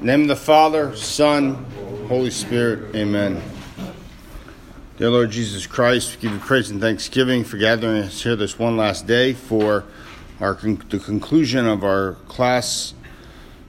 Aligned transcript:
name 0.00 0.22
of 0.22 0.28
the 0.28 0.36
Father, 0.36 0.94
Son, 0.94 1.54
Holy 2.08 2.30
Spirit. 2.30 2.94
Amen. 2.94 3.42
Dear 4.96 5.10
Lord 5.10 5.30
Jesus 5.30 5.66
Christ, 5.66 6.14
we 6.14 6.22
give 6.22 6.32
you 6.32 6.38
praise 6.38 6.70
and 6.70 6.80
thanksgiving 6.80 7.42
for 7.42 7.56
gathering 7.56 8.02
us 8.02 8.22
here 8.22 8.36
this 8.36 8.58
one 8.58 8.76
last 8.76 9.06
day 9.06 9.32
for 9.32 9.84
our 10.40 10.54
the 10.54 11.00
conclusion 11.00 11.66
of 11.66 11.82
our 11.82 12.14
class 12.28 12.94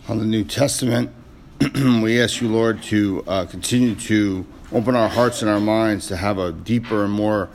on 0.07 0.19
the 0.19 0.25
New 0.25 0.43
Testament. 0.43 1.11
we 1.75 2.21
ask 2.21 2.41
you, 2.41 2.47
Lord, 2.47 2.83
to 2.83 3.23
uh, 3.27 3.45
continue 3.45 3.95
to 3.95 4.45
open 4.71 4.95
our 4.95 5.09
hearts 5.09 5.41
and 5.41 5.49
our 5.49 5.59
minds 5.59 6.07
to 6.07 6.17
have 6.17 6.37
a 6.37 6.51
deeper 6.51 7.05
and 7.05 7.13
more 7.13 7.49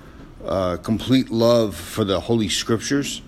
uh, 0.45 0.79
complete 0.79 1.31
love 1.31 1.77
for 1.77 2.05
the 2.05 2.19
Holy 2.19 2.49
Scriptures. 2.49 3.23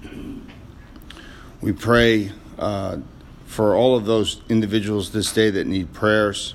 We 1.60 1.72
pray 1.72 2.32
uh, 2.58 2.98
for 3.46 3.74
all 3.74 3.96
of 3.96 4.04
those 4.04 4.42
individuals 4.48 5.12
this 5.12 5.32
day 5.32 5.50
that 5.50 5.66
need 5.66 5.92
prayers. 5.94 6.54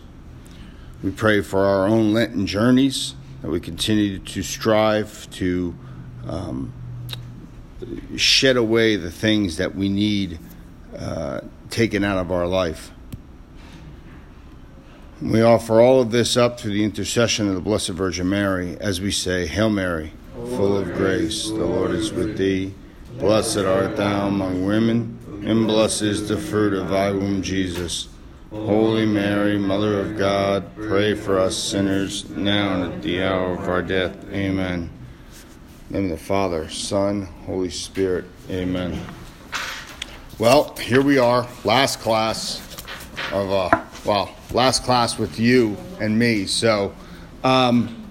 We 1.01 1.09
pray 1.09 1.41
for 1.41 1.65
our 1.65 1.87
own 1.87 2.13
Lenten 2.13 2.45
journeys, 2.45 3.15
that 3.41 3.49
we 3.49 3.59
continue 3.59 4.19
to 4.19 4.43
strive 4.43 5.27
to 5.31 5.73
um, 6.27 6.71
shed 8.15 8.57
away 8.57 8.97
the 8.97 9.09
things 9.09 9.57
that 9.57 9.73
we 9.73 9.89
need 9.89 10.37
uh, 10.95 11.41
taken 11.71 12.03
out 12.03 12.19
of 12.19 12.31
our 12.31 12.45
life. 12.45 12.91
We 15.21 15.41
offer 15.41 15.79
all 15.79 16.01
of 16.01 16.11
this 16.11 16.35
up 16.35 16.59
through 16.59 16.73
the 16.73 16.83
intercession 16.83 17.47
of 17.47 17.55
the 17.55 17.61
Blessed 17.61 17.89
Virgin 17.89 18.29
Mary 18.29 18.77
as 18.79 19.01
we 19.01 19.11
say, 19.11 19.47
Hail 19.47 19.69
Mary, 19.69 20.13
full 20.33 20.77
of 20.77 20.85
grace, 20.93 21.47
the 21.47 21.65
Lord 21.65 21.91
is 21.91 22.11
with 22.11 22.37
thee. 22.37 22.73
Blessed 23.17 23.59
art 23.59 23.97
thou 23.97 24.27
among 24.27 24.65
women 24.65 25.19
and 25.43 25.65
blessed 25.65 26.03
is 26.03 26.29
the 26.29 26.37
fruit 26.37 26.73
of 26.73 26.89
thy 26.89 27.11
womb, 27.11 27.41
Jesus. 27.41 28.07
Holy 28.51 29.05
Mary, 29.05 29.57
Mother 29.57 29.99
of 29.99 30.17
God, 30.17 30.75
pray 30.75 31.15
for 31.15 31.39
us 31.39 31.57
sinners, 31.57 32.29
now 32.29 32.73
and 32.73 32.93
at 32.93 33.01
the 33.01 33.23
hour 33.23 33.53
of 33.53 33.67
our 33.67 33.81
death. 33.81 34.15
Amen. 34.31 34.89
In 35.89 35.93
the 35.93 36.01
name 36.01 36.11
of 36.11 36.19
the 36.19 36.25
Father, 36.25 36.69
Son, 36.69 37.23
Holy 37.45 37.69
Spirit. 37.69 38.25
Amen. 38.49 38.99
Well, 40.37 40.75
here 40.75 41.01
we 41.01 41.17
are, 41.17 41.47
last 41.63 42.01
class 42.01 42.59
of, 43.31 43.51
uh, 43.51 43.83
well, 44.05 44.35
last 44.51 44.83
class 44.83 45.17
with 45.17 45.39
you 45.39 45.77
and 45.99 46.19
me. 46.19 46.45
So, 46.45 46.93
um, 47.43 48.05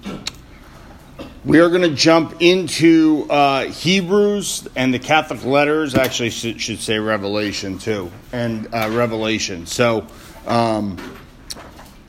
we 1.44 1.58
are 1.60 1.70
going 1.70 1.82
to 1.82 1.94
jump 1.94 2.36
into 2.40 3.26
uh, 3.30 3.64
Hebrews 3.64 4.68
and 4.76 4.92
the 4.92 4.98
Catholic 4.98 5.44
letters. 5.44 5.94
Actually, 5.94 6.30
should, 6.30 6.60
should 6.60 6.80
say 6.80 6.98
Revelation 6.98 7.78
too, 7.78 8.10
and 8.32 8.68
uh, 8.74 8.90
Revelation. 8.92 9.64
So 9.64 10.06
um, 10.46 10.98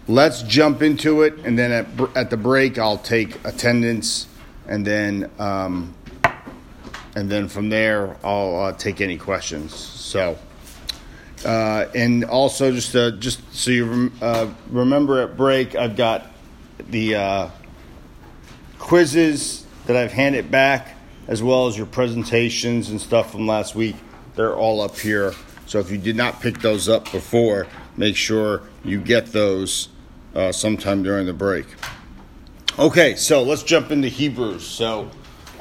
let's 0.08 0.42
jump 0.44 0.82
into 0.82 1.22
it, 1.22 1.36
and 1.46 1.58
then 1.58 1.72
at, 1.72 2.18
at 2.18 2.30
the 2.30 2.38
break, 2.38 2.78
I'll 2.78 2.98
take 2.98 3.44
attendance, 3.46 4.28
and 4.68 4.86
then 4.86 5.32
um, 5.40 5.94
and 7.16 7.30
then 7.30 7.48
from 7.48 7.70
there, 7.70 8.18
I'll 8.24 8.56
uh, 8.58 8.72
take 8.74 9.02
any 9.02 9.18
questions. 9.18 9.74
So. 9.74 10.38
Uh, 11.44 11.88
and 11.96 12.24
also, 12.26 12.72
just 12.72 12.96
uh, 12.96 13.10
just 13.10 13.42
so 13.52 13.72
you 13.72 13.86
rem- 13.86 14.14
uh, 14.22 14.48
remember 14.70 15.24
at 15.24 15.36
break, 15.36 15.74
I've 15.74 15.96
got 15.96 16.28
the 16.92 17.50
quizzes 18.82 19.66
that 19.86 19.96
I've 19.96 20.12
handed 20.12 20.52
back, 20.52 20.98
as 21.28 21.42
well 21.42 21.68
as 21.68 21.78
your 21.78 21.86
presentations 21.86 22.90
and 22.90 23.00
stuff 23.00 23.32
from 23.32 23.48
last 23.48 23.76
week. 23.76 23.96
They're 24.36 24.56
all 24.56 24.82
up 24.82 24.98
here. 24.98 25.34
So 25.68 25.80
if 25.80 25.92
you 25.92 25.98
did 25.98 26.18
not 26.18 26.42
pick 26.42 26.60
those 26.60 26.90
up 26.90 27.10
before, 27.12 27.68
make 27.96 28.18
sure 28.18 28.64
you 28.84 29.00
get 29.00 29.28
those 29.28 29.90
uh, 30.36 30.52
sometime 30.52 31.04
during 31.04 31.28
the 31.28 31.34
break. 31.34 31.68
Okay, 32.80 33.16
so 33.16 33.44
let's 33.44 33.64
jump 33.64 33.92
into 33.92 34.08
Hebrews. 34.08 34.66
So, 34.66 35.12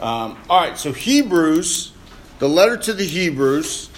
um, 0.01 0.39
all 0.49 0.61
right, 0.61 0.79
so 0.79 0.93
Hebrews, 0.93 1.93
the 2.39 2.49
letter 2.49 2.77
to 2.79 2.93
the 2.95 3.05
Hebrews, 3.05 3.91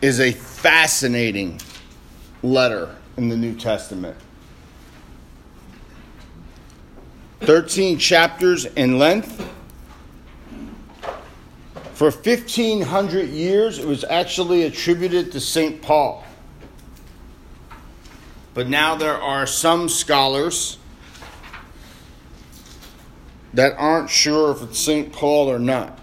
is 0.00 0.18
a 0.18 0.32
fascinating 0.32 1.60
letter 2.42 2.96
in 3.16 3.28
the 3.28 3.36
New 3.36 3.54
Testament. 3.54 4.16
13 7.40 7.98
chapters 7.98 8.64
in 8.64 8.98
length. 8.98 9.48
For 11.94 12.10
1500 12.10 13.30
years, 13.30 13.78
it 13.78 13.86
was 13.86 14.04
actually 14.04 14.64
attributed 14.64 15.32
to 15.32 15.40
St. 15.40 15.80
Paul. 15.80 16.24
But 18.54 18.68
now 18.68 18.94
there 18.94 19.20
are 19.20 19.46
some 19.46 19.88
scholars 19.88 20.78
that 23.54 23.74
aren't 23.78 24.10
sure 24.10 24.50
if 24.50 24.62
it's 24.62 24.78
St. 24.78 25.12
Paul 25.12 25.50
or 25.50 25.58
not. 25.58 25.98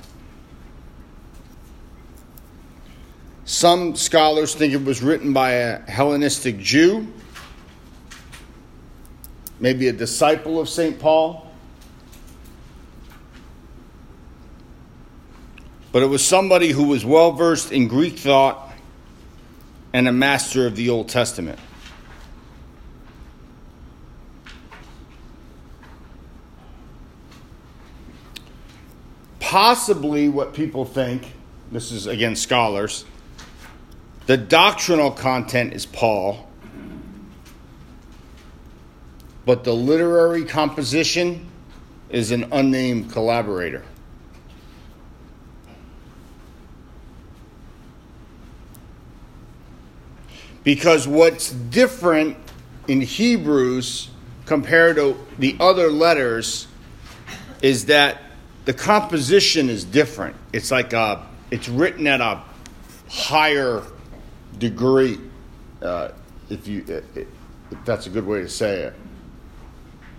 Some 3.46 3.96
scholars 3.96 4.56
think 4.56 4.74
it 4.74 4.84
was 4.84 5.04
written 5.04 5.34
by 5.34 5.52
a 5.52 5.80
Hellenistic 5.82 6.58
Jew 6.58 7.08
maybe 9.64 9.88
a 9.88 9.94
disciple 9.94 10.60
of 10.60 10.68
St. 10.68 11.00
Paul. 11.00 11.50
But 15.94 16.04
it 16.04 16.08
was 16.08 16.22
somebody 16.22 16.72
who 16.72 16.84
was 16.90 17.06
well 17.06 17.32
versed 17.32 17.72
in 17.72 17.88
Greek 17.88 18.20
thought 18.20 18.74
and 19.94 20.06
a 20.06 20.12
master 20.12 20.68
of 20.68 20.76
the 20.76 20.90
Old 20.90 21.08
Testament. 21.08 21.58
Possibly 29.40 30.28
what 30.28 30.54
people 30.54 30.84
think, 30.84 31.32
this 31.72 31.90
is 31.94 32.06
again 32.06 32.36
scholars, 32.36 33.06
the 34.26 34.36
doctrinal 34.36 35.12
content 35.12 35.72
is 35.72 35.86
Paul 35.86 36.50
but 39.46 39.64
the 39.64 39.74
literary 39.74 40.46
composition 40.46 41.50
is 42.10 42.32
an 42.32 42.48
unnamed 42.52 43.12
collaborator. 43.12 43.84
Because 50.64 51.08
what's 51.08 51.52
different 51.52 52.38
in 52.88 53.02
Hebrews 53.02 54.10
compared 54.46 54.96
to 54.96 55.18
the 55.40 55.58
other 55.60 55.90
letters 55.90 56.68
is 57.62 57.86
that 57.88 58.22
the 58.66 58.74
composition 58.74 59.70
is 59.70 59.84
different. 59.84 60.36
It's 60.54 60.72
like 60.72 60.94
a, 60.94 61.28
it's 61.52 61.68
written 61.68 62.08
at 62.08 62.22
a 62.22 62.44
higher 63.10 63.84
degree, 64.58 65.20
uh, 65.82 66.10
if 66.50 66.68
you, 66.68 66.86
if 66.88 67.28
that's 67.84 68.08
a 68.08 68.10
good 68.10 68.26
way 68.26 68.42
to 68.42 68.50
say 68.50 68.84
it. 68.84 68.94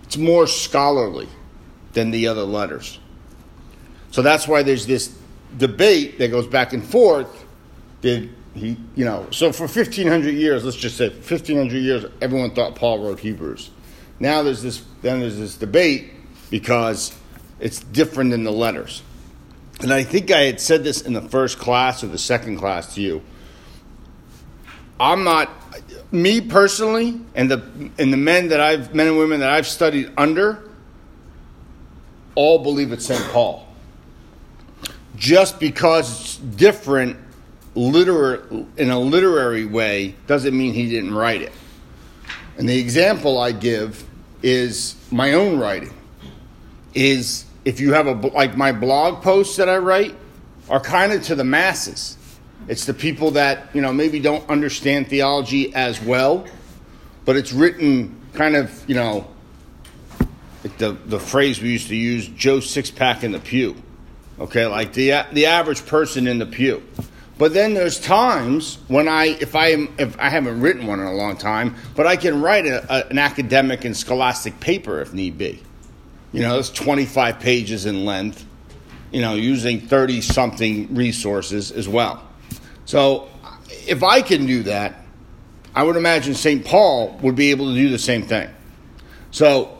It's 0.05 0.17
more 0.17 0.47
scholarly 0.47 1.27
than 1.93 2.11
the 2.11 2.27
other 2.27 2.43
letters. 2.43 2.99
So 4.11 4.21
that's 4.21 4.47
why 4.47 4.63
there's 4.63 4.85
this 4.85 5.15
debate 5.57 6.19
that 6.19 6.29
goes 6.29 6.47
back 6.47 6.73
and 6.73 6.85
forth. 6.85 7.45
Did 8.01 8.33
he, 8.53 8.77
you 8.95 9.03
know, 9.03 9.27
so 9.31 9.51
for 9.51 9.63
1500 9.63 10.33
years, 10.33 10.63
let's 10.63 10.77
just 10.77 10.97
say 10.97 11.09
1500 11.09 11.73
years, 11.77 12.05
everyone 12.21 12.51
thought 12.51 12.75
Paul 12.75 12.99
wrote 12.99 13.19
Hebrews. 13.19 13.69
Now 14.19 14.43
there's 14.43 14.61
this, 14.61 14.83
then 15.01 15.19
there's 15.19 15.37
this 15.37 15.57
debate 15.57 16.11
because 16.49 17.13
it's 17.59 17.81
different 17.81 18.31
than 18.31 18.43
the 18.43 18.51
letters. 18.51 19.03
And 19.81 19.91
I 19.91 20.03
think 20.03 20.31
I 20.31 20.41
had 20.41 20.61
said 20.61 20.83
this 20.83 21.01
in 21.01 21.13
the 21.13 21.21
first 21.21 21.59
class 21.59 22.03
or 22.03 22.07
the 22.07 22.17
second 22.17 22.57
class 22.57 22.95
to 22.95 23.01
you. 23.01 23.21
I'm 24.99 25.25
not 25.25 25.51
me 26.15 26.41
personally, 26.41 27.19
and 27.35 27.49
the 27.49 27.61
and 27.97 28.11
the 28.11 28.17
men 28.17 28.49
that 28.49 28.59
I've 28.59 28.93
men 28.95 29.07
and 29.07 29.17
women 29.17 29.39
that 29.41 29.49
I've 29.49 29.67
studied 29.67 30.11
under, 30.17 30.69
all 32.35 32.59
believe 32.59 32.91
it's 32.91 33.05
St. 33.05 33.23
Paul. 33.31 33.67
Just 35.15 35.59
because 35.59 36.21
it's 36.21 36.37
different 36.37 37.17
literar- 37.75 38.65
in 38.77 38.89
a 38.89 38.99
literary 38.99 39.65
way 39.65 40.15
doesn't 40.27 40.57
mean 40.57 40.73
he 40.73 40.89
didn't 40.89 41.13
write 41.13 41.41
it. 41.41 41.51
And 42.57 42.67
the 42.67 42.79
example 42.79 43.37
I 43.37 43.51
give 43.51 44.03
is 44.41 44.95
my 45.11 45.33
own 45.33 45.59
writing. 45.59 45.93
Is 46.93 47.45
if 47.65 47.79
you 47.79 47.93
have 47.93 48.07
a 48.07 48.13
like 48.13 48.55
my 48.55 48.71
blog 48.71 49.21
posts 49.21 49.57
that 49.57 49.67
I 49.67 49.77
write 49.77 50.15
are 50.69 50.79
kind 50.79 51.11
of 51.11 51.23
to 51.23 51.35
the 51.35 51.43
masses. 51.43 52.17
It's 52.67 52.85
the 52.85 52.93
people 52.93 53.31
that, 53.31 53.75
you 53.75 53.81
know, 53.81 53.93
maybe 53.93 54.19
don't 54.19 54.47
understand 54.49 55.07
theology 55.07 55.73
as 55.75 56.01
well, 56.01 56.47
but 57.23 57.35
it's 57.35 57.53
written 57.53 58.19
kind 58.33 58.55
of, 58.55 58.83
you 58.87 58.95
know, 58.95 59.27
like 60.63 60.77
the, 60.79 60.97
the 61.05 61.19
phrase 61.19 61.61
we 61.61 61.69
used 61.69 61.89
to 61.89 61.95
use, 61.95 62.27
Joe 62.27 62.57
Sixpack 62.57 63.23
in 63.23 63.31
the 63.31 63.39
pew. 63.39 63.75
Okay, 64.39 64.65
like 64.65 64.93
the, 64.93 65.25
the 65.31 65.45
average 65.45 65.85
person 65.85 66.27
in 66.27 66.39
the 66.39 66.45
pew. 66.45 66.83
But 67.37 67.53
then 67.53 67.73
there's 67.73 67.99
times 67.99 68.79
when 68.87 69.07
I, 69.07 69.37
if 69.39 69.55
I 69.55 69.67
am, 69.67 69.93
if 69.99 70.17
I 70.19 70.29
haven't 70.29 70.59
written 70.61 70.87
one 70.87 70.99
in 70.99 71.05
a 71.05 71.13
long 71.13 71.37
time, 71.37 71.75
but 71.95 72.07
I 72.07 72.15
can 72.15 72.41
write 72.41 72.65
a, 72.65 72.83
a, 72.91 73.07
an 73.09 73.19
academic 73.19 73.85
and 73.85 73.95
scholastic 73.95 74.59
paper 74.59 75.01
if 75.01 75.13
need 75.13 75.37
be. 75.37 75.61
You 76.31 76.41
know, 76.41 76.57
it's 76.59 76.69
25 76.69 77.39
pages 77.39 77.85
in 77.85 78.05
length. 78.05 78.45
You 79.11 79.21
know, 79.21 79.35
using 79.35 79.79
30 79.79 80.21
something 80.21 80.93
resources 80.93 81.71
as 81.71 81.87
well. 81.87 82.24
So, 82.85 83.27
if 83.87 84.03
I 84.03 84.21
can 84.21 84.45
do 84.45 84.63
that, 84.63 84.95
I 85.73 85.83
would 85.83 85.97
imagine 85.97 86.33
St. 86.35 86.63
Paul 86.63 87.17
would 87.21 87.35
be 87.35 87.51
able 87.51 87.69
to 87.69 87.75
do 87.75 87.89
the 87.89 87.99
same 87.99 88.23
thing. 88.23 88.49
So, 89.31 89.77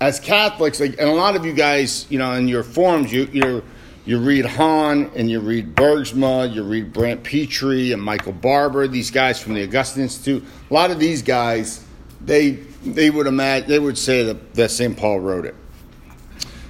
as 0.00 0.20
Catholics, 0.20 0.78
like, 0.78 0.98
and 0.98 1.08
a 1.08 1.14
lot 1.14 1.36
of 1.36 1.44
you 1.44 1.52
guys, 1.52 2.06
you 2.10 2.18
know, 2.18 2.32
in 2.32 2.48
your 2.48 2.62
forums, 2.62 3.12
you, 3.12 3.28
you're 3.32 3.62
you 4.06 4.20
read 4.20 4.46
Hahn 4.46 5.10
and 5.16 5.28
you 5.28 5.40
read 5.40 5.74
Bergsma, 5.74 6.54
you 6.54 6.62
read 6.62 6.92
Brant 6.92 7.24
Pitre 7.24 7.92
and 7.92 8.00
Michael 8.00 8.32
Barber, 8.32 8.86
these 8.86 9.10
guys 9.10 9.42
from 9.42 9.54
the 9.54 9.64
Augustine 9.64 10.04
Institute. 10.04 10.44
A 10.70 10.72
lot 10.72 10.92
of 10.92 11.00
these 11.00 11.22
guys, 11.22 11.84
they 12.20 12.52
they 12.84 13.10
would 13.10 13.26
imagine 13.26 13.68
they 13.68 13.80
would 13.80 13.98
say 13.98 14.22
that, 14.22 14.54
that 14.54 14.70
St. 14.70 14.96
Paul 14.96 15.18
wrote 15.18 15.44
it. 15.44 15.56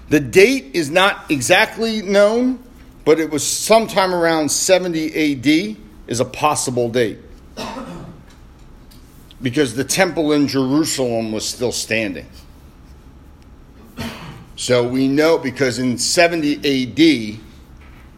The 0.08 0.18
date 0.18 0.70
is 0.72 0.88
not 0.88 1.30
exactly 1.30 2.00
known, 2.00 2.62
but 3.06 3.20
it 3.20 3.30
was 3.30 3.46
sometime 3.46 4.12
around 4.12 4.50
70 4.50 5.14
AD 5.32 5.76
is 6.08 6.18
a 6.18 6.24
possible 6.24 6.88
date. 6.88 7.20
Because 9.40 9.76
the 9.76 9.84
temple 9.84 10.32
in 10.32 10.48
Jerusalem 10.48 11.30
was 11.30 11.48
still 11.48 11.70
standing. 11.70 12.26
So 14.56 14.88
we 14.88 15.06
know 15.06 15.38
because 15.38 15.78
in 15.78 15.98
70 15.98 16.56
AD 16.56 17.40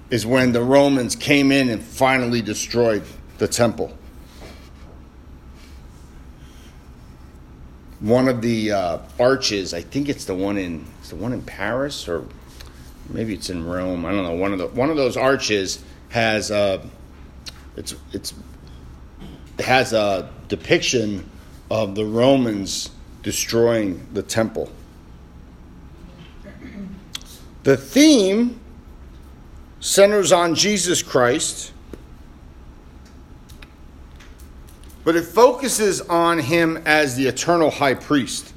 is 0.09 0.25
when 0.25 0.53
the 0.53 0.63
Romans 0.63 1.15
came 1.15 1.53
in 1.53 1.69
and 1.69 1.83
finally 1.83 2.41
destroyed 2.41 3.03
the 3.37 3.47
temple. 3.47 3.93
One 8.01 8.27
of 8.27 8.41
the 8.41 8.73
uh, 8.73 8.99
arches, 9.21 9.75
I 9.75 9.83
think 9.83 10.09
it's 10.09 10.25
the 10.25 10.35
one 10.35 10.57
in 10.57 10.87
it's 11.01 11.11
the 11.11 11.17
one 11.17 11.35
in 11.35 11.43
Paris 11.43 12.09
or 12.09 12.25
maybe 13.09 13.35
it's 13.35 13.51
in 13.51 13.65
Rome. 13.65 14.05
I 14.05 14.13
don't 14.13 14.25
know. 14.25 14.35
One 14.35 14.53
of 14.53 14.59
the 14.59 14.69
one 14.69 14.91
of 14.91 14.97
those 14.97 15.17
arches 15.17 15.83
has 16.11 16.51
a 16.51 16.83
it's 17.77 17.95
it's 18.13 18.35
has 19.61 19.93
a 19.93 20.31
depiction 20.49 21.29
of 21.71 21.95
the 21.95 22.05
Romans 22.05 22.91
destroying 23.23 24.07
the 24.13 24.23
temple. 24.23 24.71
The 27.65 27.77
theme 27.77 28.61
centers 29.81 30.33
on 30.33 30.55
Jesus 30.55 31.03
Christ, 31.03 31.73
but 35.05 35.17
it 35.17 35.25
focuses 35.25 36.01
on 36.03 36.39
him 36.39 36.79
as 36.87 37.17
the 37.17 37.27
eternal 37.27 37.71
high 37.71 37.95
priest. 37.95 38.55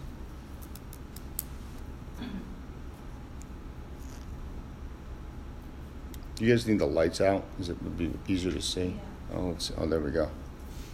You 6.42 6.50
guys 6.50 6.66
need 6.66 6.80
the 6.80 6.88
lights 6.88 7.22
out? 7.22 7.44
Is 7.60 7.70
it 7.70 7.80
would 7.84 8.00
be 8.00 8.12
easier 8.28 8.52
to 8.52 8.62
see? 8.64 8.96
Oh, 9.32 9.50
let's, 9.50 9.72
oh, 9.78 9.86
there 9.86 10.00
we 10.00 10.10
go. 10.10 10.28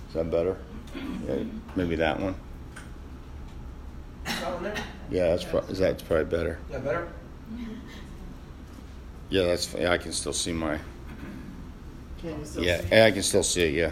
Is 0.10 0.16
that 0.16 0.30
better? 0.30 0.58
Yeah, 1.26 1.44
maybe 1.74 1.96
that 1.96 2.20
one. 2.20 2.36
Yeah, 5.10 5.30
that's 5.30 5.46
pro- 5.46 5.62
is 5.62 5.80
that's 5.80 6.04
probably 6.04 6.26
better. 6.26 6.60
Yeah, 6.70 6.80
better. 6.80 7.08
Yeah, 9.30 9.44
that's. 9.44 9.74
Yeah, 9.74 9.92
I 9.92 9.98
can 9.98 10.12
still 10.14 10.32
see 10.32 10.54
my. 10.54 10.80
Can 12.20 12.40
you 12.40 12.46
still 12.46 12.64
Yeah, 12.64 12.82
see? 12.82 13.02
I 13.02 13.12
can 13.12 13.24
still 13.24 13.44
see 13.44 13.64
it. 13.64 13.74
Yeah, 13.74 13.92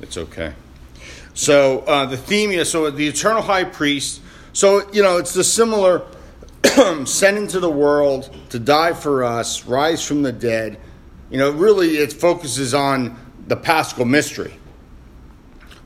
it's 0.00 0.16
okay. 0.16 0.54
So 1.34 1.80
uh, 1.80 2.06
the 2.06 2.16
theme, 2.16 2.50
yeah. 2.52 2.64
So 2.64 2.90
the 2.90 3.08
eternal 3.08 3.42
high 3.42 3.64
priest. 3.64 4.22
So 4.54 4.90
you 4.90 5.02
know, 5.02 5.18
it's 5.18 5.34
the 5.34 5.44
similar 5.44 6.02
sent 7.06 7.38
into 7.38 7.60
the 7.60 7.70
world 7.70 8.34
to 8.50 8.58
die 8.58 8.92
for 8.92 9.24
us, 9.24 9.64
rise 9.64 10.04
from 10.04 10.22
the 10.22 10.32
dead. 10.32 10.78
You 11.30 11.38
know, 11.38 11.50
really, 11.50 11.96
it 11.96 12.12
focuses 12.12 12.74
on 12.74 13.16
the 13.46 13.56
Paschal 13.56 14.04
mystery, 14.04 14.54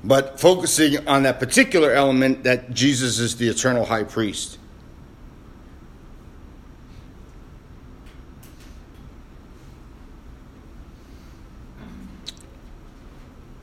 but 0.03 0.41
focusing 0.41 1.07
on 1.07 1.23
that 1.25 1.39
particular 1.39 1.93
element 1.93 2.45
that 2.45 2.73
Jesus 2.73 3.19
is 3.19 3.37
the 3.37 3.49
eternal 3.49 3.85
high 3.85 4.05
priest. 4.05 4.59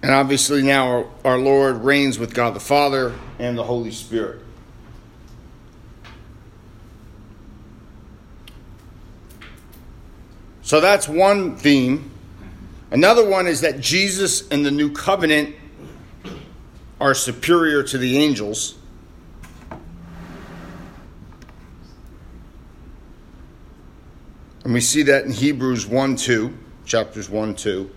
And 0.02 0.16
obviously, 0.16 0.62
now 0.62 1.10
our, 1.26 1.38
Lord 1.38 1.84
reigns 1.84 2.18
with 2.18 2.34
God 2.34 2.54
the 2.54 2.62
Father 2.62 3.14
and 3.40 3.58
the 3.58 3.64
Holy 3.64 3.92
Spirit. 3.92 4.42
So 10.68 10.82
that's 10.82 11.08
one 11.08 11.56
theme. 11.56 12.12
Another 12.92 13.26
one 13.26 13.48
is 13.48 13.62
that 13.62 13.80
Jesus 13.80 14.46
and 14.50 14.66
the 14.66 14.70
new 14.70 14.92
covenant 14.92 15.56
are 17.00 17.14
superior 17.14 17.84
to 17.84 17.98
the 17.98 18.18
angels. 18.18 18.76
And 24.66 24.74
we 24.74 24.82
see 24.82 25.04
that 25.04 25.24
in 25.24 25.32
Hebrews 25.32 25.88
1 25.88 26.18
2, 26.18 26.54
chapters 26.84 27.30
1 27.30 27.56
2. 27.56 27.90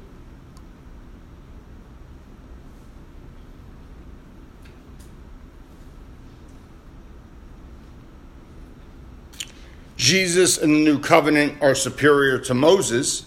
Jesus 10.00 10.56
and 10.56 10.74
the 10.74 10.78
new 10.78 10.98
covenant 10.98 11.60
are 11.60 11.74
superior 11.74 12.38
to 12.38 12.54
Moses. 12.54 13.26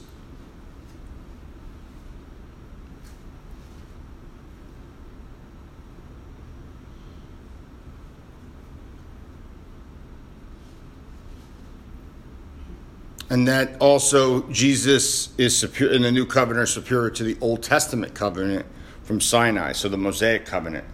And 13.30 13.48
that 13.48 13.78
also 13.80 14.42
Jesus 14.50 15.30
is 15.38 15.56
superior 15.56 15.94
in 15.94 16.02
the 16.02 16.12
new 16.12 16.26
covenant 16.26 16.70
superior 16.70 17.12
to 17.12 17.24
the 17.24 17.38
Old 17.40 17.62
Testament 17.62 18.16
covenant 18.16 18.66
from 19.04 19.22
Sinai, 19.22 19.74
so 19.74 19.90
the 19.90 19.98
Mosaic 19.98 20.48
covenant. 20.48 20.86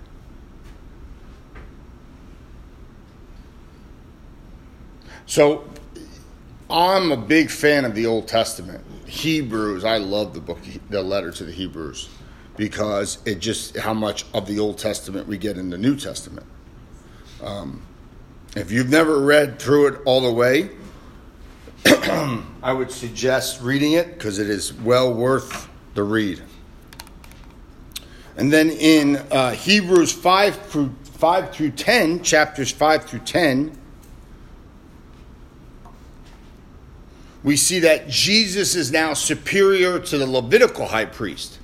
So 5.30 5.64
I'm 6.72 7.12
a 7.12 7.18
big 7.18 7.52
fan 7.52 7.86
of 7.86 7.94
the 7.94 8.08
Old 8.08 8.28
Testament. 8.28 8.84
Hebrews, 9.06 9.86
I 9.86 9.98
love 9.98 10.34
the 10.34 10.40
book, 10.40 10.58
the 10.90 11.04
letter 11.04 11.30
to 11.30 11.44
the 11.44 11.52
Hebrews, 11.52 12.10
because 12.58 13.20
it 13.26 13.38
just 13.38 13.78
how 13.78 13.94
much 13.94 14.26
of 14.34 14.48
the 14.48 14.58
Old 14.58 14.80
Testament 14.80 15.28
we 15.28 15.38
get 15.38 15.60
in 15.60 15.70
the 15.70 15.78
New 15.78 15.96
Testament. 15.96 16.48
Um, 17.44 17.84
if 18.56 18.72
you've 18.72 18.90
never 18.90 19.22
read 19.22 19.60
through 19.60 19.90
it 19.90 20.02
all 20.04 20.22
the 20.22 20.34
way, 20.34 20.72
I 21.86 22.74
would 22.74 22.90
suggest 22.90 23.62
reading 23.62 23.92
it 23.92 24.16
because 24.16 24.40
it 24.40 24.50
is 24.50 24.74
well 24.74 25.14
worth 25.14 25.70
the 25.94 26.02
read. 26.02 26.42
And 28.36 28.52
then 28.52 28.72
in 28.72 29.18
uh, 29.32 29.52
Hebrews 29.52 30.12
5 30.12 30.56
through, 30.56 30.96
5 31.04 31.54
through 31.54 31.72
10, 31.72 32.24
chapters 32.24 32.72
5 32.72 33.06
through 33.06 33.20
10, 33.20 33.79
we 37.44 37.56
see 37.56 37.80
that 37.80 38.10
Jesus 38.10 38.76
is 38.76 38.92
now 38.92 39.14
superior 39.14 40.00
to 40.00 40.18
the 40.18 40.26
Levitical 40.26 40.88
high 40.88 41.06
priest. 41.06 41.60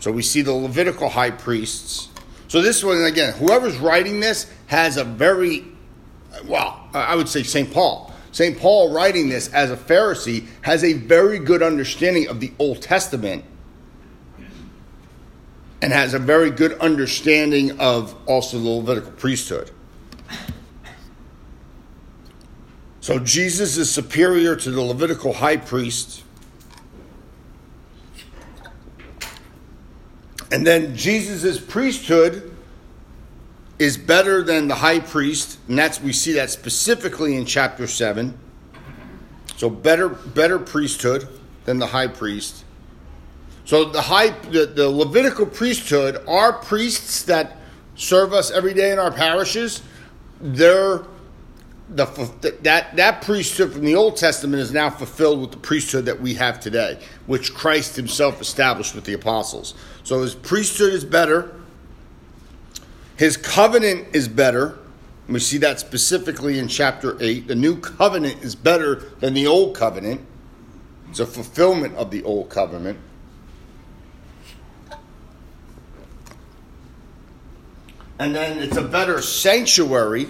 So 0.00 0.10
we 0.10 0.22
see 0.22 0.42
the 0.42 0.52
Levitical 0.52 1.08
high 1.08 1.30
priests. 1.30 2.08
So 2.48 2.62
this 2.62 2.82
one, 2.82 3.02
again, 3.04 3.34
whoever's 3.34 3.78
writing 3.78 4.20
this 4.20 4.50
has 4.66 4.96
a 4.96 5.04
very, 5.04 5.64
well, 6.44 6.88
I 6.92 7.14
would 7.14 7.28
say 7.28 7.42
St. 7.42 7.72
Paul. 7.72 8.12
St. 8.32 8.58
Paul 8.58 8.92
writing 8.92 9.28
this 9.28 9.52
as 9.52 9.70
a 9.70 9.76
Pharisee 9.76 10.46
has 10.62 10.82
a 10.82 10.94
very 10.94 11.38
good 11.38 11.62
understanding 11.62 12.28
of 12.28 12.40
the 12.40 12.52
Old 12.58 12.80
Testament 12.80 13.44
and 15.82 15.92
has 15.92 16.14
a 16.14 16.18
very 16.18 16.50
good 16.50 16.72
understanding 16.78 17.78
of 17.78 18.16
also 18.26 18.58
the 18.58 18.68
Levitical 18.68 19.12
priesthood. 19.12 19.70
So 23.02 23.18
Jesus 23.18 23.78
is 23.78 23.90
superior 23.90 24.54
to 24.54 24.70
the 24.70 24.80
Levitical 24.80 25.32
high 25.32 25.56
priest. 25.56 26.22
And 30.52 30.64
then 30.64 30.94
Jesus' 30.94 31.58
priesthood 31.58 32.54
is 33.80 33.96
better 33.96 34.44
than 34.44 34.68
the 34.68 34.76
high 34.76 35.00
priest, 35.00 35.58
and 35.66 35.76
that's 35.76 36.00
we 36.00 36.12
see 36.12 36.34
that 36.34 36.50
specifically 36.50 37.34
in 37.34 37.44
chapter 37.44 37.88
7. 37.88 38.38
So 39.56 39.68
better 39.68 40.08
better 40.08 40.60
priesthood 40.60 41.26
than 41.64 41.80
the 41.80 41.88
high 41.88 42.06
priest. 42.06 42.64
So 43.64 43.84
the 43.84 44.02
high, 44.02 44.28
the, 44.28 44.66
the 44.66 44.88
Levitical 44.88 45.46
priesthood, 45.46 46.22
our 46.28 46.52
priests 46.52 47.24
that 47.24 47.56
serve 47.96 48.32
us 48.32 48.52
every 48.52 48.74
day 48.74 48.92
in 48.92 49.00
our 49.00 49.10
parishes, 49.10 49.82
they're 50.40 51.02
the 51.96 52.56
that 52.62 52.96
that 52.96 53.22
priesthood 53.22 53.72
from 53.72 53.84
the 53.84 53.94
Old 53.94 54.16
Testament 54.16 54.62
is 54.62 54.72
now 54.72 54.90
fulfilled 54.90 55.40
with 55.40 55.50
the 55.50 55.58
priesthood 55.58 56.06
that 56.06 56.20
we 56.20 56.34
have 56.34 56.60
today, 56.60 56.98
which 57.26 57.54
Christ 57.54 57.96
Himself 57.96 58.40
established 58.40 58.94
with 58.94 59.04
the 59.04 59.12
apostles. 59.12 59.74
So 60.02 60.22
His 60.22 60.34
priesthood 60.34 60.92
is 60.92 61.04
better. 61.04 61.54
His 63.16 63.36
covenant 63.36 64.08
is 64.14 64.28
better. 64.28 64.78
We 65.28 65.38
see 65.38 65.58
that 65.58 65.78
specifically 65.80 66.58
in 66.58 66.68
chapter 66.68 67.16
8. 67.20 67.46
The 67.46 67.54
new 67.54 67.78
covenant 67.78 68.42
is 68.42 68.54
better 68.54 68.96
than 69.20 69.34
the 69.34 69.46
old 69.46 69.76
covenant. 69.76 70.20
It's 71.10 71.20
a 71.20 71.26
fulfillment 71.26 71.94
of 71.94 72.10
the 72.10 72.22
old 72.24 72.50
covenant. 72.50 72.98
And 78.18 78.34
then 78.34 78.58
it's 78.58 78.76
a 78.76 78.82
better 78.82 79.20
sanctuary 79.20 80.28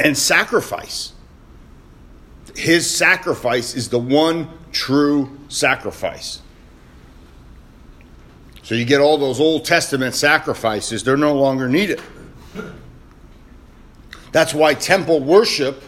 and 0.00 0.16
sacrifice. 0.16 1.12
His 2.56 2.88
sacrifice 2.88 3.74
is 3.74 3.88
the 3.88 3.98
one 3.98 4.48
true 4.72 5.38
sacrifice. 5.48 6.42
So 8.62 8.74
you 8.74 8.84
get 8.84 9.00
all 9.00 9.18
those 9.18 9.40
Old 9.40 9.64
Testament 9.64 10.14
sacrifices, 10.14 11.02
they're 11.02 11.16
no 11.16 11.34
longer 11.34 11.68
needed. 11.68 12.00
That's 14.32 14.54
why 14.54 14.74
temple 14.74 15.20
worship 15.20 15.82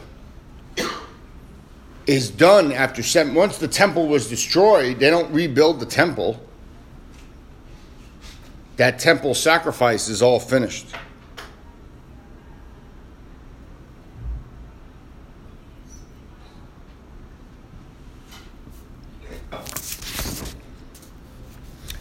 is 2.07 2.28
done 2.28 2.73
after 2.73 3.02
seven. 3.02 3.35
Once 3.35 3.59
the 3.59 3.69
temple 3.69 4.09
was 4.09 4.28
destroyed, 4.28 4.99
they 4.99 5.11
don't 5.11 5.33
rebuild 5.33 5.78
the 5.78 5.87
temple. 5.87 6.40
That 8.76 8.99
temple 8.99 9.35
sacrifice 9.35 10.09
is 10.09 10.21
all 10.23 10.40
finished. 10.40 10.87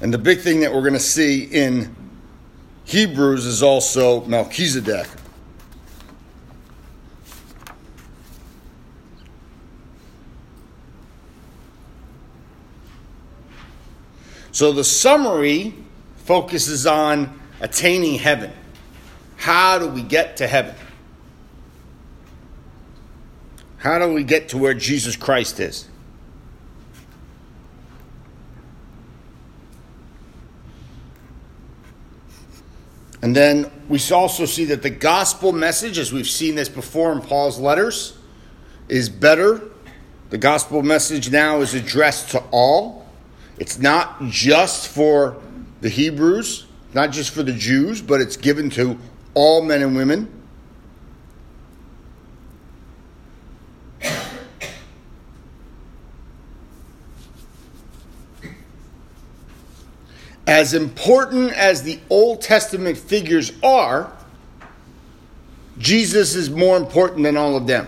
And 0.02 0.12
the 0.12 0.18
big 0.18 0.40
thing 0.40 0.62
that 0.62 0.74
we're 0.74 0.82
going 0.82 0.94
to 0.94 1.00
see 1.00 1.44
in 1.44 1.96
Hebrews 2.86 3.46
is 3.46 3.62
also 3.62 4.26
Melchizedek. 4.26 5.08
So 14.52 14.72
the 14.72 14.84
summary 14.84 15.76
focuses 16.18 16.86
on 16.86 17.40
attaining 17.62 18.16
heaven. 18.16 18.52
How 19.38 19.78
do 19.78 19.88
we 19.88 20.02
get 20.02 20.38
to 20.38 20.48
heaven? 20.48 20.76
How 23.78 24.00
do 24.00 24.14
we 24.14 24.24
get 24.24 24.50
to 24.50 24.58
where 24.58 24.74
Jesus 24.74 25.16
Christ 25.16 25.60
is? 25.60 25.88
And 33.22 33.36
then 33.36 33.70
we 33.88 34.00
also 34.12 34.46
see 34.46 34.66
that 34.66 34.82
the 34.82 34.90
gospel 34.90 35.52
message, 35.52 36.00
as 36.00 36.12
we've 36.12 36.28
seen 36.28 36.56
this 36.56 36.70
before 36.70 37.12
in 37.12 37.22
Paul's 37.22 37.60
letters, 37.60 38.18
is 38.90 39.10
better. 39.10 39.62
The 40.32 40.38
gospel 40.38 40.82
message 40.82 41.30
now 41.30 41.62
is 41.62 41.74
addressed 41.74 42.32
to 42.32 42.44
all. 42.52 43.06
It's 43.60 43.78
not 43.78 44.24
just 44.24 44.88
for 44.88 45.38
the 45.82 45.90
Hebrews, 45.90 46.66
not 46.94 47.12
just 47.12 47.32
for 47.32 47.44
the 47.44 47.54
Jews, 47.54 48.02
but 48.02 48.22
it's 48.22 48.38
given 48.38 48.70
to 48.72 48.98
all 49.34 49.62
men 49.62 49.84
and 49.84 49.96
women. 49.96 50.41
As 60.52 60.74
important 60.74 61.54
as 61.54 61.82
the 61.82 61.98
Old 62.10 62.42
Testament 62.42 62.98
figures 62.98 63.54
are, 63.64 64.12
Jesus 65.78 66.36
is 66.36 66.50
more 66.50 66.76
important 66.76 67.24
than 67.24 67.38
all 67.38 67.56
of 67.56 67.68
them. 67.68 67.88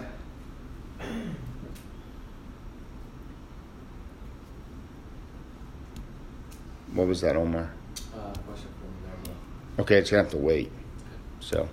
What 6.93 7.07
was 7.07 7.19
that, 7.19 7.35
Omar? 7.35 7.69
Uh, 8.15 8.33
okay, 9.79 9.97
it's 9.97 10.09
gonna 10.09 10.23
have 10.23 10.31
to 10.31 10.37
wait. 10.37 10.71
So. 11.41 11.67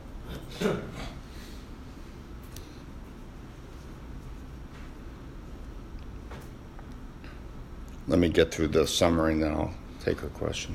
Let 8.08 8.18
me 8.18 8.28
get 8.28 8.52
through 8.52 8.68
the 8.68 8.88
summary 8.88 9.34
and 9.34 9.42
then 9.44 9.52
I'll 9.52 9.72
take 10.04 10.22
a 10.22 10.28
question. 10.28 10.74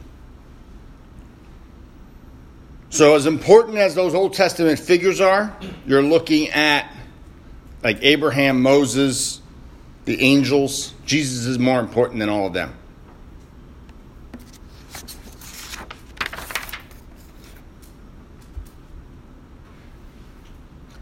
So, 2.90 3.16
as 3.16 3.26
important 3.26 3.78
as 3.78 3.96
those 3.96 4.14
Old 4.14 4.34
Testament 4.34 4.80
figures 4.80 5.20
are, 5.20 5.56
you're 5.86 6.04
looking 6.04 6.50
at 6.50 6.92
like 7.84 8.00
Abraham, 8.02 8.62
Moses, 8.62 9.42
the 10.06 10.22
angels. 10.22 10.94
Jesus 11.06 11.46
is 11.46 11.60
more 11.60 11.80
important 11.80 12.20
than 12.20 12.30
all 12.30 12.48
of 12.48 12.54
them. 12.54 12.74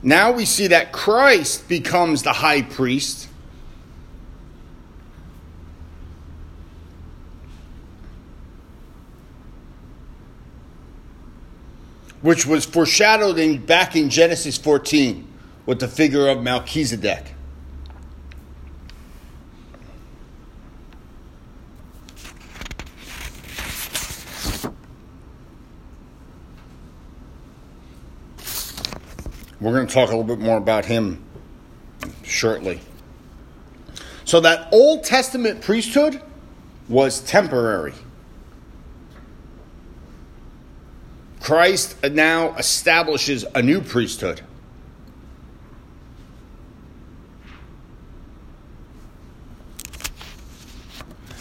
Now 0.01 0.34
we 0.34 0.44
see 0.44 0.68
that 0.68 0.92
Christ 0.92 1.70
becomes 1.70 2.24
the 2.24 2.34
high 2.34 2.62
priest 2.62 3.30
which 12.24 12.46
was 12.46 12.65
foreshadowed 12.65 13.38
in, 13.38 13.63
back 13.63 13.98
in 13.98 14.10
Genesis 14.10 14.58
14 14.58 15.27
with 15.65 15.80
the 15.80 15.88
figure 15.88 16.30
of 16.30 16.42
Melchizedek. 16.42 17.36
We're 29.60 29.72
going 29.72 29.88
to 29.88 29.94
talk 29.94 30.10
a 30.10 30.15
little 30.15 30.24
bit 30.24 30.39
more 30.39 30.58
about 30.58 30.86
him 30.86 31.24
shortly. 32.24 32.80
So, 34.25 34.39
that 34.39 34.70
Old 34.72 35.03
Testament 35.03 35.62
priesthood 35.62 36.22
was 36.89 37.22
temporary. 37.22 37.94
Christ 41.44 42.02
now 42.06 42.56
establishes 42.56 43.44
a 43.54 43.62
new 43.62 43.82
priesthood. 43.82 44.40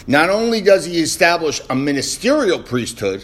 Not 0.05 0.29
only 0.29 0.59
does 0.59 0.83
he 0.83 0.99
establish 0.99 1.61
a 1.69 1.75
ministerial 1.75 2.61
priesthood, 2.61 3.23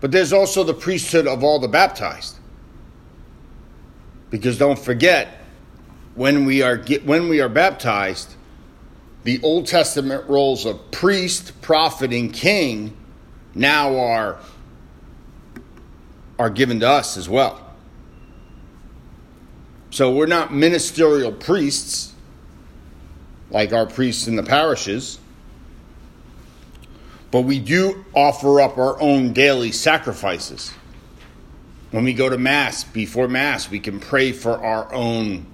but 0.00 0.10
there's 0.10 0.32
also 0.32 0.64
the 0.64 0.74
priesthood 0.74 1.28
of 1.28 1.44
all 1.44 1.60
the 1.60 1.68
baptized. 1.68 2.36
Because 4.28 4.58
don't 4.58 4.78
forget, 4.78 5.38
when 6.16 6.46
we 6.46 6.62
are 6.62 6.78
when 7.04 7.28
we 7.28 7.40
are 7.40 7.48
baptized, 7.48 8.34
the 9.22 9.40
Old 9.44 9.68
Testament 9.68 10.28
roles 10.28 10.66
of 10.66 10.90
priest, 10.90 11.62
prophet, 11.62 12.12
and 12.12 12.34
king 12.34 12.96
now 13.54 13.96
are, 13.98 14.38
are 16.38 16.50
given 16.50 16.80
to 16.80 16.88
us 16.88 17.16
as 17.16 17.28
well. 17.28 17.66
So 19.90 20.12
we're 20.12 20.26
not 20.26 20.52
ministerial 20.54 21.32
priests 21.32 22.14
like 23.50 23.72
our 23.72 23.86
priests 23.86 24.28
in 24.28 24.36
the 24.36 24.42
parishes, 24.42 25.18
but 27.30 27.42
we 27.42 27.58
do 27.58 28.04
offer 28.14 28.60
up 28.60 28.78
our 28.78 29.00
own 29.00 29.32
daily 29.32 29.72
sacrifices. 29.72 30.72
When 31.90 32.04
we 32.04 32.12
go 32.12 32.28
to 32.28 32.38
Mass, 32.38 32.84
before 32.84 33.26
Mass, 33.26 33.68
we 33.68 33.80
can 33.80 33.98
pray 33.98 34.30
for 34.30 34.64
our 34.64 34.92
own 34.94 35.46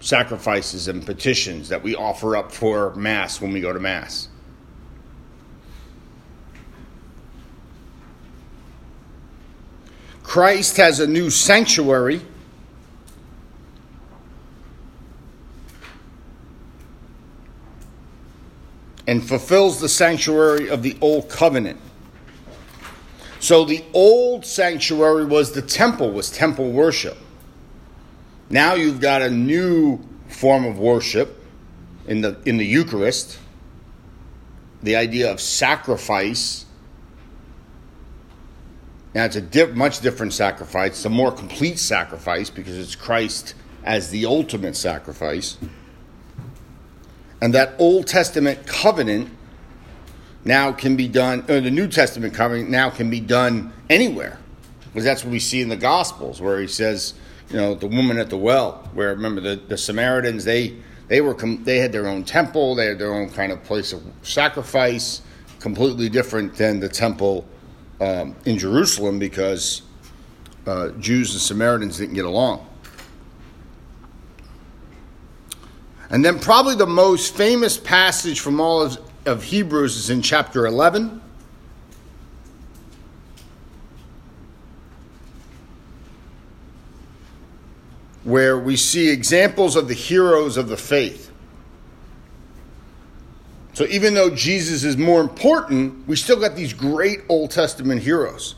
sacrifices 0.00 0.88
and 0.88 1.04
petitions 1.04 1.70
that 1.70 1.82
we 1.82 1.94
offer 1.94 2.36
up 2.36 2.52
for 2.52 2.94
Mass 2.94 3.40
when 3.40 3.52
we 3.52 3.60
go 3.60 3.72
to 3.72 3.80
Mass. 3.80 4.28
Christ 10.30 10.76
has 10.76 11.00
a 11.00 11.08
new 11.08 11.28
sanctuary. 11.28 12.20
and 19.08 19.26
fulfills 19.26 19.80
the 19.80 19.88
sanctuary 19.88 20.68
of 20.68 20.84
the 20.84 20.96
old 21.00 21.28
covenant. 21.28 21.80
So 23.40 23.64
the 23.64 23.82
old 23.92 24.46
sanctuary 24.46 25.24
was 25.24 25.50
the 25.50 25.62
temple, 25.62 26.12
was 26.12 26.30
temple 26.30 26.70
worship. 26.70 27.18
Now 28.50 28.74
you've 28.74 29.00
got 29.00 29.22
a 29.22 29.30
new 29.30 29.98
form 30.28 30.64
of 30.64 30.78
worship 30.78 31.44
in 32.06 32.20
the 32.20 32.40
in 32.44 32.56
the 32.56 32.64
Eucharist. 32.64 33.36
The 34.80 34.94
idea 34.94 35.32
of 35.32 35.40
sacrifice. 35.40 36.66
Now 39.14 39.24
it's 39.24 39.36
a 39.36 39.40
diff, 39.40 39.74
much 39.74 40.00
different 40.00 40.32
sacrifice. 40.32 40.90
It's 40.90 41.04
a 41.04 41.10
more 41.10 41.32
complete 41.32 41.78
sacrifice 41.78 42.48
because 42.50 42.78
it's 42.78 42.94
Christ 42.94 43.54
as 43.84 44.10
the 44.10 44.26
ultimate 44.26 44.76
sacrifice. 44.76 45.58
And 47.40 47.54
that 47.54 47.74
Old 47.78 48.06
Testament 48.06 48.66
covenant 48.66 49.30
now 50.44 50.72
can 50.72 50.96
be 50.96 51.08
done, 51.08 51.44
or 51.48 51.60
the 51.60 51.70
New 51.70 51.88
Testament 51.88 52.34
covenant 52.34 52.70
now 52.70 52.90
can 52.90 53.10
be 53.10 53.20
done 53.20 53.72
anywhere. 53.88 54.38
Because 54.86 55.04
that's 55.04 55.24
what 55.24 55.30
we 55.30 55.38
see 55.38 55.60
in 55.60 55.68
the 55.68 55.76
Gospels, 55.76 56.40
where 56.40 56.60
he 56.60 56.66
says, 56.66 57.14
you 57.50 57.56
know, 57.56 57.74
the 57.74 57.86
woman 57.86 58.18
at 58.18 58.30
the 58.30 58.36
well, 58.36 58.88
where 58.94 59.08
remember 59.08 59.40
the, 59.40 59.56
the 59.56 59.78
Samaritans, 59.78 60.44
they 60.44 60.76
they 61.08 61.20
were 61.20 61.34
they 61.34 61.78
had 61.78 61.90
their 61.90 62.06
own 62.06 62.22
temple, 62.22 62.76
they 62.76 62.86
had 62.86 62.98
their 62.98 63.12
own 63.12 63.30
kind 63.30 63.50
of 63.50 63.62
place 63.64 63.92
of 63.92 64.02
sacrifice, 64.22 65.22
completely 65.58 66.08
different 66.08 66.54
than 66.56 66.78
the 66.78 66.88
temple 66.88 67.44
um, 68.00 68.34
in 68.44 68.58
Jerusalem 68.58 69.18
because 69.18 69.82
uh, 70.66 70.88
Jews 70.98 71.32
and 71.32 71.40
Samaritans 71.40 71.98
didn't 71.98 72.14
get 72.14 72.24
along. 72.24 72.66
And 76.10 76.24
then, 76.24 76.40
probably 76.40 76.74
the 76.74 76.86
most 76.86 77.36
famous 77.36 77.76
passage 77.76 78.40
from 78.40 78.60
all 78.60 78.82
of, 78.82 78.98
of 79.26 79.44
Hebrews 79.44 79.96
is 79.96 80.10
in 80.10 80.22
chapter 80.22 80.66
11. 80.66 81.22
Where 88.24 88.58
we 88.58 88.76
see 88.76 89.08
examples 89.08 89.76
of 89.76 89.86
the 89.86 89.94
heroes 89.94 90.56
of 90.56 90.68
the 90.68 90.76
faith. 90.76 91.29
So, 93.80 93.86
even 93.86 94.12
though 94.12 94.28
Jesus 94.28 94.84
is 94.84 94.98
more 94.98 95.22
important, 95.22 96.06
we 96.06 96.14
still 96.14 96.38
got 96.38 96.54
these 96.54 96.74
great 96.74 97.20
Old 97.30 97.50
Testament 97.50 98.02
heroes. 98.02 98.54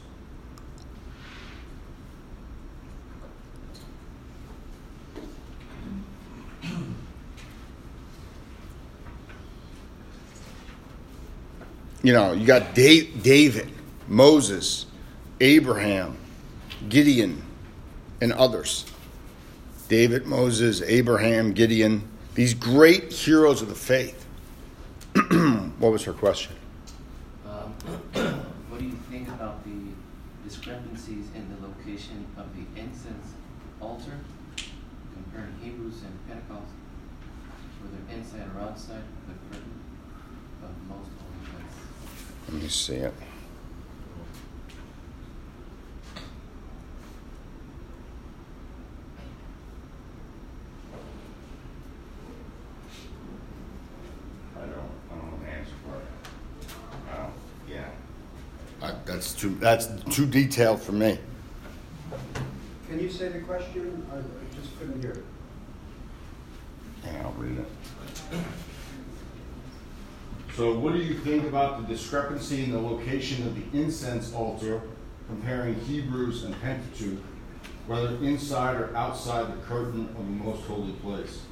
you 12.03 12.13
know, 12.13 12.33
you 12.33 12.45
got 12.45 12.75
David, 12.75 13.71
Moses, 14.09 14.87
Abraham, 15.41 16.17
Gideon, 16.89 17.41
and 18.21 18.33
others. 18.33 18.87
David, 19.87 20.27
Moses, 20.27 20.83
Abraham, 20.83 21.53
Gideon, 21.53 22.03
these 22.35 22.55
great 22.55 23.13
heroes 23.13 23.63
of 23.63 23.69
the 23.69 23.77
faith. 23.77 24.22
what 25.79 25.93
was 25.93 26.05
her 26.05 26.13
question? 26.13 26.57
Um, 27.47 27.73
what 28.69 28.79
do 28.81 28.87
you 28.87 28.99
think 29.11 29.29
about 29.29 29.65
the 29.65 29.93
discrepancies 30.45 31.27
in 31.35 31.49
the 31.55 31.67
location 31.67 32.27
of 32.37 32.47
the 32.57 32.81
incense 32.81 33.35
altar 33.81 34.19
comparing 35.13 35.55
Hebrews 35.63 36.03
and 36.03 36.29
Pentecost, 36.29 36.73
whether 37.83 38.19
inside 38.19 38.49
or 38.57 38.63
outside 38.63 39.03
the 39.29 39.35
curtain 39.51 39.81
of 40.63 40.71
most 40.89 41.11
holy 41.19 41.61
place? 41.61 41.93
let 42.53 42.63
me 42.63 42.69
see 42.69 42.97
it. 42.97 43.15
I 54.57 54.61
don't, 54.61 54.71
I 55.11 55.15
don't 55.15 55.31
know 55.31 55.39
the 55.45 55.51
answer 55.51 55.73
for 55.85 55.97
it. 55.97 56.73
Oh, 57.15 57.31
yeah. 57.69 57.89
I, 58.81 58.93
that's 59.23 59.35
too, 59.35 59.51
that's 59.61 59.87
too 60.11 60.27
detailed 60.27 60.83
for 60.83 60.91
me. 60.91 61.17
Can 62.89 62.99
you 62.99 63.09
say 63.09 63.29
the 63.29 63.39
question? 63.39 64.05
I 64.13 64.17
I 64.17 64.61
just 64.61 64.77
couldn't 64.81 65.01
hear 65.01 65.13
it. 65.13 65.25
Yeah, 67.05 67.23
I'll 67.23 67.33
read 67.33 67.59
it. 67.59 67.67
So, 70.57 70.77
what 70.77 70.93
do 70.93 70.99
you 70.99 71.15
think 71.15 71.45
about 71.45 71.81
the 71.81 71.95
discrepancy 71.95 72.65
in 72.65 72.73
the 72.73 72.81
location 72.81 73.47
of 73.47 73.55
the 73.55 73.81
incense 73.81 74.35
altar 74.35 74.83
comparing 75.29 75.77
Hebrews 75.77 76.43
and 76.43 76.61
Pentateuch, 76.61 77.23
whether 77.87 78.17
inside 78.17 78.77
or 78.77 78.95
outside 78.97 79.53
the 79.53 79.63
curtain 79.63 80.09
of 80.09 80.17
the 80.17 80.45
most 80.45 80.65
holy 80.65 80.93
place? 80.95 81.43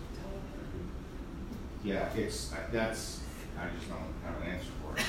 Yeah, 1.85 2.13
it's 2.17 2.53
that's 2.73 3.21
I 3.57 3.69
just 3.77 3.89
don't 3.89 4.01
have 4.25 4.43
an 4.43 4.55
answer 4.55 4.71
for 4.83 4.99
it. 4.99 5.05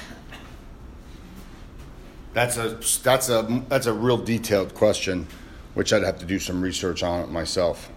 That's 2.33 2.57
a 2.57 2.77
that's 3.03 3.29
a 3.29 3.63
that's 3.67 3.87
a 3.87 3.93
real 3.93 4.17
detailed 4.17 4.73
question, 4.73 5.27
which 5.73 5.91
I'd 5.91 6.03
have 6.03 6.19
to 6.19 6.25
do 6.25 6.39
some 6.39 6.61
research 6.61 7.03
on 7.03 7.21
it 7.21 7.29
myself. 7.29 7.91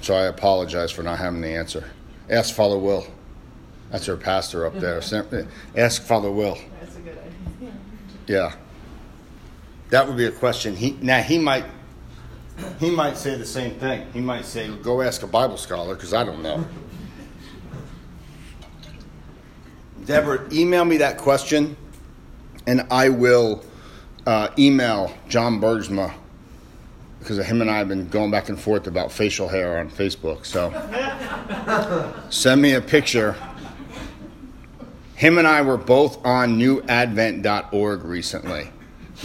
So 0.00 0.14
I 0.14 0.22
apologize 0.22 0.90
for 0.90 1.02
not 1.02 1.18
having 1.18 1.40
the 1.40 1.48
answer. 1.48 1.88
Ask 2.28 2.54
Father 2.54 2.78
Will. 2.78 3.06
That's 3.90 4.08
our 4.08 4.16
pastor 4.16 4.66
up 4.66 4.74
there. 4.74 5.00
Eh, 5.12 5.44
ask 5.76 6.02
Father 6.02 6.30
Will. 6.30 6.58
That's 6.80 6.96
a 6.96 7.00
good 7.00 7.18
idea. 7.18 7.72
Yeah. 8.26 8.54
That 9.90 10.06
would 10.06 10.16
be 10.16 10.26
a 10.26 10.32
question. 10.32 10.74
He 10.74 10.96
now 11.00 11.22
he 11.22 11.38
might 11.38 11.66
he 12.78 12.90
might 12.90 13.16
say 13.16 13.36
the 13.36 13.46
same 13.46 13.74
thing. 13.78 14.06
He 14.12 14.20
might 14.20 14.44
say, 14.44 14.68
"Go 14.68 15.02
ask 15.02 15.22
a 15.22 15.26
Bible 15.26 15.56
scholar," 15.56 15.94
because 15.94 16.14
I 16.14 16.24
don't 16.24 16.42
know. 16.42 16.66
Deborah, 20.10 20.44
email 20.50 20.84
me 20.84 20.96
that 20.96 21.18
question, 21.18 21.76
and 22.66 22.84
I 22.90 23.10
will 23.10 23.64
uh, 24.26 24.48
email 24.58 25.14
John 25.28 25.60
Bergsma 25.60 26.12
because 27.20 27.38
him 27.38 27.60
and 27.60 27.70
I 27.70 27.78
have 27.78 27.86
been 27.86 28.08
going 28.08 28.32
back 28.32 28.48
and 28.48 28.58
forth 28.58 28.88
about 28.88 29.12
facial 29.12 29.46
hair 29.46 29.78
on 29.78 29.88
Facebook. 29.88 30.44
So 30.44 30.72
send 32.28 32.60
me 32.60 32.72
a 32.72 32.80
picture. 32.80 33.36
Him 35.14 35.38
and 35.38 35.46
I 35.46 35.62
were 35.62 35.76
both 35.76 36.26
on 36.26 36.58
newadvent.org 36.58 38.04
recently, 38.04 38.68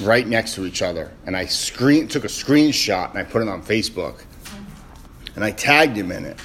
right 0.02 0.28
next 0.28 0.54
to 0.54 0.68
each 0.68 0.84
other. 0.84 1.12
And 1.26 1.36
I 1.36 1.48
screen, 1.48 2.08
took 2.08 2.26
a 2.26 2.28
screenshot 2.28 3.10
and 3.10 3.18
I 3.18 3.24
put 3.24 3.42
it 3.42 3.48
on 3.48 3.64
Facebook. 3.64 4.24
And 5.36 5.44
I 5.44 5.50
tagged 5.50 5.98
him 5.98 6.12
in 6.12 6.26
it. 6.26 6.40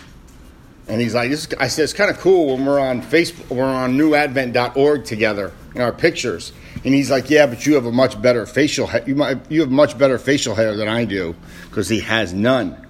And 0.88 1.00
he's 1.00 1.14
like, 1.14 1.30
this 1.30 1.46
I 1.58 1.68
said, 1.68 1.84
it's 1.84 1.92
kind 1.92 2.10
of 2.10 2.18
cool 2.18 2.56
when 2.56 2.66
we're 2.66 2.80
on 2.80 3.00
Facebook, 3.00 3.48
we're 3.54 3.64
on 3.64 3.96
newadvent.org 3.96 5.04
together 5.04 5.52
in 5.74 5.80
our 5.80 5.92
pictures. 5.92 6.52
And 6.84 6.94
he's 6.94 7.10
like, 7.10 7.28
"Yeah, 7.28 7.46
but 7.46 7.66
you 7.66 7.74
have 7.74 7.86
a 7.86 7.92
much 7.92 8.20
better 8.20 8.46
facial 8.46 8.86
hair. 8.86 9.04
You 9.06 9.14
might, 9.14 9.38
you 9.50 9.60
have 9.60 9.70
much 9.70 9.98
better 9.98 10.18
facial 10.18 10.54
hair 10.54 10.74
than 10.76 10.88
I 10.88 11.04
do 11.04 11.34
because 11.68 11.88
he 11.88 12.00
has 12.00 12.32
none." 12.32 12.86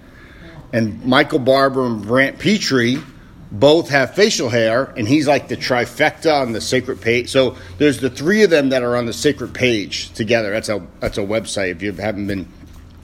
And 0.73 1.03
Michael 1.05 1.39
Barber 1.39 1.85
and 1.85 2.01
Brant 2.01 2.39
Pitre 2.39 3.01
both 3.51 3.89
have 3.89 4.15
facial 4.15 4.47
hair, 4.47 4.93
and 4.95 5.05
he's 5.07 5.27
like 5.27 5.49
the 5.49 5.57
trifecta 5.57 6.41
on 6.41 6.53
the 6.53 6.61
sacred 6.61 7.01
page. 7.01 7.29
So 7.29 7.57
there's 7.77 7.99
the 7.99 8.09
three 8.09 8.43
of 8.43 8.49
them 8.49 8.69
that 8.69 8.81
are 8.81 8.95
on 8.95 9.05
the 9.05 9.13
sacred 9.13 9.53
page 9.53 10.11
together. 10.13 10.51
That's 10.51 10.69
a 10.69 10.85
that's 11.01 11.17
a 11.17 11.21
website. 11.21 11.71
If 11.71 11.81
you 11.81 11.91
haven't 11.91 12.27
been 12.27 12.47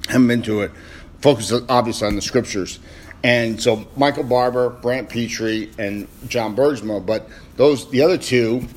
haven't 0.07 0.27
been 0.27 0.41
to 0.43 0.61
it, 0.61 0.71
focus 1.19 1.51
obviously 1.67 2.07
on 2.07 2.15
the 2.15 2.21
scriptures. 2.21 2.79
And 3.23 3.61
so 3.61 3.87
Michael 3.95 4.23
Barber, 4.23 4.69
Brant 4.69 5.09
Pitre, 5.09 5.69
and 5.77 6.07
John 6.27 6.55
Bergsma, 6.55 7.05
but 7.05 7.27
those 7.55 7.89
the 7.89 8.01
other 8.01 8.17
two 8.17 8.67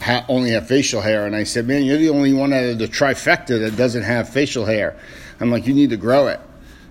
ha- 0.00 0.24
only 0.28 0.50
have 0.50 0.68
facial 0.68 1.00
hair. 1.00 1.26
And 1.26 1.34
I 1.34 1.44
said, 1.44 1.66
man, 1.66 1.84
you're 1.84 1.98
the 1.98 2.10
only 2.10 2.32
one 2.32 2.52
out 2.52 2.64
of 2.64 2.78
the 2.78 2.88
trifecta 2.88 3.58
that 3.60 3.76
doesn't 3.76 4.02
have 4.02 4.28
facial 4.28 4.64
hair. 4.64 4.98
I'm 5.40 5.50
like, 5.50 5.66
you 5.66 5.74
need 5.74 5.90
to 5.90 5.96
grow 5.96 6.28
it. 6.28 6.40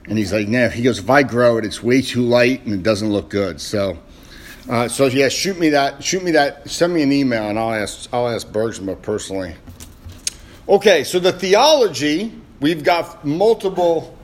And 0.08 0.18
he's 0.18 0.34
like, 0.34 0.48
no. 0.48 0.70
He 0.70 0.84
goes, 0.84 1.00
if 1.00 1.10
I 1.10 1.24
grow 1.24 1.58
it, 1.58 1.66
it's 1.66 1.82
way 1.82 2.02
too 2.02 2.22
light 2.22 2.64
and 2.66 2.74
it 2.74 2.84
doesn't 2.84 3.12
look 3.12 3.30
good. 3.30 3.60
So, 3.60 3.98
uh, 4.70 4.88
so 4.88 5.06
yeah, 5.06 5.30
shoot 5.30 5.60
me 5.60 5.70
that. 5.70 6.04
Shoot 6.04 6.24
me 6.24 6.32
that. 6.32 6.70
Send 6.70 6.94
me 6.94 7.04
an 7.04 7.12
email, 7.12 7.50
and 7.50 7.60
I'll 7.60 7.74
ask. 7.74 8.10
I'll 8.12 8.28
ask 8.28 8.48
Bergsma 8.48 9.00
personally. 9.02 9.56
Okay, 10.68 11.04
so 11.04 11.20
the 11.20 11.32
theology 11.32 12.34
we've 12.60 12.84
got 12.84 13.24
multiple. 13.24 14.15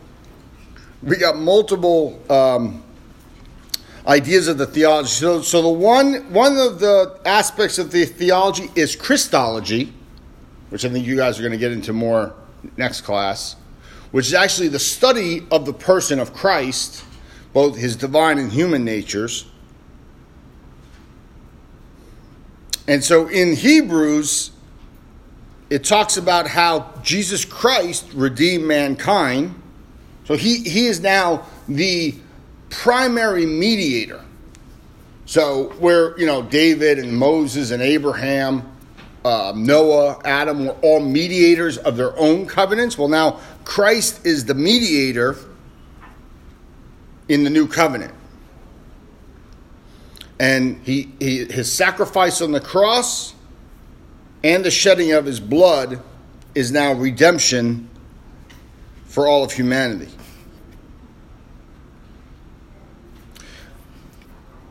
We 1.04 1.18
got 1.18 1.38
multiple 1.38 2.22
um, 2.30 2.84
ideas 4.06 4.48
of 4.48 4.58
the 4.58 4.68
theology. 4.68 5.10
So, 5.10 5.42
so 5.42 5.62
the 5.62 5.70
one 5.70 6.32
one 6.32 6.58
of 6.58 6.80
the 6.80 7.20
aspects 7.26 7.80
of 7.80 7.92
the 7.92 8.06
theology 8.06 8.70
is 8.76 8.96
Christology, 8.96 9.94
which 10.70 10.86
I 10.86 10.90
think 10.90 11.06
you 11.06 11.16
guys 11.16 11.40
are 11.40 11.42
going 11.42 11.54
to 11.54 11.58
get 11.58 11.72
into 11.72 11.94
more 11.94 12.36
next 12.78 13.02
class, 13.02 13.56
which 14.12 14.28
is 14.28 14.34
actually 14.34 14.68
the 14.68 14.80
study 14.80 15.46
of 15.52 15.66
the 15.66 15.74
person 15.74 16.20
of 16.20 16.34
Christ, 16.34 17.04
both 17.54 17.78
his 17.78 17.96
divine 17.96 18.38
and 18.38 18.52
human 18.52 18.86
natures. 18.86 19.46
And 22.88 23.04
so 23.04 23.28
in 23.28 23.56
Hebrews, 23.56 24.52
it 25.70 25.84
talks 25.86 26.18
about 26.18 26.48
how 26.48 26.92
Jesus 27.02 27.46
Christ 27.46 28.06
redeemed 28.14 28.66
mankind. 28.66 29.61
So 30.26 30.36
he, 30.36 30.60
he 30.60 30.88
is 30.88 31.00
now 31.00 31.46
the 31.68 32.16
primary 32.70 33.46
mediator. 33.46 34.24
So 35.26 35.74
where, 35.80 36.18
you 36.20 36.26
know, 36.26 36.42
David 36.42 37.00
and 37.00 37.16
Moses 37.16 37.72
and 37.72 37.82
Abraham, 37.82 38.70
uh, 39.24 39.54
Noah, 39.56 40.20
Adam 40.26 40.66
were 40.66 40.78
all 40.82 41.00
mediators 41.00 41.78
of 41.78 41.96
their 41.96 42.18
own 42.18 42.48
covenants. 42.48 42.98
Well, 42.98 43.08
now 43.08 43.40
Christ 43.64 44.26
is 44.26 44.46
the 44.46 44.56
mediator 44.56 45.38
in 47.30 47.44
the 47.44 47.50
new 47.50 47.68
covenant. 47.68 48.14
And 50.40 50.82
he, 50.84 51.12
he, 51.20 51.46
his 51.46 51.72
sacrifice 51.72 52.42
on 52.42 52.52
the 52.52 52.60
cross 52.60 53.36
and 54.44 54.66
the 54.66 54.72
shedding 54.72 55.12
of 55.12 55.26
his 55.26 55.40
blood 55.40 56.02
is 56.56 56.72
now 56.72 56.94
redemption 56.94 57.91
for 59.12 59.28
all 59.28 59.44
of 59.44 59.52
humanity. 59.52 60.10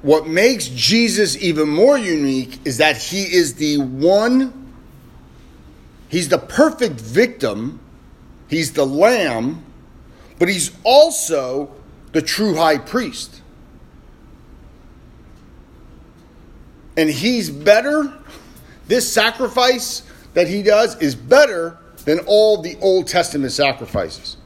What 0.00 0.26
makes 0.26 0.66
Jesus 0.68 1.36
even 1.36 1.68
more 1.68 1.98
unique 1.98 2.58
is 2.64 2.78
that 2.78 2.96
he 2.96 3.24
is 3.24 3.56
the 3.56 3.76
one, 3.76 4.72
he's 6.08 6.30
the 6.30 6.38
perfect 6.38 6.98
victim, 6.98 7.80
he's 8.48 8.72
the 8.72 8.86
lamb, 8.86 9.62
but 10.38 10.48
he's 10.48 10.72
also 10.84 11.70
the 12.12 12.22
true 12.22 12.54
high 12.54 12.78
priest. 12.78 13.42
And 16.96 17.10
he's 17.10 17.50
better, 17.50 18.10
this 18.86 19.12
sacrifice 19.12 20.02
that 20.32 20.48
he 20.48 20.62
does 20.62 20.96
is 20.96 21.14
better 21.14 21.76
than 22.10 22.18
all 22.26 22.60
the 22.60 22.76
Old 22.80 23.06
Testament 23.06 23.52
sacrifices. 23.52 24.36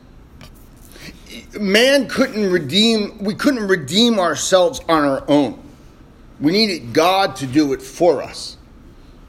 Man 1.58 2.06
couldn't 2.08 2.52
redeem, 2.52 3.16
we 3.24 3.34
couldn't 3.34 3.66
redeem 3.66 4.18
ourselves 4.20 4.80
on 4.86 5.02
our 5.02 5.24
own. 5.28 5.58
We 6.40 6.52
needed 6.52 6.92
God 6.92 7.36
to 7.36 7.46
do 7.46 7.72
it 7.72 7.80
for 7.80 8.22
us. 8.22 8.58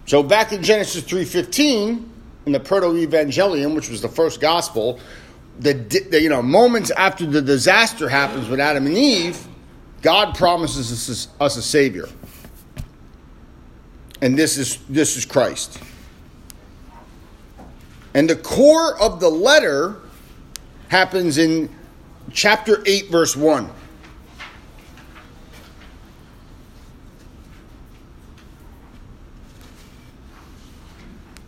So 0.06 0.22
back 0.22 0.52
in 0.52 0.62
Genesis 0.62 1.06
3:15, 1.06 2.10
in 2.46 2.52
the 2.52 2.60
proto-evangelium, 2.60 3.74
which 3.74 3.88
was 3.88 4.02
the 4.02 4.10
first 4.10 4.42
gospel, 4.42 5.00
the, 5.60 5.72
the, 5.72 6.22
you 6.22 6.28
know 6.28 6.42
moments 6.42 6.92
after 6.92 7.26
the 7.26 7.42
disaster 7.42 8.10
happens 8.10 8.50
with 8.50 8.60
Adam 8.60 8.86
and 8.86 8.98
Eve, 8.98 9.48
God 10.02 10.36
promises 10.36 10.92
us, 11.10 11.30
us 11.40 11.56
a 11.56 11.62
savior, 11.62 12.10
and 14.22 14.38
this 14.38 14.58
is 14.58 14.80
this 14.90 15.16
is 15.16 15.24
Christ. 15.24 15.80
And 18.16 18.30
the 18.30 18.38
core 18.38 18.98
of 19.00 19.20
the 19.20 19.30
letter 19.30 19.98
happens 20.88 21.38
in 21.38 21.70
chapter 22.32 22.82
eight, 22.86 23.12
verse 23.12 23.36
one. 23.36 23.70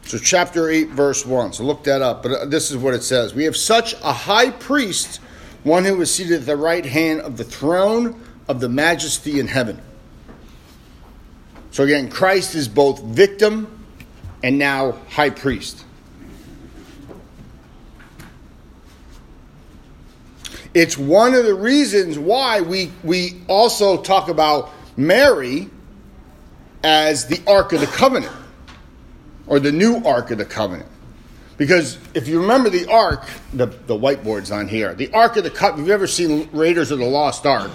So, 0.03 0.17
chapter 0.17 0.69
8, 0.69 0.91
verse 0.91 1.25
1. 1.25 1.51
So, 1.51 1.65
look 1.65 1.84
that 1.84 2.01
up. 2.01 2.23
But 2.23 2.32
uh, 2.32 2.45
this 2.45 2.71
is 2.71 2.77
what 2.77 2.93
it 2.93 3.03
says 3.03 3.36
We 3.36 3.43
have 3.43 3.58
such 3.58 3.91
a 3.95 4.13
high 4.13 4.51
priest, 4.51 5.19
one 5.65 5.84
who 5.84 5.99
is 5.99 6.10
seated 6.10 6.39
at 6.39 6.45
the 6.45 6.56
right 6.56 6.86
hand 6.86 7.19
of 7.19 7.36
the 7.36 7.43
throne 7.43 8.23
of 8.47 8.62
the 8.62 8.69
majesty 8.69 9.38
in 9.38 9.47
heaven. 9.47 9.82
So, 11.71 11.84
again, 11.84 12.10
Christ 12.10 12.56
is 12.56 12.69
both 12.69 13.03
victim 13.03 13.86
and 14.43 14.58
now 14.58 14.93
high 15.10 15.30
priest. 15.30 15.84
It's 20.77 20.95
one 20.95 21.33
of 21.33 21.43
the 21.43 21.55
reasons 21.55 22.19
why 22.19 22.61
we, 22.61 22.91
we 23.03 23.41
also 23.47 23.99
talk 23.99 24.29
about 24.29 24.69
Mary 24.95 25.71
as 26.83 27.25
the 27.25 27.41
Ark 27.47 27.73
of 27.73 27.79
the 27.79 27.87
Covenant 27.87 28.31
or 29.47 29.59
the 29.59 29.71
new 29.71 30.03
Ark 30.05 30.29
of 30.29 30.37
the 30.37 30.45
Covenant. 30.45 30.87
Because 31.57 31.97
if 32.13 32.27
you 32.27 32.39
remember 32.39 32.69
the 32.69 32.87
Ark, 32.91 33.27
the, 33.53 33.65
the 33.65 33.95
whiteboard's 33.95 34.51
on 34.51 34.67
here. 34.67 34.93
The 34.93 35.11
Ark 35.13 35.37
of 35.37 35.45
the 35.45 35.49
Covenant, 35.49 35.79
have 35.79 35.87
you 35.87 35.93
ever 35.95 36.05
seen 36.05 36.47
Raiders 36.53 36.91
of 36.91 36.99
the 36.99 37.05
Lost 37.05 37.47
Ark? 37.47 37.71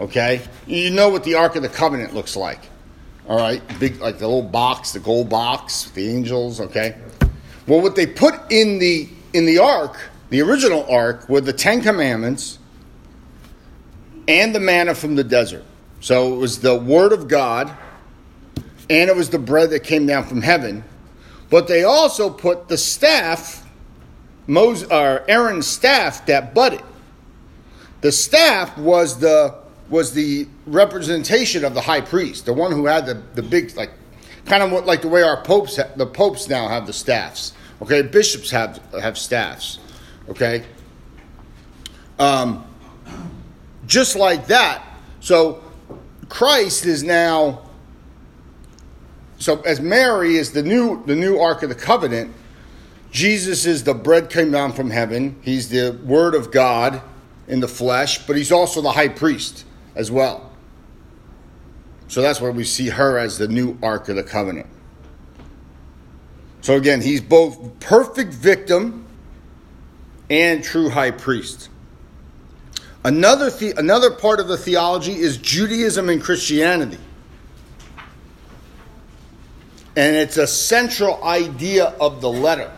Okay? 0.00 0.40
You 0.66 0.92
know 0.92 1.10
what 1.10 1.24
the 1.24 1.34
Ark 1.34 1.56
of 1.56 1.62
the 1.62 1.68
Covenant 1.68 2.14
looks 2.14 2.36
like. 2.36 2.60
All 3.28 3.36
right? 3.36 3.60
Big, 3.78 4.00
like 4.00 4.16
the 4.16 4.26
little 4.26 4.40
box, 4.40 4.92
the 4.92 5.00
gold 5.00 5.28
box, 5.28 5.90
the 5.90 6.08
angels, 6.08 6.58
okay? 6.58 6.96
Well, 7.66 7.82
what 7.82 7.94
they 7.94 8.06
put 8.06 8.50
in 8.50 8.78
the 8.78 9.10
in 9.34 9.44
the 9.44 9.58
ark, 9.58 9.98
the 10.34 10.42
original 10.42 10.84
ark, 10.90 11.28
were 11.28 11.40
the 11.40 11.52
Ten 11.52 11.80
Commandments 11.80 12.58
and 14.26 14.52
the 14.52 14.58
manna 14.58 14.92
from 14.92 15.14
the 15.14 15.22
desert. 15.22 15.62
So 16.00 16.34
it 16.34 16.38
was 16.38 16.58
the 16.58 16.74
Word 16.74 17.12
of 17.12 17.28
God 17.28 17.70
and 18.90 19.08
it 19.08 19.14
was 19.14 19.30
the 19.30 19.38
bread 19.38 19.70
that 19.70 19.84
came 19.84 20.06
down 20.06 20.24
from 20.24 20.42
heaven. 20.42 20.82
But 21.50 21.68
they 21.68 21.84
also 21.84 22.30
put 22.30 22.66
the 22.66 22.76
staff, 22.76 23.64
Moses, 24.48 24.90
or 24.90 25.24
Aaron's 25.28 25.68
staff 25.68 26.26
that 26.26 26.52
budded. 26.52 26.82
The 28.00 28.10
staff 28.10 28.76
was 28.76 29.20
the 29.20 29.54
was 29.88 30.14
the 30.14 30.48
representation 30.66 31.64
of 31.64 31.74
the 31.74 31.80
high 31.80 32.00
priest, 32.00 32.44
the 32.44 32.52
one 32.52 32.72
who 32.72 32.86
had 32.86 33.06
the, 33.06 33.22
the 33.34 33.42
big 33.44 33.76
like 33.76 33.92
kind 34.46 34.64
of 34.64 34.72
what, 34.72 34.84
like 34.84 35.02
the 35.02 35.08
way 35.08 35.22
our 35.22 35.44
popes 35.44 35.78
the 35.94 36.06
popes 36.06 36.48
now 36.48 36.66
have 36.66 36.88
the 36.88 36.92
staffs. 36.92 37.52
Okay, 37.80 38.02
bishops 38.02 38.50
have 38.50 38.80
have 39.00 39.16
staffs. 39.16 39.78
Okay, 40.28 40.64
um, 42.18 42.64
just 43.86 44.16
like 44.16 44.46
that. 44.46 44.82
So 45.20 45.62
Christ 46.28 46.86
is 46.86 47.02
now 47.02 47.64
so 49.38 49.60
as 49.62 49.80
Mary 49.80 50.36
is 50.36 50.52
the 50.52 50.62
new 50.62 51.04
the 51.04 51.14
new 51.14 51.38
Ark 51.38 51.62
of 51.62 51.68
the 51.68 51.74
Covenant, 51.74 52.32
Jesus 53.10 53.66
is 53.66 53.84
the 53.84 53.94
bread 53.94 54.30
came 54.30 54.50
down 54.50 54.72
from 54.72 54.90
heaven. 54.90 55.36
He's 55.42 55.68
the 55.68 55.98
Word 56.04 56.34
of 56.34 56.50
God 56.50 57.02
in 57.46 57.60
the 57.60 57.68
flesh, 57.68 58.26
but 58.26 58.36
he's 58.36 58.50
also 58.50 58.80
the 58.80 58.92
high 58.92 59.08
priest 59.08 59.66
as 59.94 60.10
well. 60.10 60.50
So 62.08 62.22
that's 62.22 62.40
where 62.40 62.52
we 62.52 62.64
see 62.64 62.88
her 62.88 63.18
as 63.18 63.38
the 63.38 63.48
new 63.48 63.76
Ark 63.82 64.08
of 64.08 64.16
the 64.16 64.22
Covenant. 64.22 64.66
So 66.60 66.76
again, 66.76 67.02
he's 67.02 67.20
both 67.20 67.78
perfect 67.80 68.32
victim 68.32 69.03
and 70.34 70.64
true 70.64 70.90
high 70.90 71.12
priest. 71.12 71.68
Another, 73.04 73.50
the- 73.50 73.74
another 73.78 74.10
part 74.10 74.40
of 74.40 74.48
the 74.48 74.56
theology 74.56 75.12
is 75.12 75.36
Judaism 75.36 76.08
and 76.08 76.20
Christianity. 76.20 76.98
And 79.96 80.16
it's 80.16 80.38
a 80.38 80.46
central 80.46 81.22
idea 81.22 81.94
of 82.00 82.20
the 82.20 82.28
letter. 82.28 82.72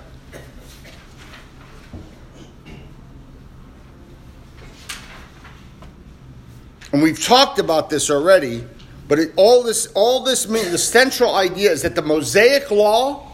And 6.93 7.03
we've 7.03 7.23
talked 7.23 7.59
about 7.59 7.89
this 7.89 8.11
already, 8.11 8.65
but 9.09 9.19
it, 9.19 9.33
all 9.37 9.63
this 9.63 9.87
all 9.95 10.25
this 10.25 10.47
means 10.47 10.71
the 10.71 10.79
central 10.79 11.35
idea 11.35 11.71
is 11.71 11.83
that 11.83 11.95
the 11.95 12.03
Mosaic 12.03 12.71
law, 12.71 13.33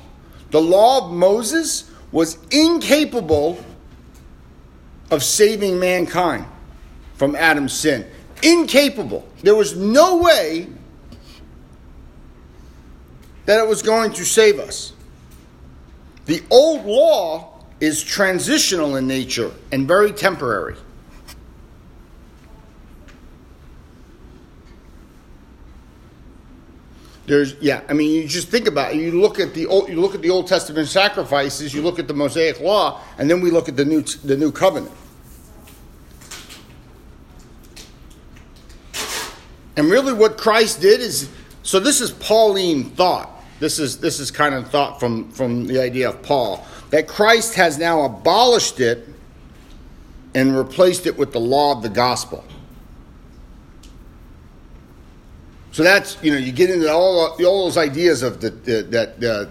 the 0.50 0.60
law 0.60 1.06
of 1.06 1.12
Moses, 1.12 1.90
was 2.12 2.38
incapable 2.50 3.58
of 5.12 5.22
saving 5.22 5.78
mankind 5.78 6.46
from 7.14 7.36
Adam's 7.36 7.74
sin. 7.74 8.04
Incapable. 8.42 9.28
There 9.42 9.54
was 9.54 9.76
no 9.76 10.16
way 10.16 10.66
that 13.44 13.60
it 13.60 13.68
was 13.68 13.82
going 13.82 14.12
to 14.14 14.24
save 14.24 14.58
us. 14.58 14.94
The 16.24 16.42
old 16.50 16.86
law 16.86 17.60
is 17.78 18.02
transitional 18.02 18.96
in 18.96 19.06
nature 19.06 19.52
and 19.70 19.86
very 19.86 20.12
temporary. 20.12 20.76
There's 27.26 27.54
yeah, 27.60 27.82
I 27.88 27.92
mean 27.92 28.10
you 28.10 28.26
just 28.26 28.48
think 28.48 28.66
about 28.66 28.94
it. 28.94 28.96
You 28.96 29.20
look 29.20 29.38
at 29.38 29.54
the 29.54 29.66
old 29.66 29.88
you 29.88 30.00
look 30.00 30.14
at 30.14 30.22
the 30.22 30.30
Old 30.30 30.48
Testament 30.48 30.88
sacrifices, 30.88 31.72
you 31.72 31.82
look 31.82 31.98
at 31.98 32.08
the 32.08 32.14
Mosaic 32.14 32.60
law, 32.60 33.00
and 33.18 33.30
then 33.30 33.40
we 33.40 33.50
look 33.50 33.68
at 33.68 33.76
the 33.76 33.84
new 33.84 34.02
the 34.02 34.36
new 34.36 34.50
covenant. 34.50 34.94
And 39.76 39.90
really, 39.90 40.12
what 40.12 40.36
Christ 40.36 40.80
did 40.80 41.00
is 41.00 41.30
so 41.62 41.78
this 41.80 42.00
is 42.00 42.10
Pauline 42.10 42.90
thought. 42.90 43.30
This 43.60 43.78
is, 43.78 43.98
this 43.98 44.18
is 44.18 44.32
kind 44.32 44.56
of 44.56 44.68
thought 44.70 44.98
from, 44.98 45.30
from 45.30 45.66
the 45.66 45.80
idea 45.80 46.08
of 46.08 46.20
Paul 46.22 46.66
that 46.90 47.06
Christ 47.06 47.54
has 47.54 47.78
now 47.78 48.02
abolished 48.02 48.80
it 48.80 49.08
and 50.34 50.56
replaced 50.56 51.06
it 51.06 51.16
with 51.16 51.32
the 51.32 51.38
law 51.38 51.76
of 51.76 51.82
the 51.82 51.88
gospel. 51.88 52.44
So 55.70 55.82
that's 55.82 56.22
you 56.22 56.32
know 56.32 56.38
you 56.38 56.52
get 56.52 56.68
into 56.68 56.90
all 56.92 57.28
all 57.28 57.64
those 57.64 57.78
ideas 57.78 58.22
of 58.22 58.40
the, 58.40 58.50
the 58.50 58.82
that 58.90 59.20
the 59.20 59.48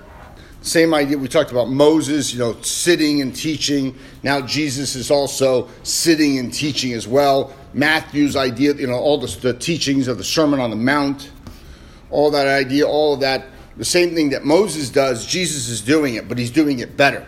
same 0.62 0.94
idea 0.94 1.18
we 1.18 1.28
talked 1.28 1.52
about 1.52 1.70
Moses 1.70 2.32
you 2.32 2.38
know 2.38 2.62
sitting 2.62 3.22
and 3.22 3.36
teaching 3.36 3.98
now 4.22 4.40
Jesus 4.40 4.94
is 4.94 5.10
also 5.10 5.68
sitting 5.82 6.38
and 6.38 6.54
teaching 6.54 6.94
as 6.94 7.08
well 7.08 7.52
Matthew's 7.74 8.36
idea, 8.36 8.74
you 8.74 8.88
know, 8.88 8.96
all 8.96 9.18
the, 9.18 9.28
the 9.40 9.54
teachings 9.54 10.08
of 10.08 10.18
the 10.18 10.24
Sermon 10.24 10.60
on 10.60 10.70
the 10.70 10.76
Mount, 10.76 11.32
all 12.10 12.32
that 12.32 12.48
idea, 12.48 12.88
all 12.88 13.14
of 13.14 13.20
that, 13.22 13.46
the 13.78 13.86
same 13.86 14.14
thing 14.14 14.30
that 14.32 14.44
Moses 14.44 14.90
does, 14.90 15.26
Jesus 15.26 15.70
is 15.70 15.82
doing 15.82 16.16
it, 16.16 16.28
but 16.28 16.38
he's 16.38 16.52
doing 16.52 16.80
it 16.80 16.98
better. 16.98 17.26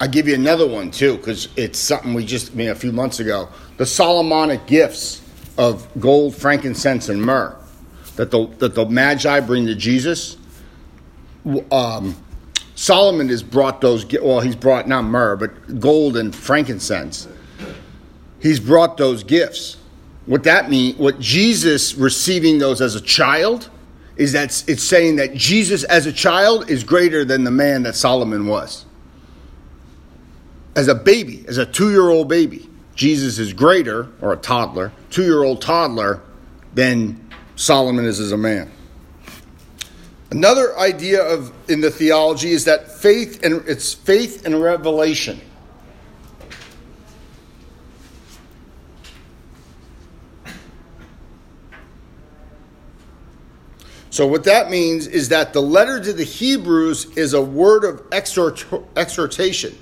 I'll 0.00 0.08
give 0.08 0.28
you 0.28 0.34
another 0.34 0.66
one 0.66 0.90
too, 0.90 1.16
because 1.16 1.48
it's 1.56 1.78
something 1.78 2.14
we 2.14 2.26
just 2.26 2.52
I 2.52 2.54
mean 2.56 2.68
a 2.68 2.74
few 2.74 2.92
months 2.92 3.20
ago. 3.20 3.48
The 3.76 3.86
Solomonic 3.86 4.66
gifts 4.66 5.22
of 5.56 5.88
gold, 6.00 6.34
frankincense, 6.34 7.08
and 7.08 7.22
myrrh 7.22 7.56
that 8.16 8.30
the 8.30 8.46
that 8.58 8.74
the 8.74 8.86
Magi 8.86 9.40
bring 9.40 9.66
to 9.66 9.74
Jesus. 9.74 10.36
Um, 11.70 12.16
Solomon 12.74 13.28
has 13.28 13.42
brought 13.42 13.80
those. 13.80 14.04
Well, 14.20 14.40
he's 14.40 14.56
brought 14.56 14.88
not 14.88 15.02
myrrh, 15.02 15.36
but 15.36 15.80
gold 15.80 16.16
and 16.16 16.34
frankincense. 16.34 17.28
He's 18.44 18.60
brought 18.60 18.96
those 18.96 19.24
gifts. 19.24 19.78
What 20.26 20.44
that 20.44 20.70
mean? 20.70 20.94
What 20.94 21.18
Jesus 21.18 21.94
receiving 21.94 22.58
those 22.58 22.80
as 22.80 22.94
a 22.94 23.00
child 23.00 23.68
is 24.16 24.30
that 24.34 24.62
it's 24.68 24.84
saying 24.84 25.16
that 25.16 25.34
Jesus 25.34 25.82
as 25.82 26.06
a 26.06 26.12
child 26.12 26.70
is 26.70 26.84
greater 26.84 27.24
than 27.24 27.42
the 27.42 27.50
man 27.50 27.82
that 27.82 27.96
Solomon 27.96 28.46
was 28.46 28.84
as 30.76 30.88
a 30.88 30.94
baby, 30.94 31.44
as 31.48 31.58
a 31.58 31.66
two 31.66 31.90
year 31.90 32.08
old 32.10 32.28
baby, 32.28 32.68
Jesus 32.94 33.38
is 33.38 33.52
greater, 33.52 34.08
or 34.20 34.32
a 34.32 34.36
toddler, 34.36 34.92
two 35.10 35.24
year 35.24 35.42
old 35.42 35.60
toddler, 35.60 36.20
than 36.74 37.20
Solomon 37.56 38.04
is 38.04 38.20
as 38.20 38.32
a 38.32 38.36
man. 38.36 38.70
Another 40.30 40.76
idea 40.78 41.22
of 41.22 41.52
in 41.68 41.80
the 41.80 41.90
theology 41.90 42.50
is 42.50 42.64
that 42.64 42.90
faith 42.90 43.44
and 43.44 43.62
it's 43.68 43.94
faith 43.94 44.44
and 44.44 44.60
revelation. 44.60 45.40
So 54.14 54.28
what 54.28 54.44
that 54.44 54.70
means 54.70 55.08
is 55.08 55.30
that 55.30 55.52
the 55.52 55.60
letter 55.60 55.98
to 55.98 56.12
the 56.12 56.22
Hebrews 56.22 57.16
is 57.16 57.34
a 57.34 57.42
word 57.42 57.82
of 57.82 58.00
exhort, 58.12 58.64
exhortation. 58.96 59.76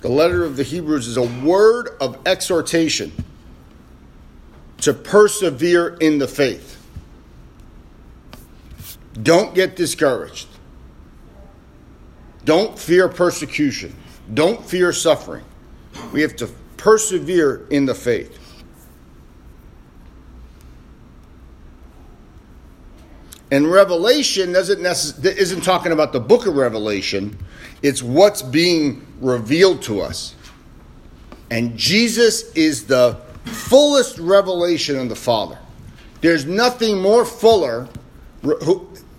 The 0.00 0.08
letter 0.08 0.42
of 0.42 0.56
the 0.56 0.64
Hebrews 0.64 1.06
is 1.06 1.16
a 1.16 1.22
word 1.22 1.90
of 2.00 2.18
exhortation 2.26 3.12
to 4.78 4.92
persevere 4.92 5.96
in 6.00 6.18
the 6.18 6.26
faith. 6.26 6.84
Don't 9.22 9.54
get 9.54 9.76
discouraged. 9.76 10.48
Don't 12.44 12.76
fear 12.76 13.08
persecution. 13.08 13.94
Don't 14.34 14.68
fear 14.68 14.92
suffering. 14.92 15.44
We 16.12 16.22
have 16.22 16.34
to 16.38 16.48
persevere 16.76 17.68
in 17.70 17.86
the 17.86 17.94
faith. 17.94 18.45
And 23.50 23.70
Revelation 23.70 24.52
doesn't 24.52 24.80
necess- 24.80 25.24
isn't 25.24 25.62
talking 25.62 25.92
about 25.92 26.12
the 26.12 26.20
book 26.20 26.46
of 26.46 26.56
Revelation. 26.56 27.38
It's 27.82 28.02
what's 28.02 28.42
being 28.42 29.06
revealed 29.20 29.82
to 29.82 30.00
us. 30.00 30.34
And 31.50 31.76
Jesus 31.76 32.50
is 32.54 32.86
the 32.86 33.18
fullest 33.44 34.18
revelation 34.18 34.98
of 34.98 35.08
the 35.08 35.16
Father. 35.16 35.58
There's 36.20 36.44
nothing 36.44 37.00
more 37.00 37.24
fuller 37.24 37.88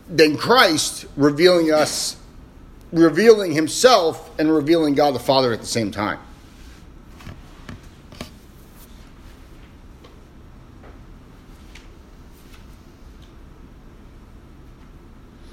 than 0.10 0.38
Christ 0.38 1.06
revealing 1.16 1.72
us, 1.72 2.18
revealing 2.92 3.54
himself 3.54 4.30
and 4.40 4.54
revealing 4.54 4.96
God 4.96 5.16
the 5.16 5.20
Father 5.20 5.54
at 5.54 5.62
the 5.62 5.68
same 5.68 5.92
time. 5.92 6.20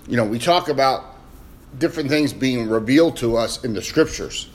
You 0.06 0.16
know, 0.16 0.24
we 0.24 0.38
talk 0.38 0.68
about 0.68 1.16
different 1.78 2.08
things 2.08 2.32
being 2.32 2.68
revealed 2.68 3.16
to 3.18 3.36
us 3.36 3.64
in 3.64 3.72
the 3.72 3.82
scriptures. 3.82 4.48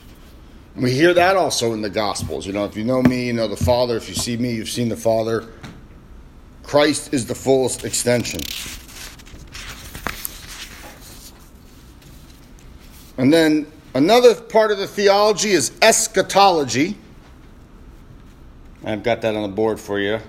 We 0.76 0.92
hear 0.92 1.12
that 1.14 1.36
also 1.36 1.72
in 1.72 1.82
the 1.82 1.90
Gospels. 1.90 2.46
You 2.46 2.52
know, 2.52 2.64
if 2.64 2.76
you 2.76 2.84
know 2.84 3.02
me, 3.02 3.26
you 3.26 3.32
know 3.32 3.48
the 3.48 3.56
Father. 3.56 3.96
If 3.96 4.08
you 4.08 4.14
see 4.14 4.36
me, 4.36 4.54
you've 4.54 4.68
seen 4.68 4.88
the 4.88 4.96
Father. 4.96 5.48
Christ 6.62 7.12
is 7.12 7.26
the 7.26 7.34
fullest 7.34 7.84
extension. 7.84 8.40
And 13.18 13.32
then 13.32 13.66
another 13.94 14.34
part 14.34 14.70
of 14.70 14.78
the 14.78 14.86
theology 14.86 15.50
is 15.50 15.72
eschatology. 15.82 16.96
I've 18.84 19.02
got 19.02 19.20
that 19.22 19.34
on 19.34 19.42
the 19.42 19.48
board 19.48 19.78
for 19.78 19.98
you. 19.98 20.20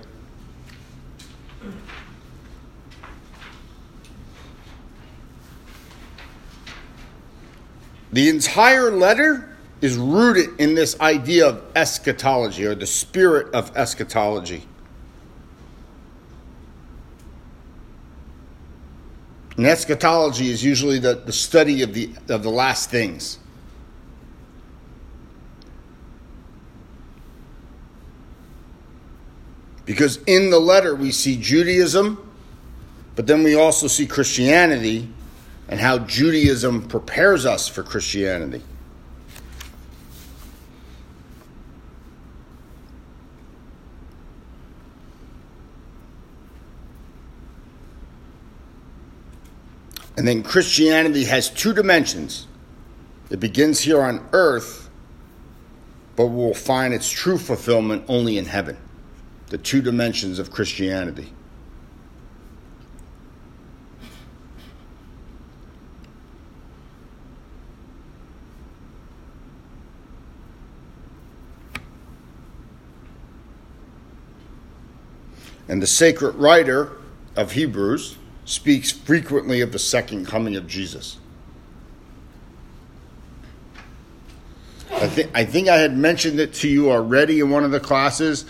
The 8.12 8.28
entire 8.28 8.90
letter 8.90 9.48
is 9.80 9.96
rooted 9.96 10.60
in 10.60 10.74
this 10.74 10.98
idea 11.00 11.48
of 11.48 11.62
eschatology 11.74 12.64
or 12.66 12.74
the 12.74 12.86
spirit 12.86 13.52
of 13.54 13.74
eschatology. 13.76 14.66
And 19.56 19.66
eschatology 19.66 20.50
is 20.50 20.64
usually 20.64 20.98
the, 20.98 21.14
the 21.14 21.32
study 21.32 21.82
of 21.82 21.94
the, 21.94 22.10
of 22.28 22.42
the 22.42 22.50
last 22.50 22.90
things. 22.90 23.38
Because 29.84 30.18
in 30.26 30.50
the 30.50 30.60
letter 30.60 30.94
we 30.94 31.10
see 31.10 31.36
Judaism, 31.36 32.30
but 33.16 33.26
then 33.26 33.42
we 33.42 33.56
also 33.56 33.88
see 33.88 34.06
Christianity 34.06 35.08
and 35.68 35.80
how 35.80 35.98
Judaism 35.98 36.88
prepares 36.88 37.46
us 37.46 37.68
for 37.68 37.82
Christianity. 37.82 38.62
And 50.16 50.28
then 50.28 50.42
Christianity 50.42 51.24
has 51.24 51.48
two 51.48 51.72
dimensions. 51.72 52.46
It 53.30 53.40
begins 53.40 53.80
here 53.80 54.02
on 54.02 54.26
earth, 54.32 54.90
but 56.16 56.26
will 56.26 56.54
find 56.54 56.92
its 56.92 57.08
true 57.08 57.38
fulfillment 57.38 58.04
only 58.08 58.36
in 58.36 58.44
heaven. 58.44 58.76
The 59.48 59.58
two 59.58 59.80
dimensions 59.80 60.38
of 60.38 60.50
Christianity. 60.50 61.32
And 75.68 75.80
the 75.80 75.86
sacred 75.86 76.34
writer 76.34 76.92
of 77.36 77.52
Hebrews 77.52 78.16
speaks 78.44 78.90
frequently 78.90 79.60
of 79.60 79.72
the 79.72 79.78
second 79.78 80.26
coming 80.26 80.56
of 80.56 80.66
Jesus. 80.66 81.18
I 84.90 85.08
think 85.08 85.30
I 85.34 85.44
think 85.44 85.68
I 85.68 85.78
had 85.78 85.96
mentioned 85.96 86.38
it 86.38 86.54
to 86.54 86.68
you 86.68 86.90
already 86.90 87.40
in 87.40 87.50
one 87.50 87.64
of 87.64 87.70
the 87.70 87.80
classes. 87.80 88.44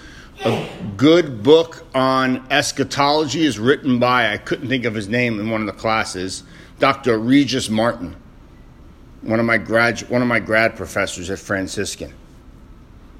A 0.44 0.68
good 0.96 1.42
book 1.42 1.86
on 1.94 2.46
eschatology 2.50 3.46
is 3.46 3.58
written 3.58 3.98
by 3.98 4.32
I 4.32 4.38
couldn't 4.38 4.68
think 4.68 4.84
of 4.84 4.94
his 4.94 5.08
name 5.08 5.38
in 5.38 5.50
one 5.50 5.60
of 5.60 5.66
the 5.66 5.72
classes, 5.72 6.42
Dr. 6.78 7.18
Regis 7.18 7.70
Martin, 7.70 8.16
one 9.20 9.38
of 9.38 9.46
my 9.46 9.58
grad 9.58 10.00
one 10.10 10.20
of 10.20 10.28
my 10.28 10.40
grad 10.40 10.76
professors 10.76 11.30
at 11.30 11.38
Franciscan. 11.38 12.12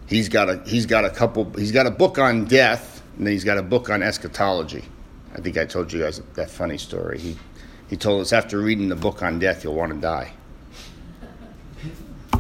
He's 0.07 0.29
got 0.29 0.51
a 0.51 0.63
he's 0.67 0.87
got 0.87 1.05
a 1.05 1.11
couple 1.11 1.51
he's 1.53 1.73
got 1.73 1.87
a 1.87 1.91
book 1.91 2.19
on 2.19 2.47
death 2.47 3.02
and 3.17 3.27
then 3.27 3.33
he's 3.33 3.45
got 3.45 3.59
a 3.59 3.63
book 3.63 3.91
on 3.91 4.03
eschatology. 4.03 4.85
I 5.35 5.41
think 5.41 5.57
I 5.57 5.65
told 5.65 5.93
you 5.93 6.01
guys 6.01 6.21
that 6.35 6.51
funny 6.51 6.79
story. 6.79 7.19
He, 7.19 7.37
he 7.89 7.97
told 7.97 8.21
us 8.21 8.33
after 8.33 8.59
reading 8.59 8.89
the 8.89 8.97
book 8.97 9.23
on 9.23 9.39
death, 9.39 9.65
you'll 9.65 9.75
want 9.75 9.93
to 9.93 10.01
die. 10.01 10.33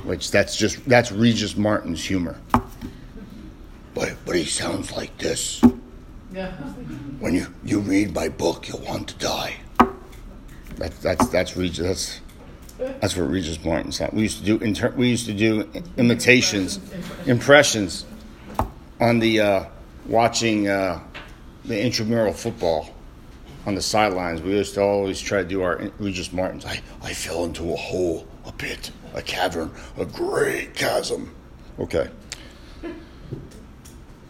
Which 0.04 0.30
that's 0.30 0.56
just 0.56 0.84
that's 0.88 1.12
Regis 1.12 1.56
Martin's 1.56 2.04
humor. 2.04 2.40
But 3.94 4.14
but 4.24 4.36
he 4.36 4.44
sounds 4.44 4.90
like 4.92 5.16
this. 5.18 5.62
Yeah. 6.32 6.50
When 7.20 7.34
you, 7.34 7.46
you 7.62 7.78
read 7.80 8.14
my 8.14 8.28
book, 8.28 8.68
you'll 8.68 8.80
want 8.80 9.08
to 9.08 9.14
die. 9.18 9.56
That's 10.76 10.98
that's 10.98 11.28
that's 11.28 11.56
Regis. 11.56 12.20
That's 12.78 13.00
that's 13.00 13.16
what 13.16 13.30
Regis 13.30 13.62
Martin 13.64 13.92
said. 13.92 14.12
We 14.12 14.22
used 14.22 14.38
to 14.38 14.44
do 14.44 14.58
inter, 14.58 14.90
we 14.90 15.08
used 15.08 15.26
to 15.26 15.34
do 15.34 15.70
imitations, 15.96 16.80
impressions 17.26 18.06
on 19.00 19.20
the 19.20 19.40
uh, 19.40 19.64
watching 20.06 20.68
uh, 20.68 21.00
the 21.64 21.80
intramural 21.80 22.32
football 22.32 22.90
on 23.66 23.74
the 23.74 23.82
sidelines, 23.82 24.42
we 24.42 24.52
used 24.52 24.74
to 24.74 24.82
always 24.82 25.20
try 25.20 25.42
to 25.42 25.48
do 25.48 25.62
our 25.62 25.90
Regis 25.98 26.32
Martins. 26.32 26.64
I, 26.64 26.80
I 27.02 27.14
fell 27.14 27.44
into 27.44 27.72
a 27.72 27.76
hole, 27.76 28.26
a 28.44 28.52
pit, 28.52 28.90
a 29.14 29.22
cavern, 29.22 29.70
a 29.96 30.04
great 30.04 30.74
chasm. 30.74 31.34
Okay. 31.78 32.08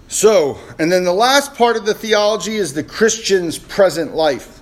So, 0.08 0.58
and 0.78 0.92
then 0.92 1.04
the 1.04 1.12
last 1.12 1.54
part 1.54 1.76
of 1.76 1.86
the 1.86 1.94
theology 1.94 2.56
is 2.56 2.74
the 2.74 2.84
Christian's 2.84 3.58
present 3.58 4.14
life. 4.14 4.60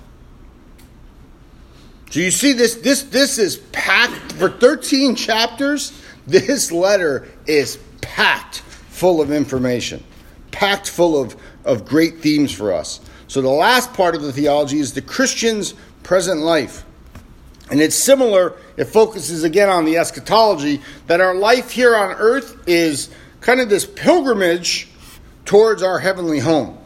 So 2.09 2.19
you 2.19 2.31
see 2.31 2.53
this 2.53 2.75
this 2.75 3.03
this 3.03 3.37
is 3.37 3.57
packed 3.71 4.33
for 4.33 4.49
13 4.49 5.15
chapters. 5.15 5.93
This 6.27 6.71
letter 6.71 7.27
is 7.47 7.79
packed 8.01 8.59
full 8.59 9.21
of 9.21 9.31
information, 9.31 10.03
packed 10.51 10.89
full 10.89 11.21
of, 11.21 11.35
of 11.65 11.85
great 11.85 12.19
themes 12.19 12.51
for 12.51 12.73
us. 12.73 12.99
So 13.27 13.41
the 13.41 13.49
last 13.49 13.93
part 13.93 14.15
of 14.15 14.21
the 14.21 14.33
theology 14.33 14.79
is 14.79 14.93
the 14.93 15.01
Christian's 15.01 15.73
present 16.03 16.41
life. 16.41 16.85
And 17.69 17.79
it's 17.79 17.95
similar, 17.95 18.57
it 18.75 18.85
focuses 18.85 19.45
again 19.45 19.69
on 19.69 19.85
the 19.85 19.97
eschatology, 19.97 20.81
that 21.07 21.21
our 21.21 21.33
life 21.33 21.71
here 21.71 21.95
on 21.95 22.11
earth 22.17 22.61
is 22.67 23.09
kind 23.39 23.61
of 23.61 23.69
this 23.69 23.85
pilgrimage 23.85 24.89
towards 25.45 25.81
our 25.81 25.99
heavenly 25.99 26.39
home. 26.39 26.77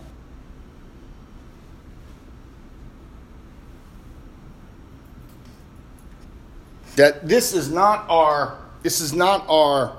That 6.95 7.27
this 7.27 7.53
is 7.53 7.69
not 7.69 8.05
our 8.07 8.57
this 8.83 9.01
is 9.01 9.13
not 9.13 9.43
our 9.49 9.97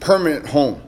permanent 0.00 0.48
home. 0.48 0.80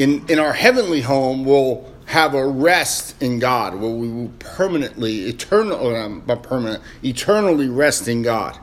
In 0.00 0.24
in 0.30 0.38
our 0.38 0.54
heavenly 0.54 1.02
home 1.02 1.44
we'll 1.44 1.84
have 2.06 2.32
a 2.32 2.48
rest 2.48 3.22
in 3.22 3.38
God, 3.38 3.74
where 3.74 3.90
we 3.90 4.08
will 4.08 4.32
permanently, 4.38 5.26
eternal, 5.26 5.94
um, 5.94 6.22
not 6.26 6.42
permanent, 6.42 6.82
eternally 7.04 7.68
rest 7.68 8.08
in 8.08 8.22
God. 8.22 8.58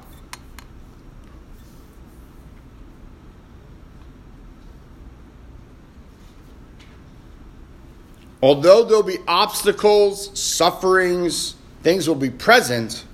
Although 8.42 8.86
there'll 8.86 9.04
be 9.04 9.20
obstacles, 9.28 10.32
sufferings, 10.40 11.54
things 11.84 12.08
will 12.08 12.16
be 12.16 12.32
present, 12.32 13.06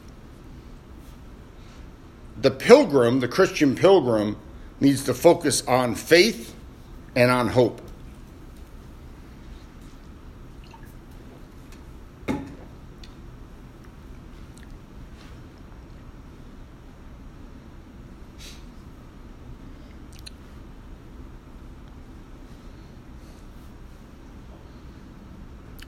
the 2.38 2.52
pilgrim, 2.52 3.20
the 3.20 3.28
Christian 3.28 3.76
pilgrim, 3.76 4.38
needs 4.80 5.04
to 5.04 5.14
focus 5.14 5.62
on 5.68 5.94
faith 5.94 6.56
and 7.18 7.30
on 7.30 7.50
hope. 7.50 7.82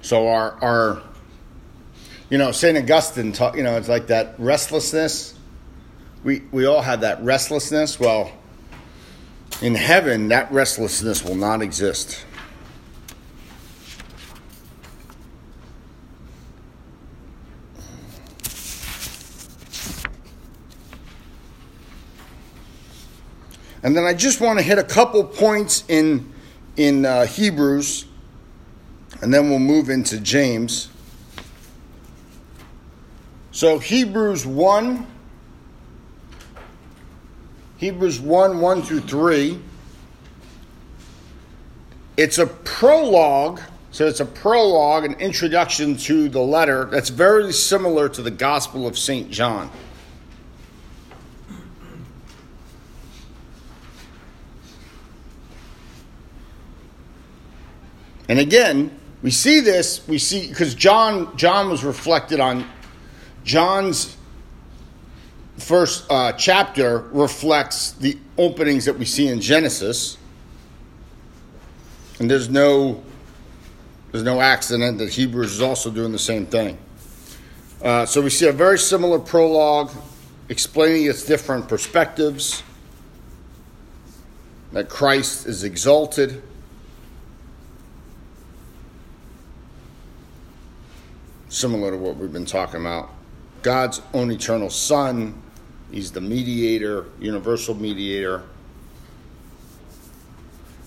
So 0.05 0.27
our 0.27 0.51
our 0.63 1.01
you 2.29 2.37
know 2.37 2.51
Saint 2.51 2.77
Augustine 2.77 3.31
taught 3.31 3.57
you 3.57 3.63
know 3.63 3.75
it's 3.75 3.89
like 3.89 4.05
that 4.07 4.35
restlessness. 4.37 5.33
We 6.23 6.43
we 6.51 6.67
all 6.67 6.83
have 6.83 7.01
that 7.01 7.23
restlessness. 7.23 7.99
Well, 7.99 8.31
in 9.63 9.73
heaven 9.73 10.27
that 10.27 10.51
restlessness 10.51 11.23
will 11.23 11.33
not 11.33 11.63
exist. 11.63 12.23
And 23.81 23.97
then 23.97 24.03
I 24.03 24.13
just 24.13 24.39
want 24.39 24.59
to 24.59 24.63
hit 24.63 24.77
a 24.77 24.83
couple 24.83 25.23
points 25.23 25.83
in 25.87 26.31
in 26.77 27.07
uh, 27.07 27.25
Hebrews 27.25 28.05
and 29.21 29.33
then 29.33 29.49
we'll 29.49 29.59
move 29.59 29.89
into 29.89 30.19
James. 30.19 30.89
So 33.51 33.79
Hebrews 33.79 34.45
1, 34.45 35.07
Hebrews 37.77 38.19
1 38.19 38.59
1 38.59 38.81
through 38.81 39.01
3. 39.01 39.59
It's 42.17 42.37
a 42.37 42.47
prologue, 42.47 43.61
so 43.91 44.07
it's 44.07 44.19
a 44.19 44.25
prologue, 44.25 45.05
an 45.05 45.13
introduction 45.15 45.97
to 45.97 46.29
the 46.29 46.39
letter 46.39 46.85
that's 46.85 47.09
very 47.09 47.51
similar 47.51 48.09
to 48.09 48.21
the 48.21 48.31
Gospel 48.31 48.87
of 48.87 48.97
St. 48.97 49.29
John. 49.31 49.69
And 58.27 58.39
again, 58.39 58.91
we 59.25 59.31
see 59.31 59.59
this, 59.59 60.07
we 60.07 60.19
see 60.19 60.47
because 60.47 60.75
John 60.75 61.35
John 61.35 61.67
was 61.67 61.83
reflected 61.83 62.39
on 62.39 62.63
John's 63.43 64.15
first 65.57 66.05
uh, 66.11 66.33
chapter 66.33 66.99
reflects 67.11 67.93
the 67.93 68.19
openings 68.37 68.85
that 68.85 68.99
we 68.99 69.05
see 69.05 69.27
in 69.27 69.41
Genesis. 69.41 70.19
And 72.19 72.29
there's 72.29 72.49
no 72.49 73.01
there's 74.11 74.23
no 74.23 74.41
accident 74.41 74.99
that 74.99 75.09
Hebrews 75.09 75.53
is 75.53 75.61
also 75.61 75.89
doing 75.89 76.11
the 76.11 76.19
same 76.19 76.45
thing. 76.45 76.77
Uh, 77.81 78.05
so 78.05 78.21
we 78.21 78.29
see 78.29 78.47
a 78.47 78.53
very 78.53 78.77
similar 78.77 79.17
prologue 79.17 79.89
explaining 80.49 81.07
its 81.07 81.25
different 81.25 81.67
perspectives. 81.67 82.61
That 84.71 84.87
Christ 84.87 85.47
is 85.47 85.63
exalted 85.63 86.43
similar 91.55 91.91
to 91.91 91.97
what 91.97 92.17
we've 92.17 92.33
been 92.33 92.45
talking 92.45 92.81
about. 92.81 93.09
God's 93.61 94.01
own 94.13 94.31
eternal 94.31 94.69
Son, 94.69 95.41
He's 95.91 96.11
the 96.11 96.21
mediator, 96.21 97.05
universal 97.19 97.75
mediator. 97.75 98.43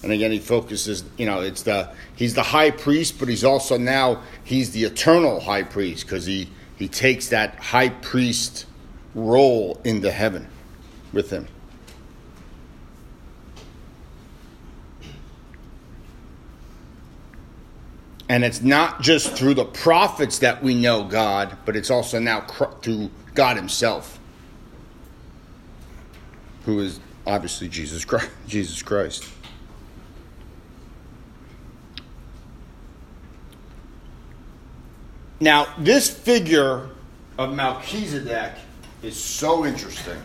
And 0.03 0.13
again, 0.13 0.31
he 0.31 0.39
focuses, 0.39 1.05
you 1.17 1.27
know, 1.27 1.41
it's 1.41 1.63
the 1.63 1.91
he's 2.15 2.35
the 2.35 2.43
high 2.43 2.71
priest, 2.71 3.19
but 3.19 3.29
he's 3.29 3.45
also 3.45 3.79
now 3.79 4.23
he's 4.45 4.73
the 4.73 4.85
eternal 4.85 5.41
high 5.41 5.63
priest 5.63 6.05
because 6.05 6.27
he 6.27 6.51
he 6.77 6.89
takes 6.89 7.29
that 7.29 7.57
high 7.57 7.89
priest 7.89 8.67
role 9.15 9.81
into 9.83 10.11
heaven 10.11 10.47
with 11.13 11.31
him. 11.31 11.49
And 18.29 18.45
it's 18.45 18.61
not 18.61 19.01
just 19.01 19.33
through 19.33 19.55
the 19.55 19.65
prophets 19.65 20.41
that 20.41 20.63
we 20.63 20.75
know 20.75 21.05
God, 21.05 21.57
but 21.65 21.77
it's 21.77 21.91
also 21.91 22.19
now 22.19 22.43
through 22.83 23.11
God 23.35 23.57
Himself, 23.57 24.19
who 26.67 26.81
is 26.81 27.01
obviously 27.27 27.69
Jesus 27.69 28.05
Christ. 28.05 28.31
Jesus 28.47 28.83
Christ. 28.83 29.29
Now, 35.41 35.73
this 35.79 36.11
figure 36.11 36.91
of 37.39 37.55
Melchizedek 37.55 38.55
is 39.03 39.23
so 39.23 39.65
interesting. 39.65 40.21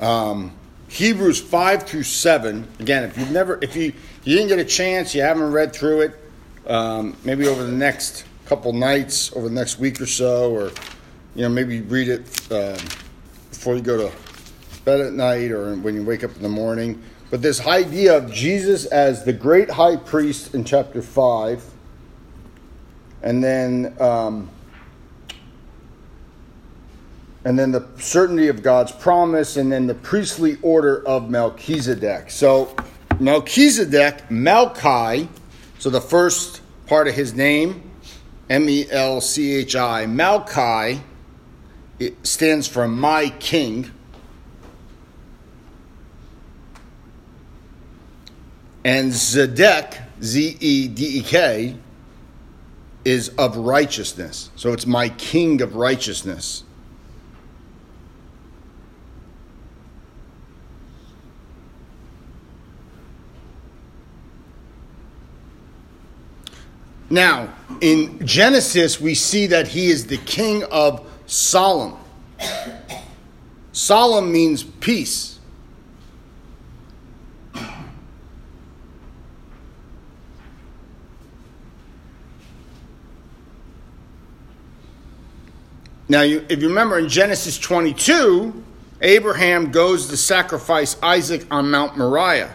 Um, 0.00 0.52
Hebrews 0.88 1.40
five 1.40 1.82
through 1.82 2.04
seven. 2.04 2.66
Again, 2.80 3.04
if 3.04 3.18
you've 3.18 3.30
never, 3.30 3.58
if 3.60 3.76
you 3.76 3.92
you 4.24 4.36
didn't 4.36 4.48
get 4.48 4.58
a 4.58 4.64
chance, 4.64 5.14
you 5.14 5.20
haven't 5.20 5.52
read 5.52 5.74
through 5.74 6.00
it 6.00 6.27
um, 6.66 7.16
maybe 7.24 7.46
over 7.46 7.62
the 7.64 7.72
next 7.72 8.24
couple 8.46 8.72
nights, 8.72 9.34
over 9.36 9.48
the 9.48 9.54
next 9.54 9.78
week 9.78 10.00
or 10.00 10.06
so, 10.06 10.52
or 10.52 10.70
you 11.34 11.42
know 11.42 11.48
maybe 11.48 11.80
read 11.82 12.08
it 12.08 12.52
um, 12.52 12.84
before 13.50 13.76
you 13.76 13.82
go 13.82 14.08
to 14.08 14.16
bed 14.84 15.00
at 15.00 15.12
night 15.12 15.50
or 15.50 15.74
when 15.76 15.94
you 15.94 16.04
wake 16.04 16.24
up 16.24 16.34
in 16.36 16.42
the 16.42 16.48
morning. 16.48 17.02
But 17.30 17.42
this 17.42 17.66
idea 17.66 18.16
of 18.16 18.32
Jesus 18.32 18.86
as 18.86 19.24
the 19.24 19.32
great 19.32 19.70
high 19.70 19.96
priest 19.96 20.54
in 20.54 20.64
chapter 20.64 21.02
five, 21.02 21.64
and 23.22 23.42
then. 23.42 23.96
Um, 24.00 24.50
and 27.44 27.58
then 27.58 27.70
the 27.70 27.86
certainty 27.98 28.48
of 28.48 28.62
God's 28.62 28.92
promise, 28.92 29.56
and 29.56 29.72
then 29.72 29.86
the 29.86 29.94
priestly 29.94 30.58
order 30.60 31.06
of 31.06 31.30
Melchizedek. 31.30 32.30
So, 32.30 32.76
Melchizedek, 33.20 34.28
Melchi, 34.28 35.28
so 35.78 35.90
the 35.90 36.00
first 36.00 36.60
part 36.86 37.08
of 37.08 37.14
his 37.14 37.34
name, 37.34 37.90
M 38.50 38.68
E 38.68 38.86
L 38.90 39.20
C 39.20 39.54
H 39.56 39.76
I, 39.76 40.06
Malchi, 40.06 41.00
it 41.98 42.26
stands 42.26 42.66
for 42.66 42.88
my 42.88 43.30
king. 43.38 43.90
And 48.84 49.12
Zedek, 49.12 50.02
Z 50.22 50.56
E 50.60 50.88
D 50.88 51.18
E 51.18 51.22
K, 51.22 51.76
is 53.04 53.30
of 53.30 53.56
righteousness. 53.56 54.50
So 54.56 54.72
it's 54.72 54.86
my 54.86 55.08
king 55.08 55.60
of 55.62 55.76
righteousness. 55.76 56.64
Now, 67.10 67.54
in 67.80 68.26
Genesis, 68.26 69.00
we 69.00 69.14
see 69.14 69.46
that 69.48 69.68
he 69.68 69.88
is 69.88 70.06
the 70.06 70.18
king 70.18 70.64
of 70.64 71.08
Salem. 71.26 71.96
Salem 73.72 74.30
means 74.30 74.62
peace. 74.62 75.38
Now, 86.10 86.22
you, 86.22 86.44
if 86.48 86.62
you 86.62 86.68
remember 86.68 86.98
in 86.98 87.08
Genesis 87.08 87.58
22, 87.58 88.64
Abraham 89.02 89.70
goes 89.70 90.08
to 90.08 90.16
sacrifice 90.16 90.96
Isaac 91.02 91.46
on 91.50 91.70
Mount 91.70 91.98
Moriah. 91.98 92.54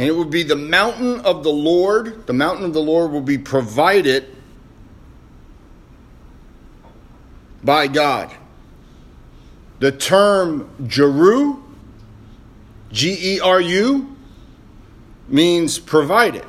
And 0.00 0.08
it 0.08 0.12
will 0.12 0.24
be 0.24 0.42
the 0.42 0.56
mountain 0.56 1.20
of 1.26 1.44
the 1.44 1.52
Lord. 1.52 2.26
The 2.26 2.32
mountain 2.32 2.64
of 2.64 2.72
the 2.72 2.80
Lord 2.80 3.10
will 3.10 3.20
be 3.20 3.36
provided 3.36 4.34
by 7.62 7.86
God. 7.86 8.34
The 9.78 9.92
term 9.92 10.70
Jeru, 10.86 11.62
G 12.90 13.34
E 13.34 13.40
R 13.40 13.60
U, 13.60 14.16
means 15.28 15.78
provided. 15.78 16.46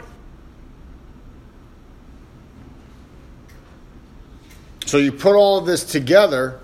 So 4.86 4.97
you 4.97 5.12
put 5.12 5.36
all 5.36 5.58
of 5.58 5.66
this 5.66 5.84
together, 5.84 6.62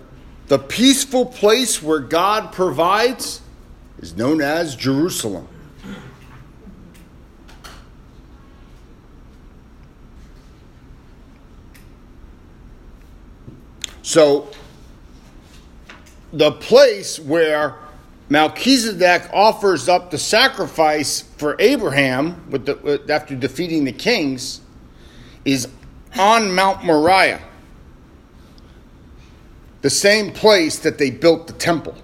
the 0.48 0.58
peaceful 0.58 1.26
place 1.26 1.84
where 1.84 2.00
God 2.00 2.54
provides 2.54 3.42
is 4.00 4.16
known 4.16 4.40
as 4.40 4.74
Jerusalem. 4.74 5.50
So, 14.08 14.48
the 16.32 16.54
place 16.54 17.20
where 17.20 17.76
Melchizedek 18.30 19.30
offers 19.34 19.90
up 19.90 20.12
the 20.12 20.18
sacrifice 20.18 21.24
for 21.36 21.58
Abraham 21.60 22.50
with 22.50 22.66
the, 22.68 23.04
after 23.10 23.36
defeating 23.36 23.84
the 23.84 23.92
kings 23.92 24.62
is 25.44 25.68
on 26.18 26.56
Mount 26.56 26.86
Moriah, 26.86 27.42
the 29.82 29.90
same 29.90 30.32
place 30.32 30.80
that 30.80 30.98
they 30.98 31.12
built 31.12 31.48
the 31.48 31.54
temple. 31.54 31.98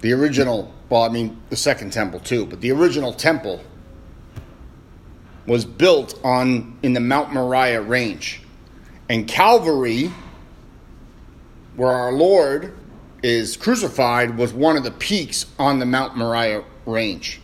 The 0.00 0.12
original, 0.12 0.72
well, 0.88 1.02
I 1.02 1.08
mean, 1.08 1.42
the 1.50 1.56
second 1.56 1.92
temple 1.92 2.20
too, 2.20 2.46
but 2.46 2.60
the 2.60 2.70
original 2.70 3.12
temple 3.12 3.64
was 5.44 5.64
built 5.64 6.20
on 6.22 6.78
in 6.84 6.92
the 6.92 7.00
Mount 7.00 7.32
Moriah 7.32 7.82
range. 7.82 8.42
And 9.10 9.26
Calvary, 9.26 10.12
where 11.74 11.90
our 11.90 12.12
Lord 12.12 12.72
is 13.24 13.56
crucified, 13.56 14.38
was 14.38 14.52
one 14.52 14.76
of 14.76 14.84
the 14.84 14.92
peaks 14.92 15.46
on 15.58 15.80
the 15.80 15.84
Mount 15.84 16.16
Moriah 16.16 16.62
range. 16.86 17.40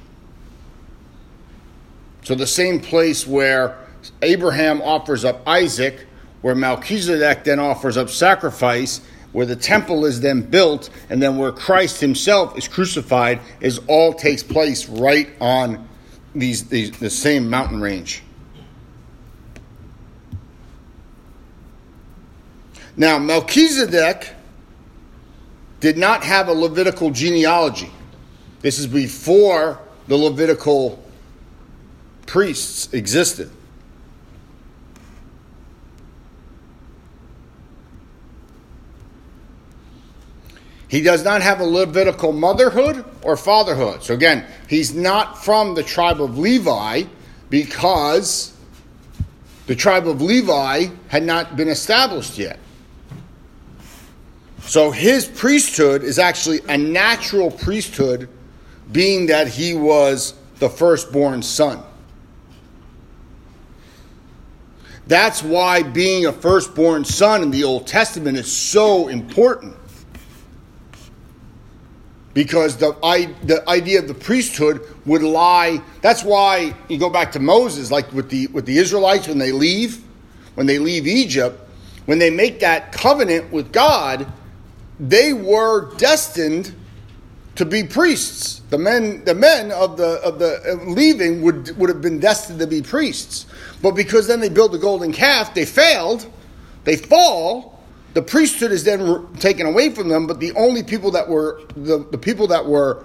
So 2.22 2.36
the 2.36 2.46
same 2.46 2.78
place 2.78 3.26
where 3.26 3.76
Abraham 4.22 4.80
offers 4.80 5.24
up 5.24 5.42
Isaac, 5.44 6.06
where 6.40 6.54
Melchizedek 6.54 7.42
then 7.42 7.58
offers 7.58 7.96
up 7.96 8.10
sacrifice, 8.10 9.00
where 9.32 9.44
the 9.44 9.56
temple 9.56 10.04
is 10.04 10.20
then 10.20 10.42
built, 10.42 10.88
and 11.10 11.20
then 11.20 11.36
where 11.36 11.50
Christ 11.50 12.00
himself 12.00 12.56
is 12.56 12.68
crucified, 12.68 13.40
is 13.60 13.80
all 13.88 14.14
takes 14.14 14.44
place 14.44 14.88
right 14.88 15.30
on 15.40 15.88
these, 16.32 16.68
these 16.68 16.96
the 17.00 17.10
same 17.10 17.50
mountain 17.50 17.80
range. 17.80 18.22
Now, 22.97 23.18
Melchizedek 23.18 24.30
did 25.80 25.99
not 25.99 26.24
have 26.24 26.49
a 26.49 26.53
Levitical 26.53 27.11
genealogy. 27.11 27.90
This 28.61 28.78
is 28.78 28.86
before 28.86 29.78
the 30.09 30.16
Levitical 30.16 31.03
priests 32.24 32.92
existed. 32.94 33.51
He 40.88 41.03
does 41.03 41.24
not 41.24 41.42
have 41.42 41.61
a 41.61 41.64
Levitical 41.64 42.32
motherhood 42.32 43.05
or 43.22 43.36
fatherhood. 43.36 44.03
So, 44.03 44.14
again, 44.14 44.47
he's 44.68 44.94
not 44.94 45.44
from 45.44 45.74
the 45.74 45.82
tribe 45.82 46.22
of 46.22 46.38
Levi 46.38 47.03
because 47.51 48.55
the 49.66 49.74
tribe 49.74 50.09
of 50.09 50.22
Levi 50.22 50.86
had 51.09 51.24
not 51.24 51.57
been 51.57 51.68
established 51.68 52.38
yet. 52.38 52.59
So 54.66 54.90
his 54.90 55.26
priesthood 55.26 56.02
is 56.02 56.18
actually 56.18 56.60
a 56.68 56.76
natural 56.76 57.50
priesthood, 57.52 58.28
being 58.90 59.26
that 59.26 59.46
he 59.48 59.74
was 59.74 60.34
the 60.58 60.68
firstborn 60.68 61.42
son. 61.42 61.82
That's 65.06 65.42
why 65.42 65.84
being 65.84 66.26
a 66.26 66.32
firstborn 66.32 67.04
son 67.04 67.42
in 67.42 67.52
the 67.52 67.62
Old 67.62 67.86
Testament 67.86 68.36
is 68.36 68.50
so 68.50 69.06
important. 69.06 69.76
Because 72.34 72.76
the, 72.76 72.92
the 73.44 73.62
idea 73.68 74.00
of 74.00 74.08
the 74.08 74.14
priesthood 74.14 74.82
would 75.06 75.22
lie. 75.22 75.80
That's 76.02 76.24
why 76.24 76.74
you 76.88 76.98
go 76.98 77.08
back 77.08 77.32
to 77.32 77.38
Moses, 77.38 77.92
like 77.92 78.12
with 78.12 78.28
the, 78.30 78.48
with 78.48 78.66
the 78.66 78.78
Israelites 78.78 79.28
when 79.28 79.38
they 79.38 79.52
leave, 79.52 80.02
when 80.54 80.66
they 80.66 80.80
leave 80.80 81.06
Egypt, 81.06 81.58
when 82.06 82.18
they 82.18 82.30
make 82.30 82.60
that 82.60 82.90
covenant 82.90 83.52
with 83.52 83.72
God, 83.72 84.30
they 84.99 85.32
were 85.32 85.94
destined 85.97 86.74
to 87.57 87.64
be 87.64 87.84
priests. 87.84 88.61
The 88.70 88.78
men, 88.78 89.24
the 89.24 89.34
men 89.34 89.70
of 89.72 89.97
the 89.97 90.20
of 90.22 90.38
the 90.38 90.80
leaving 90.86 91.42
would 91.42 91.76
would 91.78 91.88
have 91.88 92.01
been 92.01 92.20
destined 92.20 92.59
to 92.61 92.66
be 92.66 92.82
priests, 92.82 93.47
but 93.82 93.92
because 93.92 94.26
then 94.26 94.40
they 94.40 94.49
build 94.49 94.72
the 94.72 94.78
golden 94.78 95.12
calf, 95.12 95.55
they 95.55 95.64
failed. 95.64 96.30
They 96.84 96.97
fall. 96.97 97.80
The 98.14 98.22
priesthood 98.22 98.72
is 98.72 98.84
then 98.84 99.26
taken 99.38 99.66
away 99.66 99.90
from 99.90 100.09
them. 100.09 100.26
But 100.26 100.40
the 100.40 100.53
only 100.53 100.82
people 100.82 101.11
that 101.11 101.28
were 101.28 101.61
the, 101.76 102.07
the 102.11 102.16
people 102.16 102.47
that 102.47 102.64
were 102.64 103.05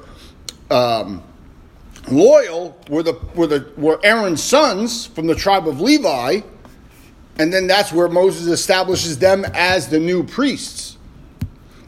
um, 0.69 1.23
loyal 2.09 2.77
were 2.89 3.03
the 3.03 3.19
were 3.35 3.47
the 3.47 3.71
were 3.75 3.99
Aaron's 4.03 4.43
sons 4.43 5.07
from 5.07 5.27
the 5.27 5.35
tribe 5.35 5.67
of 5.67 5.81
Levi, 5.81 6.41
and 7.39 7.51
then 7.51 7.67
that's 7.67 7.91
where 7.91 8.07
Moses 8.07 8.47
establishes 8.47 9.17
them 9.17 9.45
as 9.53 9.89
the 9.89 9.99
new 9.99 10.23
priests. 10.23 10.90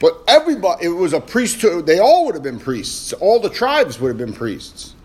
But 0.03 0.21
everybody, 0.27 0.87
it 0.87 0.89
was 0.89 1.13
a 1.13 1.21
priesthood. 1.21 1.85
They 1.85 1.99
all 1.99 2.25
would 2.25 2.35
have 2.35 2.43
been 2.43 2.59
priests. 2.59 3.13
All 3.13 3.39
the 3.39 3.49
tribes 3.49 4.01
would 4.01 4.09
have 4.09 4.17
been 4.17 4.33
priests. 4.33 4.95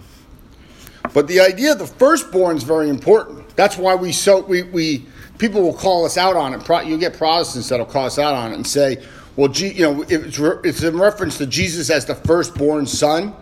But 1.14 1.28
the 1.28 1.38
idea 1.38 1.70
of 1.70 1.78
the 1.78 1.86
firstborn 1.86 2.56
is 2.56 2.64
very 2.64 2.88
important. 2.88 3.48
That's 3.54 3.76
why 3.76 3.94
we 3.94 4.10
so 4.10 4.40
we, 4.40 4.64
we 4.64 5.06
people 5.38 5.62
will 5.62 5.72
call 5.72 6.04
us 6.04 6.18
out 6.18 6.34
on 6.34 6.52
it. 6.52 6.88
You 6.88 6.98
get 6.98 7.16
Protestants 7.16 7.68
that'll 7.68 7.86
call 7.86 8.06
us 8.06 8.18
out 8.18 8.34
on 8.34 8.50
it 8.50 8.56
and 8.56 8.66
say, 8.66 9.00
"Well, 9.36 9.52
you 9.52 9.82
know, 9.82 10.04
it's, 10.08 10.36
it's 10.40 10.82
in 10.82 10.98
reference 10.98 11.38
to 11.38 11.46
Jesus 11.46 11.90
as 11.90 12.04
the 12.04 12.16
firstborn 12.16 12.84
son." 12.84 13.36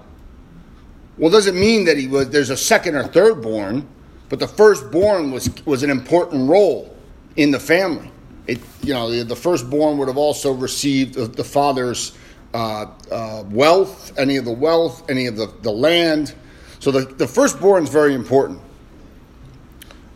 Well, 1.16 1.30
does 1.30 1.46
it 1.46 1.54
mean 1.54 1.86
that 1.86 1.96
he 1.96 2.06
was 2.06 2.28
there's 2.28 2.50
a 2.50 2.56
second 2.58 2.96
or 2.96 3.04
third 3.04 3.40
born, 3.40 3.88
but 4.28 4.40
the 4.40 4.48
firstborn 4.48 5.30
was 5.30 5.48
was 5.64 5.82
an 5.82 5.88
important 5.88 6.50
role 6.50 6.94
in 7.36 7.50
the 7.50 7.60
family 7.60 8.10
it, 8.46 8.60
you 8.82 8.94
know, 8.94 9.24
the, 9.24 9.36
firstborn 9.36 9.98
would 9.98 10.08
have 10.08 10.16
also 10.16 10.52
received 10.52 11.14
the, 11.14 11.26
the 11.26 11.44
father's 11.44 12.16
uh, 12.54 12.86
uh, 13.10 13.44
wealth, 13.50 14.16
any 14.18 14.36
of 14.36 14.44
the 14.44 14.52
wealth, 14.52 15.08
any 15.10 15.26
of 15.26 15.36
the, 15.36 15.52
the 15.62 15.70
land. 15.70 16.34
So 16.78 16.90
the, 16.90 17.00
the 17.00 17.26
firstborn 17.26 17.84
is 17.84 17.90
very 17.90 18.14
important. 18.14 18.60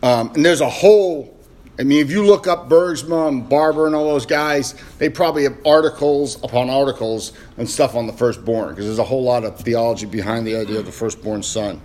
Um, 0.01 0.31
and 0.33 0.45
there's 0.45 0.61
a 0.61 0.69
whole, 0.69 1.37
I 1.77 1.83
mean, 1.83 1.99
if 1.99 2.09
you 2.09 2.25
look 2.25 2.47
up 2.47 2.69
Bergsma 2.69 3.27
and 3.27 3.47
Barber 3.47 3.85
and 3.85 3.95
all 3.95 4.05
those 4.05 4.25
guys, 4.25 4.75
they 4.97 5.09
probably 5.09 5.43
have 5.43 5.57
articles 5.65 6.41
upon 6.43 6.69
articles 6.69 7.33
and 7.57 7.69
stuff 7.69 7.95
on 7.95 8.07
the 8.07 8.13
firstborn 8.13 8.69
because 8.69 8.85
there's 8.85 8.99
a 8.99 9.03
whole 9.03 9.23
lot 9.23 9.43
of 9.43 9.59
theology 9.59 10.05
behind 10.05 10.47
the 10.47 10.55
idea 10.55 10.79
of 10.79 10.85
the 10.85 10.91
firstborn 10.91 11.43
son. 11.43 11.81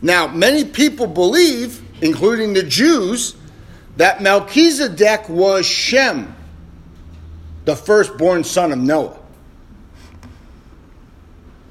Now, 0.00 0.26
many 0.26 0.64
people 0.64 1.06
believe, 1.06 1.82
including 2.02 2.54
the 2.54 2.62
Jews, 2.62 3.36
that 3.96 4.22
Melchizedek 4.22 5.28
was 5.28 5.66
Shem, 5.66 6.34
the 7.64 7.76
firstborn 7.76 8.44
son 8.44 8.72
of 8.72 8.78
Noah. 8.78 9.18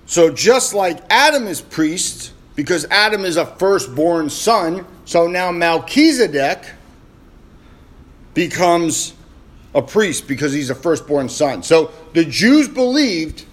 So 0.05 0.30
just 0.30 0.74
like 0.74 1.01
Adam 1.09 1.47
is 1.47 1.61
priest, 1.61 2.34
because 2.55 2.86
Adam 2.91 3.24
is 3.24 3.38
a 3.38 3.45
firstborn 3.45 4.30
son, 4.30 4.86
so 5.05 5.28
now 5.28 5.51
Melchizedek 5.51 6.65
becomes 8.34 9.13
a 9.74 9.82
priest 9.82 10.28
because 10.28 10.51
he's 10.51 10.69
a 10.69 10.76
firstborn 10.76 11.30
son. 11.30 11.63
So 11.63 11.91
the 12.13 12.26
Jews 12.26 12.67
believed 12.67 13.45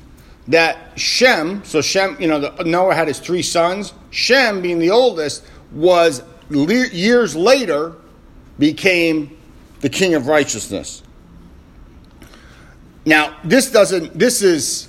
that 0.49 0.99
Shem, 0.99 1.63
so 1.65 1.81
Shem, 1.81 2.17
you 2.19 2.27
know, 2.27 2.41
the, 2.41 2.65
Noah 2.65 2.95
had 2.95 3.07
his 3.09 3.21
three 3.21 3.43
sons. 3.43 3.93
Shem, 4.11 4.63
being 4.63 4.79
the 4.79 4.91
oldest, 4.91 5.45
was 5.71 6.23
le- 6.51 6.89
years 6.89 7.37
later 7.37 7.95
became 8.59 9.37
the 9.81 9.89
king 9.89 10.15
of 10.15 10.27
righteousness. 10.27 11.03
Now, 13.05 13.39
this 13.45 13.71
doesn't, 13.71 14.19
this 14.19 14.43
is, 14.43 14.89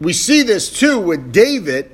we 0.00 0.12
see 0.12 0.42
this 0.42 0.70
too 0.78 1.00
with 1.00 1.32
David. 1.32 1.92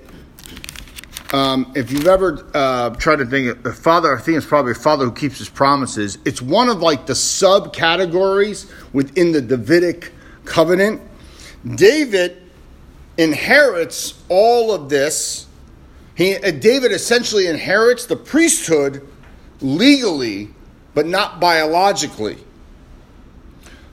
Um, 1.32 1.72
if 1.76 1.90
you've 1.90 2.08
ever 2.08 2.46
uh, 2.52 2.90
tried 2.90 3.16
to 3.16 3.26
think, 3.26 3.58
of 3.58 3.66
a 3.66 3.72
father, 3.72 4.16
I 4.16 4.20
think 4.20 4.36
it's 4.36 4.46
probably 4.46 4.72
a 4.72 4.74
father 4.74 5.04
who 5.04 5.12
keeps 5.12 5.38
his 5.38 5.48
promises. 5.48 6.18
It's 6.24 6.42
one 6.42 6.68
of 6.68 6.80
like 6.80 7.06
the 7.06 7.12
subcategories 7.12 8.70
within 8.92 9.32
the 9.32 9.40
Davidic 9.40 10.12
covenant. 10.44 11.00
David 11.76 12.42
inherits 13.16 14.20
all 14.28 14.72
of 14.72 14.88
this. 14.88 15.46
He, 16.14 16.36
uh, 16.36 16.50
David 16.50 16.92
essentially 16.92 17.46
inherits 17.46 18.06
the 18.06 18.16
priesthood 18.16 19.06
legally, 19.60 20.50
but 20.94 21.06
not 21.06 21.40
biologically. 21.40 22.38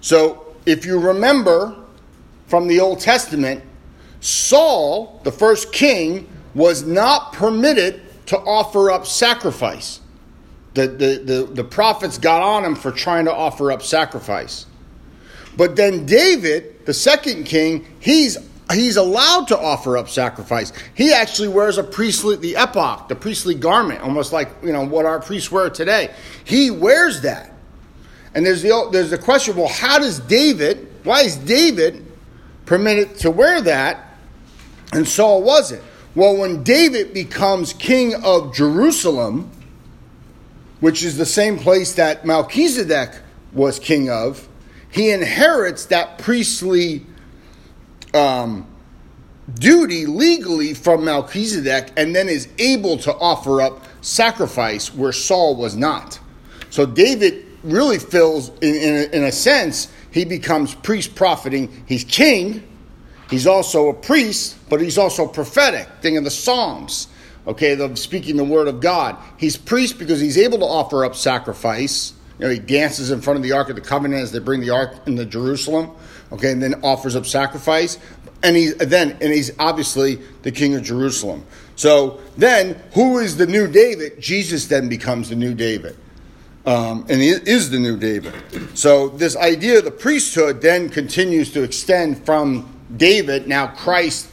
So, 0.02 0.56
if 0.66 0.86
you 0.86 1.00
remember 1.00 1.76
from 2.48 2.68
the 2.68 2.80
Old 2.80 3.00
Testament, 3.00 3.64
Saul, 4.22 5.22
the 5.24 5.32
first 5.32 5.72
king, 5.72 6.28
was 6.54 6.84
not 6.84 7.34
permitted 7.34 8.02
to 8.28 8.38
offer 8.38 8.92
up 8.92 9.06
sacrifice. 9.06 10.02
The, 10.74 10.88
the, 10.88 11.22
the, 11.24 11.50
the 11.54 11.64
prophets 11.64 12.18
got 12.18 12.42
on 12.42 12.64
him 12.64 12.76
for 12.76 12.92
trying 12.92 13.26
to 13.26 13.34
offer 13.34 13.72
up 13.72 13.82
sacrifice. 13.82 14.66
But 15.58 15.76
then 15.76 16.06
David, 16.06 16.86
the 16.86 16.94
second 16.94 17.46
king, 17.46 17.86
he's 18.00 18.38
he's 18.72 18.98
allowed 18.98 19.48
to 19.48 19.58
offer 19.58 19.98
up 19.98 20.10
sacrifice. 20.10 20.72
He 20.94 21.14
actually 21.14 21.48
wears 21.48 21.78
a 21.78 21.84
priestly 21.84 22.36
the 22.36 22.56
ephod, 22.58 23.10
the 23.10 23.16
priestly 23.16 23.56
garment, 23.56 24.02
almost 24.02 24.32
like 24.32 24.50
you 24.64 24.72
know 24.72 24.86
what 24.86 25.06
our 25.06 25.20
priests 25.20 25.52
wear 25.52 25.70
today. 25.70 26.14
He 26.44 26.70
wears 26.70 27.22
that. 27.22 27.54
And 28.36 28.46
there's 28.46 28.62
the 28.62 28.90
there's 28.92 29.10
the 29.10 29.18
question, 29.18 29.56
well, 29.56 29.68
how 29.68 30.00
does 30.00 30.20
David, 30.20 30.88
why 31.04 31.22
is 31.22 31.36
David 31.36 32.06
permitted 32.66 33.16
to 33.20 33.32
wear 33.32 33.62
that 33.62 34.06
and 34.94 35.08
Saul 35.08 35.42
wasn't? 35.42 35.84
Well, 36.16 36.38
when 36.38 36.64
David 36.64 37.14
becomes 37.14 37.74
king 37.74 38.16
of 38.24 38.54
Jerusalem, 38.54 39.52
which 40.80 41.04
is 41.04 41.18
the 41.18 41.26
same 41.26 41.58
place 41.58 41.96
that 41.96 42.26
Melchizedek 42.26 43.12
was 43.54 43.80
king 43.80 44.10
of, 44.10 44.48
he 44.92 45.12
inherits 45.12 45.86
that 45.86 46.18
priestly 46.20 47.06
um, 48.14 48.68
duty 49.56 50.06
legally 50.06 50.74
from 50.74 51.06
Melchizedek 51.06 51.94
and 51.98 52.16
then 52.16 52.30
is 52.30 52.48
able 52.58 52.98
to 53.00 53.14
offer 53.16 53.62
up 53.62 53.84
sacrifice 54.02 54.94
where 54.94 55.12
Saul 55.12 55.56
was 55.56 55.76
not. 55.76 56.20
So 56.70 56.86
David 56.86 57.46
really 57.64 58.00
fills, 58.00 58.50
in, 58.60 58.76
in, 58.76 58.96
a, 58.96 59.16
in 59.18 59.24
a 59.24 59.32
sense, 59.32 59.92
he 60.12 60.26
becomes 60.26 60.76
priest 60.76 61.16
profiting. 61.16 61.84
He's 61.88 62.04
king, 62.04 62.64
he's 63.30 63.48
also 63.48 63.90
a 63.90 63.94
priest, 63.94 64.58
but 64.70 64.82
he's 64.82 64.98
also 64.98 65.28
prophetic, 65.28 65.88
thing 66.02 66.18
of 66.18 66.24
the 66.24 66.32
Psalms. 66.32 67.08
Okay, 67.48 67.74
the 67.74 67.96
speaking 67.96 68.38
the 68.38 68.44
word 68.44 68.68
of 68.68 68.80
God. 68.80 69.18
He's 69.38 69.58
priest 69.58 69.98
because 69.98 70.20
he's 70.20 70.38
able 70.38 70.60
to 70.60 70.66
offer 70.66 71.04
up 71.04 71.16
sacrifice. 71.16 72.14
You 72.38 72.46
know, 72.46 72.52
he 72.52 72.60
dances 72.60 73.12
in 73.12 73.22
front 73.22 73.38
of 73.38 73.44
the 73.44 73.54
Ark 73.54 73.70
of 73.70 73.76
the 73.76 73.82
Covenant 73.82 74.22
as 74.22 74.32
they 74.32 74.40
bring 74.40 74.62
the 74.62 74.70
Ark 74.70 74.96
into 75.08 75.26
Jerusalem 75.26 75.92
okay, 76.32 76.52
and 76.52 76.62
then 76.62 76.76
offers 76.84 77.16
up 77.16 77.26
sacrifice. 77.26 77.98
And 78.42 78.56
he 78.56 78.70
then 78.70 79.12
and 79.22 79.34
he's 79.34 79.52
obviously 79.60 80.16
the 80.44 80.52
king 80.52 80.76
of 80.76 80.84
Jerusalem. 80.84 81.46
So 81.76 82.20
then, 82.38 82.82
who 82.94 83.20
is 83.20 83.38
the 83.38 83.48
new 83.48 83.68
David? 83.68 84.20
Jesus 84.20 84.68
then 84.68 84.90
becomes 84.90 85.30
the 85.30 85.36
new 85.36 85.54
David, 85.54 85.98
um, 86.66 87.06
and 87.10 87.22
he 87.22 87.30
is 87.30 87.70
the 87.70 87.80
new 87.80 87.98
David. 87.98 88.34
So 88.78 89.10
this 89.10 89.36
idea 89.36 89.80
of 89.80 89.86
the 89.86 89.92
priesthood 89.92 90.62
then 90.62 90.90
continues 90.90 91.52
to 91.54 91.64
extend 91.64 92.26
from 92.26 92.74
David. 92.96 93.48
Now 93.48 93.68
Christ 93.68 94.30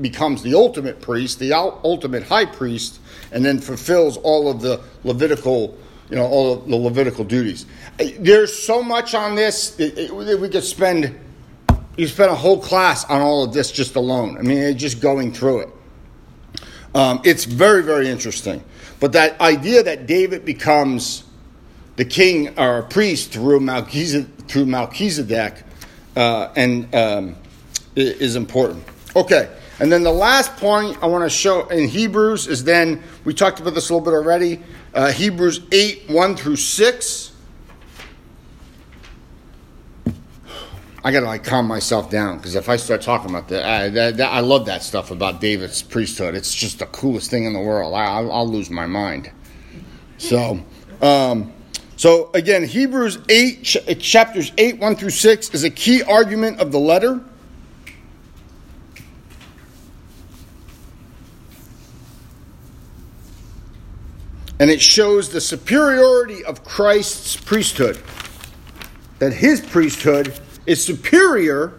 becomes 0.00 0.42
the 0.42 0.54
ultimate 0.54 1.00
priest, 1.00 1.38
the 1.38 1.52
ultimate 1.52 2.22
high 2.22 2.46
priest, 2.46 3.00
and 3.32 3.44
then 3.44 3.58
fulfills 3.58 4.16
all 4.16 4.50
of 4.50 4.60
the 4.60 4.80
Levitical 5.04 5.76
you 6.10 6.16
know, 6.16 6.26
all 6.26 6.56
the 6.56 6.76
Levitical 6.76 7.24
duties. 7.24 7.66
There's 8.18 8.56
so 8.56 8.82
much 8.82 9.14
on 9.14 9.34
this. 9.34 9.78
It, 9.78 9.98
it, 9.98 10.40
we 10.40 10.48
could 10.48 10.64
spend 10.64 11.18
you 11.98 12.06
spend 12.06 12.30
a 12.30 12.34
whole 12.34 12.60
class 12.60 13.04
on 13.06 13.20
all 13.20 13.42
of 13.42 13.52
this 13.52 13.72
just 13.72 13.96
alone. 13.96 14.38
I 14.38 14.42
mean, 14.42 14.78
just 14.78 15.00
going 15.00 15.32
through 15.32 15.60
it. 15.60 15.68
Um, 16.94 17.20
it's 17.24 17.44
very, 17.44 17.82
very 17.82 18.08
interesting. 18.08 18.62
But 19.00 19.12
that 19.12 19.40
idea 19.40 19.82
that 19.82 20.06
David 20.06 20.44
becomes 20.44 21.24
the 21.96 22.04
king 22.04 22.56
or 22.56 22.78
a 22.78 22.82
priest 22.84 23.32
through 23.32 23.60
Melchizedek, 23.60 24.28
through 24.46 24.66
Melchizedek 24.66 25.64
uh, 26.16 26.52
and 26.54 26.94
um, 26.94 27.36
is 27.96 28.36
important. 28.36 28.84
Okay, 29.16 29.48
and 29.80 29.92
then 29.92 30.02
the 30.02 30.12
last 30.12 30.56
point 30.56 30.98
I 31.02 31.06
want 31.06 31.24
to 31.24 31.30
show 31.30 31.68
in 31.68 31.88
Hebrews 31.88 32.46
is 32.46 32.64
then 32.64 33.02
we 33.24 33.32
talked 33.32 33.60
about 33.60 33.74
this 33.74 33.90
a 33.90 33.94
little 33.94 34.04
bit 34.04 34.14
already 34.14 34.60
uh, 34.94 35.12
Hebrews 35.12 35.60
8 35.70 36.10
1 36.10 36.36
through 36.36 36.56
6. 36.56 37.32
I 41.04 41.12
gotta 41.12 41.26
like 41.26 41.44
calm 41.44 41.66
myself 41.66 42.10
down 42.10 42.38
because 42.38 42.54
if 42.54 42.68
I 42.68 42.76
start 42.76 43.02
talking 43.02 43.30
about 43.30 43.48
that, 43.48 43.64
I, 43.64 43.88
that, 43.90 44.16
that, 44.16 44.32
I 44.32 44.40
love 44.40 44.66
that 44.66 44.82
stuff 44.82 45.10
about 45.10 45.40
David's 45.40 45.80
priesthood. 45.80 46.34
It's 46.34 46.54
just 46.54 46.80
the 46.80 46.86
coolest 46.86 47.30
thing 47.30 47.44
in 47.44 47.52
the 47.52 47.60
world. 47.60 47.94
I, 47.94 48.20
will 48.20 48.32
I'll 48.32 48.48
lose 48.48 48.68
my 48.68 48.86
mind. 48.86 49.30
So, 50.18 50.60
um, 51.00 51.52
so 51.96 52.30
again, 52.34 52.64
Hebrews 52.64 53.18
eight 53.28 53.62
ch- 53.62 53.78
chapters 54.00 54.52
eight 54.58 54.78
one 54.80 54.96
through 54.96 55.10
six 55.10 55.54
is 55.54 55.62
a 55.62 55.70
key 55.70 56.02
argument 56.02 56.58
of 56.58 56.72
the 56.72 56.80
letter. 56.80 57.22
And 64.60 64.70
it 64.70 64.80
shows 64.80 65.30
the 65.30 65.40
superiority 65.40 66.44
of 66.44 66.64
Christ's 66.64 67.36
priesthood. 67.36 68.00
That 69.18 69.32
his 69.32 69.60
priesthood 69.60 70.38
is 70.66 70.84
superior 70.84 71.74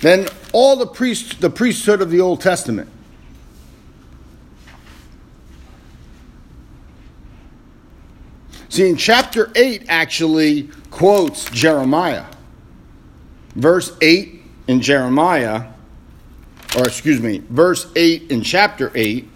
than 0.00 0.28
all 0.52 0.76
the 0.76 0.86
priest 0.86 1.40
the 1.40 1.50
priesthood 1.50 2.00
of 2.00 2.10
the 2.10 2.20
Old 2.20 2.40
Testament. 2.40 2.88
See, 8.68 8.88
in 8.88 8.96
chapter 8.96 9.50
8 9.56 9.86
actually 9.88 10.70
quotes 10.90 11.44
Jeremiah. 11.50 12.24
Verse 13.56 13.96
8 14.00 14.40
in 14.68 14.80
Jeremiah, 14.80 15.66
or 16.78 16.86
excuse 16.86 17.20
me, 17.20 17.42
verse 17.50 17.90
8 17.96 18.30
in 18.30 18.42
chapter 18.42 18.92
8 18.94 19.28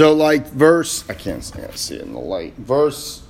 So, 0.00 0.14
like 0.14 0.46
verse, 0.46 1.04
I 1.10 1.12
can't, 1.12 1.42
I 1.54 1.74
see 1.74 1.96
it 1.96 2.00
in 2.00 2.14
the 2.14 2.20
light. 2.20 2.56
Verse 2.56 3.22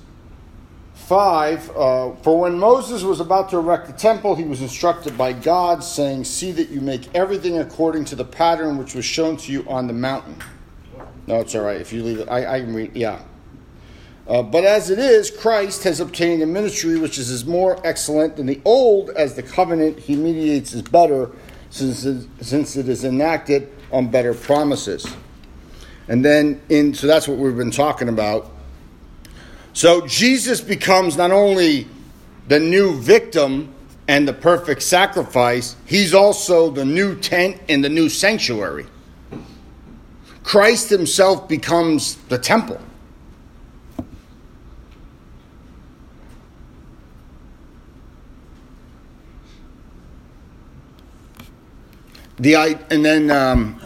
5 0.93 1.69
uh, 1.71 2.15
For 2.23 2.39
when 2.39 2.57
Moses 2.57 3.03
was 3.03 3.19
about 3.19 3.49
to 3.49 3.57
erect 3.57 3.87
the 3.87 3.91
temple, 3.91 4.35
he 4.35 4.45
was 4.45 4.61
instructed 4.61 5.17
by 5.17 5.33
God, 5.33 5.83
saying, 5.83 6.23
See 6.23 6.53
that 6.53 6.69
you 6.69 6.79
make 6.79 7.13
everything 7.13 7.57
according 7.57 8.05
to 8.05 8.15
the 8.15 8.23
pattern 8.23 8.77
which 8.77 8.95
was 8.95 9.03
shown 9.03 9.35
to 9.35 9.51
you 9.51 9.67
on 9.67 9.87
the 9.87 9.93
mountain. 9.93 10.37
No, 11.27 11.41
it's 11.41 11.55
all 11.55 11.63
right. 11.63 11.75
If 11.75 11.91
you 11.91 12.03
leave 12.03 12.19
it, 12.19 12.29
I, 12.29 12.55
I 12.55 12.59
can 12.61 12.73
read, 12.73 12.95
yeah. 12.95 13.21
Uh, 14.25 14.41
but 14.41 14.63
as 14.63 14.89
it 14.89 14.97
is, 14.97 15.29
Christ 15.29 15.83
has 15.83 15.99
obtained 15.99 16.41
a 16.41 16.45
ministry 16.45 16.97
which 16.97 17.17
is 17.17 17.29
as 17.31 17.43
more 17.43 17.85
excellent 17.85 18.37
than 18.37 18.45
the 18.45 18.61
old, 18.63 19.09
as 19.09 19.35
the 19.35 19.43
covenant 19.43 19.99
he 19.99 20.15
mediates 20.15 20.71
is 20.71 20.83
better, 20.83 21.31
since 21.69 22.05
it, 22.05 22.29
since 22.39 22.77
it 22.77 22.87
is 22.87 23.03
enacted 23.03 23.69
on 23.91 24.07
better 24.09 24.33
promises. 24.33 25.05
And 26.07 26.25
then 26.25 26.61
in 26.69 26.93
so 26.93 27.07
that's 27.07 27.27
what 27.27 27.37
we've 27.37 27.57
been 27.57 27.71
talking 27.71 28.09
about. 28.09 28.51
So 29.73 30.05
Jesus 30.05 30.59
becomes 30.59 31.15
not 31.15 31.31
only 31.31 31.87
the 32.47 32.59
new 32.59 32.99
victim 32.99 33.73
and 34.07 34.27
the 34.27 34.33
perfect 34.33 34.81
sacrifice, 34.83 35.75
he's 35.85 36.13
also 36.13 36.69
the 36.69 36.83
new 36.83 37.15
tent 37.15 37.61
and 37.69 37.83
the 37.83 37.89
new 37.89 38.09
sanctuary. 38.09 38.85
Christ 40.43 40.89
himself 40.89 41.47
becomes 41.47 42.15
the 42.27 42.37
temple. 42.37 42.81
The 52.37 52.55
and 52.89 53.05
then 53.05 53.29
um, 53.29 53.79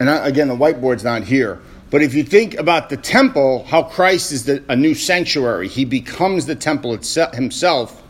and 0.00 0.08
again 0.08 0.48
the 0.48 0.56
whiteboard's 0.56 1.04
not 1.04 1.22
here. 1.22 1.60
But 1.90 2.02
if 2.02 2.14
you 2.14 2.22
think 2.22 2.54
about 2.54 2.88
the 2.88 2.96
temple, 2.96 3.64
how 3.64 3.82
Christ 3.82 4.32
is 4.32 4.44
the, 4.44 4.64
a 4.68 4.76
new 4.76 4.94
sanctuary, 4.94 5.68
he 5.68 5.84
becomes 5.84 6.46
the 6.46 6.54
temple 6.54 6.94
itself, 6.94 7.34
himself. 7.34 8.00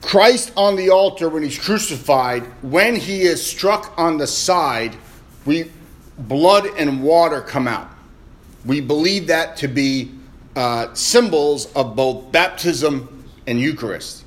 Christ 0.00 0.52
on 0.56 0.76
the 0.76 0.90
altar 0.90 1.28
when 1.28 1.42
he's 1.42 1.58
crucified, 1.58 2.44
when 2.62 2.96
he 2.96 3.22
is 3.22 3.44
struck 3.44 3.92
on 3.98 4.16
the 4.16 4.26
side, 4.26 4.96
we 5.44 5.70
blood 6.18 6.66
and 6.76 7.02
water 7.02 7.40
come 7.40 7.66
out. 7.66 7.90
We 8.64 8.80
believe 8.80 9.26
that 9.26 9.56
to 9.58 9.68
be 9.68 10.12
uh, 10.54 10.94
symbols 10.94 11.72
of 11.74 11.96
both 11.96 12.30
baptism 12.30 13.24
and 13.46 13.60
Eucharist. 13.60 14.24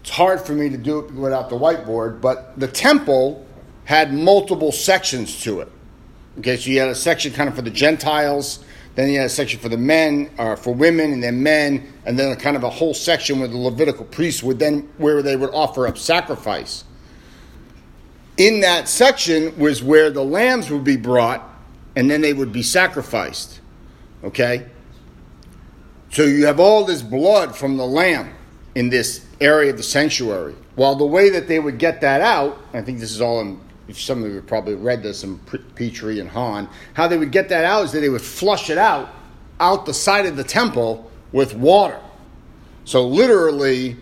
It's 0.00 0.10
hard 0.10 0.40
for 0.40 0.52
me 0.52 0.70
to 0.70 0.76
do 0.76 1.00
it 1.00 1.12
without 1.12 1.50
the 1.50 1.56
whiteboard, 1.56 2.20
but 2.20 2.58
the 2.58 2.68
temple 2.68 3.46
had 3.88 4.12
multiple 4.12 4.70
sections 4.70 5.40
to 5.40 5.60
it. 5.60 5.72
Okay, 6.40 6.58
so 6.58 6.68
you 6.68 6.78
had 6.78 6.90
a 6.90 6.94
section 6.94 7.32
kind 7.32 7.48
of 7.48 7.56
for 7.56 7.62
the 7.62 7.70
Gentiles, 7.70 8.62
then 8.96 9.08
you 9.08 9.16
had 9.16 9.24
a 9.24 9.30
section 9.30 9.58
for 9.58 9.70
the 9.70 9.78
men, 9.78 10.30
or 10.36 10.58
for 10.58 10.74
women, 10.74 11.10
and 11.14 11.22
then 11.22 11.42
men, 11.42 11.90
and 12.04 12.18
then 12.18 12.36
kind 12.36 12.54
of 12.54 12.64
a 12.64 12.68
whole 12.68 12.92
section 12.92 13.38
where 13.38 13.48
the 13.48 13.56
Levitical 13.56 14.04
priests 14.04 14.42
would 14.42 14.58
then 14.58 14.90
where 14.98 15.22
they 15.22 15.36
would 15.36 15.48
offer 15.54 15.86
up 15.86 15.96
sacrifice. 15.96 16.84
In 18.36 18.60
that 18.60 18.88
section 18.88 19.58
was 19.58 19.82
where 19.82 20.10
the 20.10 20.22
lambs 20.22 20.68
would 20.68 20.84
be 20.84 20.98
brought, 20.98 21.42
and 21.96 22.10
then 22.10 22.20
they 22.20 22.34
would 22.34 22.52
be 22.52 22.62
sacrificed. 22.62 23.58
Okay, 24.22 24.66
so 26.10 26.24
you 26.24 26.44
have 26.44 26.60
all 26.60 26.84
this 26.84 27.00
blood 27.00 27.56
from 27.56 27.78
the 27.78 27.86
lamb 27.86 28.34
in 28.74 28.90
this 28.90 29.24
area 29.40 29.70
of 29.70 29.78
the 29.78 29.82
sanctuary. 29.82 30.56
While 30.74 30.96
the 30.96 31.06
way 31.06 31.30
that 31.30 31.48
they 31.48 31.58
would 31.58 31.78
get 31.78 32.02
that 32.02 32.20
out, 32.20 32.60
I 32.74 32.82
think 32.82 33.00
this 33.00 33.12
is 33.12 33.22
all 33.22 33.40
in 33.40 33.58
some 33.96 34.22
of 34.22 34.30
you 34.30 34.40
probably 34.42 34.74
read 34.74 35.02
this 35.02 35.24
in 35.24 35.38
Pitre 35.74 36.20
and 36.20 36.28
Hahn, 36.28 36.68
how 36.94 37.08
they 37.08 37.16
would 37.16 37.32
get 37.32 37.48
that 37.48 37.64
out 37.64 37.84
is 37.84 37.92
that 37.92 38.00
they 38.00 38.08
would 38.08 38.22
flush 38.22 38.70
it 38.70 38.78
out, 38.78 39.08
out 39.60 39.86
the 39.86 39.94
side 39.94 40.26
of 40.26 40.36
the 40.36 40.44
temple 40.44 41.10
with 41.32 41.54
water. 41.54 42.00
So 42.84 43.06
literally, 43.06 43.96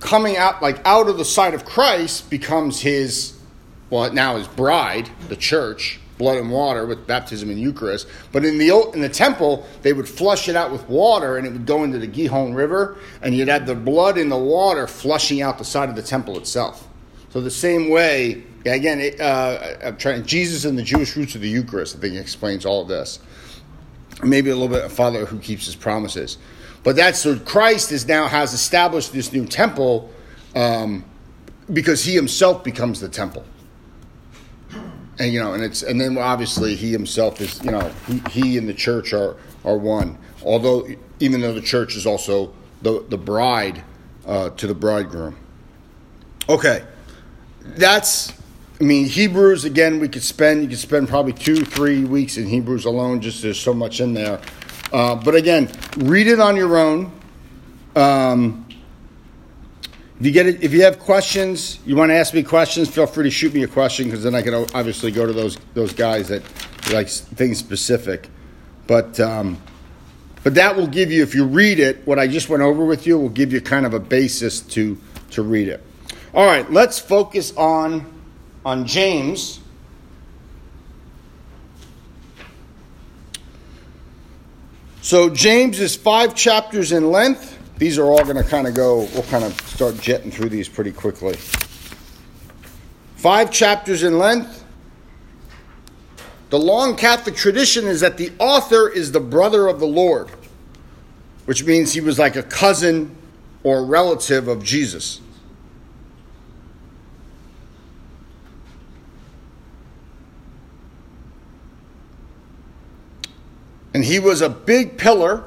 coming 0.00 0.36
out, 0.36 0.62
like 0.62 0.84
out 0.86 1.08
of 1.08 1.18
the 1.18 1.24
side 1.24 1.54
of 1.54 1.64
Christ 1.64 2.28
becomes 2.30 2.80
his, 2.80 3.38
well, 3.90 4.12
now 4.12 4.36
his 4.36 4.48
bride, 4.48 5.08
the 5.28 5.36
church, 5.36 6.00
blood 6.18 6.38
and 6.38 6.50
water 6.50 6.86
with 6.86 7.06
baptism 7.06 7.50
and 7.50 7.60
Eucharist. 7.60 8.06
But 8.30 8.44
in 8.44 8.58
the 8.58 8.70
in 8.94 9.00
the 9.00 9.08
temple, 9.08 9.66
they 9.82 9.92
would 9.92 10.08
flush 10.08 10.48
it 10.48 10.56
out 10.56 10.70
with 10.70 10.88
water, 10.88 11.36
and 11.36 11.46
it 11.46 11.52
would 11.52 11.66
go 11.66 11.84
into 11.84 11.98
the 11.98 12.06
Gihon 12.06 12.54
River, 12.54 12.96
and 13.22 13.34
you'd 13.34 13.48
have 13.48 13.66
the 13.66 13.74
blood 13.74 14.18
in 14.18 14.28
the 14.28 14.38
water 14.38 14.86
flushing 14.86 15.42
out 15.42 15.58
the 15.58 15.64
side 15.64 15.88
of 15.88 15.96
the 15.96 16.02
temple 16.02 16.38
itself. 16.38 16.86
So 17.30 17.40
the 17.40 17.50
same 17.50 17.88
way, 17.88 18.44
again, 18.64 19.00
it, 19.00 19.20
uh, 19.20 19.76
I'm 19.84 19.96
trying 19.96 20.24
Jesus 20.24 20.64
and 20.64 20.78
the 20.78 20.82
Jewish 20.82 21.16
roots 21.16 21.34
of 21.34 21.40
the 21.40 21.48
Eucharist. 21.48 21.96
I 21.96 21.98
think 21.98 22.16
explains 22.16 22.64
all 22.64 22.82
of 22.82 22.88
this. 22.88 23.18
Maybe 24.22 24.50
a 24.50 24.54
little 24.54 24.68
bit 24.68 24.84
of 24.84 24.92
Father 24.92 25.24
who 25.26 25.38
keeps 25.38 25.66
his 25.66 25.74
promises, 25.74 26.38
but 26.84 26.96
that's 26.96 27.18
so 27.18 27.38
Christ 27.38 27.90
is 27.90 28.06
now 28.06 28.28
has 28.28 28.52
established 28.52 29.12
this 29.12 29.32
new 29.32 29.46
temple 29.46 30.10
um, 30.54 31.04
because 31.72 32.04
he 32.04 32.14
himself 32.14 32.62
becomes 32.62 33.00
the 33.00 33.08
temple. 33.08 33.44
And 35.18 35.32
you 35.32 35.40
know, 35.40 35.54
and 35.54 35.62
it's 35.62 35.82
and 35.82 36.00
then 36.00 36.16
obviously 36.18 36.76
he 36.76 36.92
himself 36.92 37.40
is 37.40 37.62
you 37.64 37.72
know 37.72 37.90
he, 38.06 38.22
he 38.30 38.58
and 38.58 38.68
the 38.68 38.74
church 38.74 39.12
are 39.12 39.36
are 39.64 39.76
one. 39.76 40.18
Although 40.44 40.86
even 41.20 41.40
though 41.40 41.52
the 41.52 41.60
church 41.60 41.96
is 41.96 42.06
also 42.06 42.52
the 42.82 43.04
the 43.08 43.18
bride 43.18 43.82
uh, 44.26 44.50
to 44.50 44.66
the 44.66 44.74
bridegroom. 44.74 45.36
Okay 46.48 46.84
that's 47.64 48.32
I 48.82 48.84
mean, 48.84 49.06
Hebrews 49.06 49.64
again. 49.64 50.00
We 50.00 50.08
could 50.08 50.24
spend 50.24 50.64
you 50.64 50.68
could 50.68 50.76
spend 50.76 51.08
probably 51.08 51.34
two, 51.34 51.64
three 51.64 52.04
weeks 52.04 52.36
in 52.36 52.48
Hebrews 52.48 52.84
alone. 52.84 53.20
Just 53.20 53.40
there's 53.40 53.60
so 53.60 53.72
much 53.72 54.00
in 54.00 54.12
there. 54.12 54.40
Uh, 54.92 55.14
but 55.14 55.36
again, 55.36 55.70
read 55.98 56.26
it 56.26 56.40
on 56.40 56.56
your 56.56 56.76
own. 56.76 57.12
Um, 57.94 58.66
if 60.18 60.26
you 60.26 60.32
get 60.32 60.46
it, 60.46 60.64
if 60.64 60.72
you 60.72 60.82
have 60.82 60.98
questions, 60.98 61.78
you 61.86 61.94
want 61.94 62.10
to 62.10 62.14
ask 62.14 62.34
me 62.34 62.42
questions, 62.42 62.88
feel 62.88 63.06
free 63.06 63.22
to 63.22 63.30
shoot 63.30 63.54
me 63.54 63.62
a 63.62 63.68
question 63.68 64.06
because 64.06 64.24
then 64.24 64.34
I 64.34 64.42
can 64.42 64.52
obviously 64.52 65.12
go 65.12 65.26
to 65.26 65.32
those 65.32 65.56
those 65.74 65.92
guys 65.92 66.26
that 66.26 66.42
like 66.92 67.08
things 67.08 67.58
specific. 67.58 68.28
But 68.88 69.20
um, 69.20 69.62
but 70.42 70.56
that 70.56 70.74
will 70.74 70.88
give 70.88 71.12
you, 71.12 71.22
if 71.22 71.36
you 71.36 71.46
read 71.46 71.78
it, 71.78 72.04
what 72.04 72.18
I 72.18 72.26
just 72.26 72.48
went 72.48 72.64
over 72.64 72.84
with 72.84 73.06
you 73.06 73.16
will 73.16 73.28
give 73.28 73.52
you 73.52 73.60
kind 73.60 73.86
of 73.86 73.94
a 73.94 74.00
basis 74.00 74.60
to 74.60 74.98
to 75.30 75.44
read 75.44 75.68
it. 75.68 75.80
All 76.34 76.46
right, 76.46 76.68
let's 76.72 76.98
focus 76.98 77.56
on, 77.56 78.21
on 78.64 78.86
James. 78.86 79.60
So, 85.00 85.28
James 85.28 85.80
is 85.80 85.96
five 85.96 86.34
chapters 86.34 86.92
in 86.92 87.10
length. 87.10 87.58
These 87.78 87.98
are 87.98 88.04
all 88.04 88.22
going 88.22 88.36
to 88.36 88.44
kind 88.44 88.68
of 88.68 88.74
go, 88.74 89.08
we'll 89.12 89.24
kind 89.24 89.42
of 89.44 89.60
start 89.62 90.00
jetting 90.00 90.30
through 90.30 90.50
these 90.50 90.68
pretty 90.68 90.92
quickly. 90.92 91.34
Five 93.16 93.50
chapters 93.50 94.04
in 94.04 94.18
length. 94.18 94.64
The 96.50 96.58
long 96.58 96.96
Catholic 96.96 97.34
tradition 97.34 97.86
is 97.86 98.00
that 98.00 98.18
the 98.18 98.30
author 98.38 98.88
is 98.88 99.10
the 99.10 99.20
brother 99.20 99.68
of 99.68 99.80
the 99.80 99.86
Lord, 99.86 100.30
which 101.46 101.64
means 101.64 101.92
he 101.92 102.00
was 102.00 102.18
like 102.18 102.36
a 102.36 102.42
cousin 102.42 103.16
or 103.62 103.84
relative 103.84 104.48
of 104.48 104.62
Jesus. 104.62 105.20
And 113.94 114.04
he 114.04 114.18
was 114.18 114.40
a 114.40 114.48
big 114.48 114.98
pillar 114.98 115.44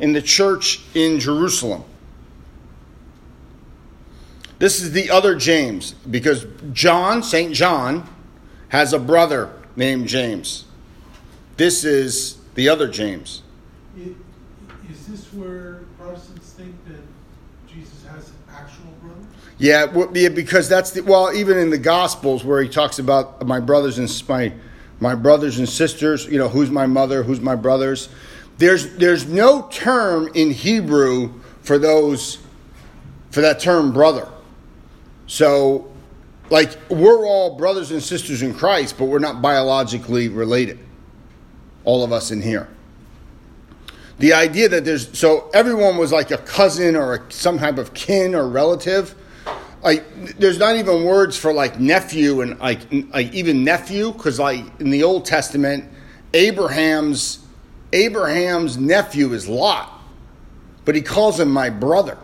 in 0.00 0.12
the 0.12 0.22
church 0.22 0.80
in 0.94 1.18
Jerusalem. 1.20 1.84
This 4.58 4.80
is 4.80 4.92
the 4.92 5.10
other 5.10 5.34
James, 5.34 5.92
because 5.92 6.46
John, 6.72 7.22
St. 7.22 7.52
John, 7.52 8.08
has 8.68 8.92
a 8.92 8.98
brother 8.98 9.52
named 9.76 10.08
James. 10.08 10.64
This 11.56 11.84
is 11.84 12.38
the 12.54 12.68
other 12.68 12.88
James. 12.88 13.42
Is 13.96 15.06
this 15.06 15.32
where 15.32 15.80
Protestants 15.98 16.52
think 16.52 16.74
that 16.86 17.00
Jesus 17.68 18.04
has 18.06 18.28
an 18.28 18.36
actual 18.50 18.90
brother? 19.02 19.26
Yeah, 19.58 20.06
yeah, 20.14 20.28
because 20.28 20.68
that's 20.68 20.92
the 20.92 21.02
well, 21.02 21.32
even 21.32 21.58
in 21.58 21.70
the 21.70 21.78
Gospels 21.78 22.44
where 22.44 22.62
he 22.62 22.68
talks 22.68 22.98
about 22.98 23.46
my 23.46 23.60
brothers 23.60 23.98
and 23.98 24.28
my 24.28 24.52
my 25.00 25.14
brothers 25.14 25.58
and 25.58 25.68
sisters, 25.68 26.26
you 26.26 26.38
know, 26.38 26.48
who's 26.48 26.70
my 26.70 26.86
mother, 26.86 27.22
who's 27.22 27.40
my 27.40 27.54
brothers. 27.54 28.08
There's 28.58 28.94
there's 28.96 29.26
no 29.26 29.68
term 29.70 30.30
in 30.34 30.50
Hebrew 30.50 31.32
for 31.62 31.78
those 31.78 32.38
for 33.30 33.40
that 33.40 33.60
term 33.60 33.92
brother. 33.92 34.28
So 35.26 35.90
like 36.50 36.76
we're 36.88 37.26
all 37.26 37.56
brothers 37.56 37.90
and 37.90 38.02
sisters 38.02 38.42
in 38.42 38.54
Christ, 38.54 38.96
but 38.98 39.06
we're 39.06 39.18
not 39.18 39.42
biologically 39.42 40.28
related. 40.28 40.78
All 41.84 42.04
of 42.04 42.12
us 42.12 42.30
in 42.30 42.40
here. 42.40 42.68
The 44.18 44.32
idea 44.32 44.68
that 44.68 44.84
there's 44.84 45.18
so 45.18 45.50
everyone 45.52 45.96
was 45.96 46.12
like 46.12 46.30
a 46.30 46.38
cousin 46.38 46.94
or 46.94 47.14
a, 47.16 47.32
some 47.32 47.58
type 47.58 47.78
of 47.78 47.92
kin 47.94 48.34
or 48.34 48.48
relative 48.48 49.14
like 49.84 50.38
there's 50.38 50.58
not 50.58 50.76
even 50.76 51.04
words 51.04 51.36
for 51.36 51.52
like 51.52 51.78
nephew 51.78 52.40
and 52.40 52.58
like 52.58 52.80
like 53.12 53.32
even 53.34 53.62
nephew 53.62 54.12
because 54.12 54.38
like 54.40 54.64
in 54.80 54.88
the 54.88 55.02
Old 55.04 55.26
Testament, 55.26 55.84
Abraham's 56.32 57.44
Abraham's 57.92 58.78
nephew 58.78 59.34
is 59.34 59.46
Lot, 59.46 59.92
but 60.86 60.94
he 60.94 61.02
calls 61.02 61.38
him 61.38 61.50
my 61.50 61.68
brother. 61.68 62.16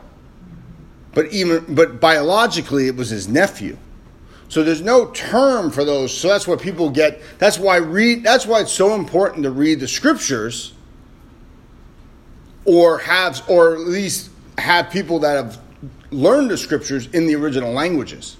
But 1.12 1.32
even 1.32 1.74
but 1.74 2.00
biologically, 2.00 2.86
it 2.86 2.96
was 2.96 3.10
his 3.10 3.28
nephew. 3.28 3.76
So 4.48 4.64
there's 4.64 4.82
no 4.82 5.10
term 5.10 5.70
for 5.70 5.84
those. 5.84 6.16
So 6.16 6.28
that's 6.28 6.48
what 6.48 6.60
people 6.60 6.88
get. 6.88 7.20
That's 7.38 7.58
why 7.58 7.76
read. 7.76 8.24
That's 8.24 8.46
why 8.46 8.60
it's 8.60 8.72
so 8.72 8.94
important 8.94 9.44
to 9.44 9.50
read 9.50 9.80
the 9.80 9.86
scriptures, 9.86 10.72
or 12.64 12.98
have, 12.98 13.48
or 13.48 13.74
at 13.74 13.80
least 13.80 14.30
have 14.56 14.90
people 14.90 15.18
that 15.20 15.36
have 15.36 15.58
learn 16.10 16.48
the 16.48 16.56
scriptures 16.56 17.06
in 17.08 17.26
the 17.26 17.34
original 17.34 17.72
languages. 17.72 18.36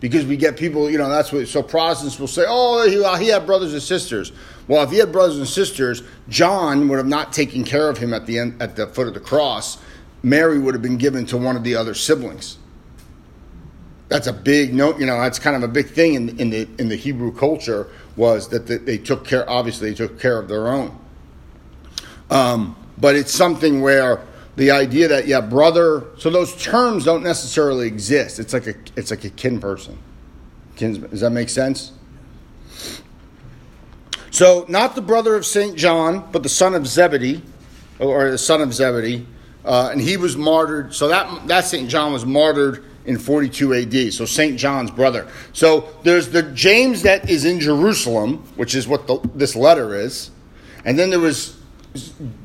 Because 0.00 0.26
we 0.26 0.36
get 0.36 0.56
people, 0.56 0.90
you 0.90 0.98
know, 0.98 1.08
that's 1.08 1.32
what, 1.32 1.46
so 1.46 1.62
Protestants 1.62 2.18
will 2.18 2.26
say, 2.26 2.44
oh, 2.48 2.88
he, 2.88 3.24
he 3.24 3.30
had 3.30 3.46
brothers 3.46 3.72
and 3.72 3.80
sisters. 3.80 4.32
Well, 4.66 4.82
if 4.82 4.90
he 4.90 4.98
had 4.98 5.12
brothers 5.12 5.38
and 5.38 5.46
sisters, 5.46 6.02
John 6.28 6.88
would 6.88 6.96
have 6.96 7.06
not 7.06 7.32
taken 7.32 7.62
care 7.62 7.88
of 7.88 7.98
him 7.98 8.12
at 8.12 8.26
the 8.26 8.38
end, 8.38 8.60
at 8.60 8.74
the 8.74 8.88
foot 8.88 9.06
of 9.06 9.14
the 9.14 9.20
cross. 9.20 9.78
Mary 10.24 10.58
would 10.58 10.74
have 10.74 10.82
been 10.82 10.96
given 10.96 11.24
to 11.26 11.36
one 11.36 11.56
of 11.56 11.62
the 11.62 11.76
other 11.76 11.94
siblings. 11.94 12.58
that's 14.08 14.26
a 14.26 14.32
big 14.32 14.74
note, 14.74 14.98
You 14.98 15.06
know, 15.06 15.20
that's 15.20 15.38
kind 15.38 15.56
of 15.56 15.62
a 15.62 15.68
big 15.68 15.88
thing 15.88 16.14
in, 16.14 16.38
in 16.38 16.50
the 16.50 16.68
in 16.78 16.88
the 16.88 16.96
Hebrew 16.96 17.32
culture 17.32 17.88
was 18.16 18.48
that 18.48 18.66
they, 18.66 18.76
they 18.76 18.98
took 18.98 19.24
care. 19.24 19.48
Obviously, 19.48 19.90
they 19.90 19.96
took 19.96 20.20
care 20.20 20.38
of 20.38 20.48
their 20.48 20.68
own. 20.68 20.96
Um, 22.30 22.76
but 22.98 23.16
it's 23.16 23.32
something 23.32 23.80
where 23.80 24.20
the 24.56 24.70
idea 24.70 25.08
that 25.08 25.26
yeah, 25.26 25.40
brother. 25.40 26.04
So 26.18 26.30
those 26.30 26.60
terms 26.62 27.04
don't 27.04 27.22
necessarily 27.22 27.86
exist. 27.86 28.38
It's 28.38 28.52
like 28.52 28.66
a 28.66 28.74
it's 28.96 29.10
like 29.10 29.24
a 29.24 29.30
kin 29.30 29.60
person. 29.60 29.98
Does 30.76 31.20
that 31.20 31.30
make 31.30 31.48
sense? 31.48 31.92
So 34.30 34.64
not 34.68 34.94
the 34.94 35.02
brother 35.02 35.36
of 35.36 35.44
Saint 35.44 35.76
John, 35.76 36.28
but 36.32 36.42
the 36.42 36.48
son 36.48 36.74
of 36.74 36.86
Zebedee, 36.86 37.42
or 37.98 38.30
the 38.30 38.38
son 38.38 38.62
of 38.62 38.72
Zebedee, 38.72 39.26
uh, 39.64 39.90
and 39.92 40.00
he 40.00 40.16
was 40.16 40.36
martyred. 40.36 40.94
So 40.94 41.08
that 41.08 41.46
that 41.48 41.64
Saint 41.64 41.88
John 41.88 42.12
was 42.12 42.26
martyred 42.26 42.84
in 43.04 43.18
42 43.18 43.74
AD. 43.74 44.12
So 44.12 44.24
Saint 44.24 44.58
John's 44.58 44.90
brother. 44.90 45.28
So 45.52 45.88
there's 46.02 46.30
the 46.30 46.42
James 46.42 47.02
that 47.02 47.28
is 47.28 47.44
in 47.44 47.58
Jerusalem, 47.60 48.38
which 48.56 48.74
is 48.74 48.86
what 48.86 49.06
the, 49.06 49.18
this 49.34 49.56
letter 49.56 49.94
is, 49.94 50.30
and 50.84 50.98
then 50.98 51.10
there 51.10 51.20
was 51.20 51.58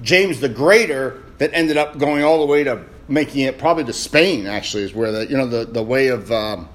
James 0.02 0.40
the 0.40 0.50
Greater 0.50 1.24
that 1.38 1.52
ended 1.54 1.78
up 1.78 1.98
going 1.98 2.24
all 2.24 2.40
the 2.40 2.46
way 2.46 2.64
to 2.64 2.84
making 3.08 3.42
it 3.42 3.58
probably 3.58 3.84
to 3.86 3.94
Spain. 3.94 4.48
Actually, 4.48 4.84
is 4.84 4.94
where 4.94 5.12
the 5.12 5.28
you 5.28 5.38
know 5.38 5.48
the 5.48 5.66
the 5.66 5.84
way 5.84 6.08
of 6.08 6.32
um, 6.32 6.70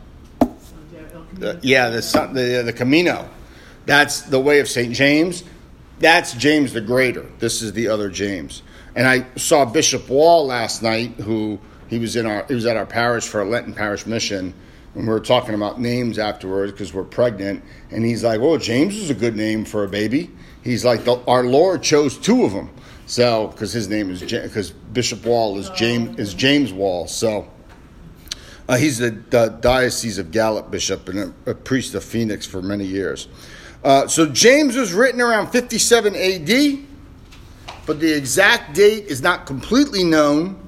the, 1.35 1.59
yeah 1.63 1.91
the, 1.91 2.01
the 2.33 2.63
the 2.65 2.73
Camino. 2.73 3.29
That's 3.85 4.23
the 4.23 4.41
way 4.41 4.61
of 4.61 4.69
Saint 4.69 4.95
James. 4.95 5.45
That's 5.99 6.35
James 6.35 6.73
the 6.73 6.81
Greater. 6.81 7.27
This 7.39 7.63
is 7.63 7.73
the 7.73 7.89
other 7.89 8.09
James. 8.09 8.63
And 8.95 9.07
I 9.07 9.27
saw 9.37 9.65
Bishop 9.65 10.09
Wall 10.09 10.47
last 10.47 10.83
night, 10.83 11.13
who 11.13 11.59
he 11.89 11.99
was 11.99 12.17
in 12.17 12.27
our 12.27 12.45
he 12.47 12.55
was 12.55 12.67
at 12.67 12.77
our 12.77 12.87
parish 12.87 13.27
for 13.27 13.41
a 13.41 13.45
Lenten 13.45 13.75
parish 13.75 14.07
mission, 14.07 14.55
and 14.95 15.05
we 15.05 15.09
were 15.09 15.21
talking 15.21 15.55
about 15.55 15.81
names 15.81 16.19
afterwards 16.19 16.73
because 16.73 16.93
we're 16.93 17.05
pregnant. 17.05 17.63
And 17.91 18.05
he's 18.05 18.23
like, 18.23 18.41
"Well, 18.41 18.59
James 18.59 18.97
is 18.97 19.11
a 19.11 19.15
good 19.15 19.37
name 19.37 19.65
for 19.65 19.85
a 19.85 19.89
baby." 19.89 20.31
He's 20.63 20.85
like, 20.85 21.07
"Our 21.27 21.45
Lord 21.45 21.83
chose 21.83 22.17
two 22.17 22.45
of 22.45 22.53
them." 22.53 22.71
So, 23.13 23.49
because 23.49 23.75
his 23.75 23.91
name 23.91 24.11
is 24.11 24.23
because 24.23 24.71
Bishop 24.71 25.27
Wall 25.27 25.59
is 25.59 25.69
James 25.69 26.19
is 26.19 26.33
James 26.33 26.73
Wall. 26.73 27.07
So, 27.07 27.47
uh, 28.67 28.79
he's 28.79 28.97
the, 28.97 29.11
the, 29.11 29.49
diocese 29.61 30.17
of 30.17 30.31
Gallup 30.31 30.71
bishop 30.71 31.11
and 31.11 31.35
a, 31.45 31.51
a, 31.51 31.55
priest 31.55 31.95
of 31.95 32.03
Phoenix 32.03 32.47
for 32.47 32.63
many 32.63 32.87
years. 32.87 33.29
Uh, 33.85 34.07
so 34.07 34.25
James 34.25 34.77
was 34.77 34.95
written 34.95 35.21
around 35.21 35.49
57 35.49 36.17
A.D., 36.17 36.87
but 37.85 38.01
the 38.01 38.11
exact 38.11 38.75
date 38.75 39.05
is 39.05 39.21
not 39.21 39.45
completely 39.45 40.05
known. 40.05 40.59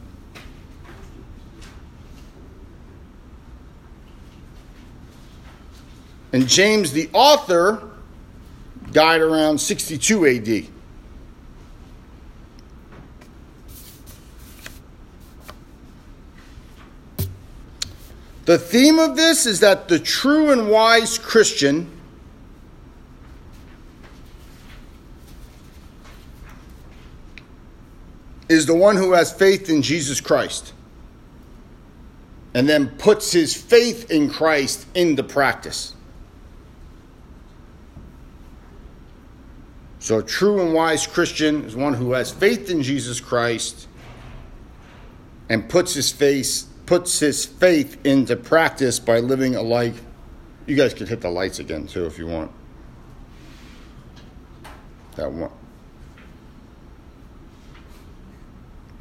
And 6.35 6.47
James, 6.47 6.93
the 6.93 7.09
author, 7.15 7.89
died 8.93 9.23
around 9.23 9.59
62 9.59 10.27
AD. 10.27 10.74
The 18.45 18.59
theme 18.59 18.99
of 18.99 19.17
this 19.17 19.47
is 19.47 19.61
that 19.61 19.89
the 19.89 19.99
true 19.99 20.51
and 20.51 20.69
wise 20.69 21.19
Christian 21.19 21.91
is 28.49 28.67
the 28.67 28.75
one 28.75 28.97
who 28.97 29.13
has 29.13 29.33
faith 29.33 29.71
in 29.71 29.81
Jesus 29.81 30.21
Christ 30.21 30.75
and 32.53 32.69
then 32.69 32.89
puts 32.99 33.33
his 33.33 33.57
faith 33.57 34.11
in 34.11 34.29
Christ 34.29 34.87
into 34.95 35.23
practice. 35.23 35.95
So, 39.99 40.19
a 40.19 40.23
true 40.23 40.61
and 40.61 40.75
wise 40.75 41.07
Christian 41.07 41.65
is 41.65 41.75
one 41.75 41.95
who 41.95 42.13
has 42.13 42.31
faith 42.31 42.69
in 42.69 42.83
Jesus 42.83 43.21
Christ 43.21 43.89
and 45.49 45.67
puts 45.67 45.95
his 45.95 46.13
faith 46.13 46.69
puts 46.87 47.19
his 47.19 47.45
faith 47.45 48.05
into 48.05 48.37
practice 48.37 48.99
by 48.99 49.19
living 49.19 49.57
a 49.57 49.63
life. 49.63 50.03
You 50.67 50.77
guys 50.77 50.95
could 50.95 51.09
hit 51.09 51.21
the 51.21 51.31
lights 51.31 51.59
again 51.59 51.87
too 51.87 52.07
if 52.07 52.19
you 52.19 52.27
want. 52.27 52.51
That 55.17 55.31
one. 55.31 55.51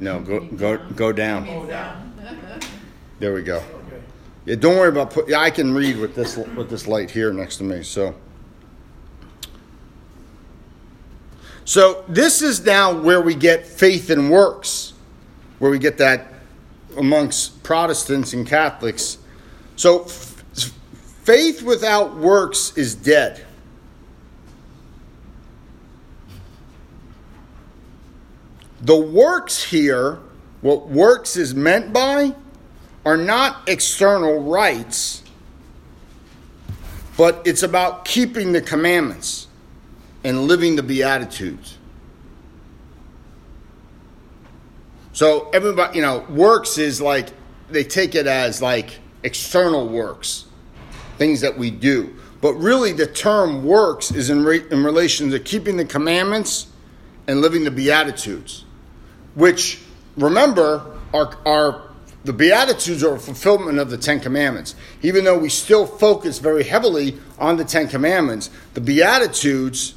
No, 0.00 0.20
go 0.20 0.40
go 0.40 0.78
go 0.94 1.12
down. 1.12 1.46
There 3.20 3.32
we 3.32 3.42
go. 3.42 3.62
Yeah, 4.44 4.56
don't 4.56 4.76
worry 4.76 4.88
about 4.88 5.12
put. 5.12 5.28
Yeah, 5.28 5.38
I 5.38 5.50
can 5.50 5.72
read 5.72 5.96
with 5.96 6.16
this 6.16 6.36
with 6.36 6.68
this 6.68 6.86
light 6.88 7.10
here 7.10 7.32
next 7.32 7.58
to 7.58 7.64
me. 7.64 7.82
So. 7.82 8.14
So 11.64 12.04
this 12.08 12.42
is 12.42 12.62
now 12.66 12.92
where 12.92 13.22
we 13.22 13.34
get 13.34 13.64
faith 13.64 14.10
and 14.10 14.30
works, 14.30 14.92
where 15.60 15.70
we 15.70 15.78
get 15.78 15.96
that 15.98 16.33
amongst 16.96 17.62
Protestants 17.62 18.32
and 18.32 18.46
Catholics. 18.46 19.18
So 19.76 20.04
faith 20.04 21.62
without 21.62 22.16
works 22.16 22.76
is 22.76 22.94
dead. 22.94 23.44
The 28.82 28.96
works 28.96 29.62
here, 29.62 30.18
what 30.60 30.88
works 30.88 31.36
is 31.36 31.54
meant 31.54 31.92
by, 31.92 32.34
are 33.06 33.16
not 33.16 33.68
external 33.68 34.42
rites, 34.42 35.22
but 37.16 37.42
it's 37.46 37.62
about 37.62 38.04
keeping 38.04 38.52
the 38.52 38.60
commandments 38.60 39.46
and 40.22 40.42
living 40.42 40.76
the 40.76 40.82
Beatitudes. 40.82 41.73
So 45.14 45.48
everybody, 45.50 45.96
you 45.98 46.02
know, 46.02 46.26
works 46.28 46.76
is 46.76 47.00
like 47.00 47.28
they 47.70 47.84
take 47.84 48.16
it 48.16 48.26
as 48.26 48.60
like 48.60 48.98
external 49.22 49.88
works, 49.88 50.44
things 51.18 51.40
that 51.42 51.56
we 51.56 51.70
do. 51.70 52.16
But 52.40 52.54
really, 52.54 52.92
the 52.92 53.06
term 53.06 53.64
works 53.64 54.10
is 54.10 54.28
in, 54.28 54.44
re- 54.44 54.64
in 54.70 54.84
relation 54.84 55.30
to 55.30 55.38
keeping 55.38 55.76
the 55.76 55.84
commandments 55.84 56.66
and 57.28 57.40
living 57.40 57.62
the 57.62 57.70
Beatitudes, 57.70 58.64
which, 59.34 59.80
remember, 60.16 60.98
are, 61.14 61.38
are 61.46 61.90
the 62.24 62.32
Beatitudes 62.32 63.04
are 63.04 63.14
a 63.14 63.20
fulfillment 63.20 63.78
of 63.78 63.90
the 63.90 63.96
Ten 63.96 64.18
Commandments. 64.18 64.74
Even 65.02 65.24
though 65.24 65.38
we 65.38 65.48
still 65.48 65.86
focus 65.86 66.40
very 66.40 66.64
heavily 66.64 67.18
on 67.38 67.56
the 67.56 67.64
Ten 67.64 67.86
Commandments, 67.86 68.50
the 68.74 68.80
Beatitudes 68.80 69.94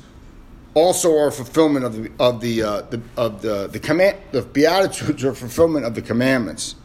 also 0.77 1.17
are 1.17 1.31
fulfillment 1.31 1.85
of 1.85 1.95
the 1.95 2.11
of 2.19 2.41
the, 2.41 2.61
uh, 2.61 2.81
the 2.81 3.01
of 3.17 3.41
the 3.41 3.67
the 3.67 3.79
command 3.79 4.17
the 4.31 4.41
beatitudes 4.41 5.23
are 5.23 5.33
fulfillment 5.33 5.85
of 5.85 5.95
the 5.95 6.01
commandments. 6.01 6.75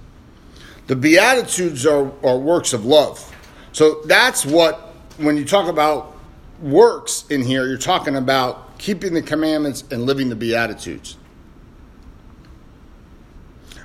The 0.87 0.97
beatitudes 0.97 1.87
are, 1.87 2.11
are 2.25 2.39
works 2.39 2.73
of 2.73 2.85
love. 2.85 3.35
So 3.73 4.03
that's 4.07 4.45
what 4.45 4.95
when 5.19 5.37
you 5.37 5.45
talk 5.45 5.69
about 5.69 6.17
works 6.61 7.25
in 7.31 7.43
here, 7.43 7.67
you're 7.67 7.77
talking 7.77 8.17
about 8.17 8.79
keeping 8.79 9.15
the 9.15 9.23
commandments 9.23 9.85
and 9.91 10.05
living 10.05 10.29
the 10.29 10.37
beatitudes. 10.37 11.17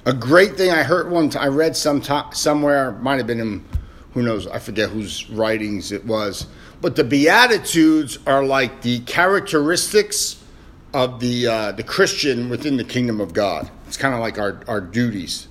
A 0.05 0.13
great 0.13 0.55
thing 0.55 0.71
I 0.71 0.83
heard 0.83 1.11
one 1.11 1.29
time, 1.29 1.43
I 1.43 1.47
read 1.47 1.75
some 1.75 2.01
somewhere, 2.31 2.93
might 2.93 3.17
have 3.17 3.27
been 3.27 3.41
in, 3.41 3.65
who 4.13 4.23
knows, 4.23 4.47
I 4.47 4.57
forget 4.57 4.89
whose 4.89 5.29
writings 5.29 5.91
it 5.91 6.05
was 6.05 6.47
but 6.81 6.95
the 6.95 7.03
Beatitudes 7.03 8.19
are 8.27 8.43
like 8.43 8.81
the 8.81 8.99
characteristics 9.01 10.43
of 10.93 11.19
the, 11.19 11.47
uh, 11.47 11.71
the 11.73 11.83
Christian 11.83 12.49
within 12.49 12.77
the 12.77 12.83
kingdom 12.83 13.19
of 13.19 13.33
God. 13.33 13.69
It's 13.87 13.97
kind 13.97 14.13
of 14.13 14.19
like 14.19 14.37
our, 14.37 14.61
our 14.67 14.81
duties. 14.81 15.47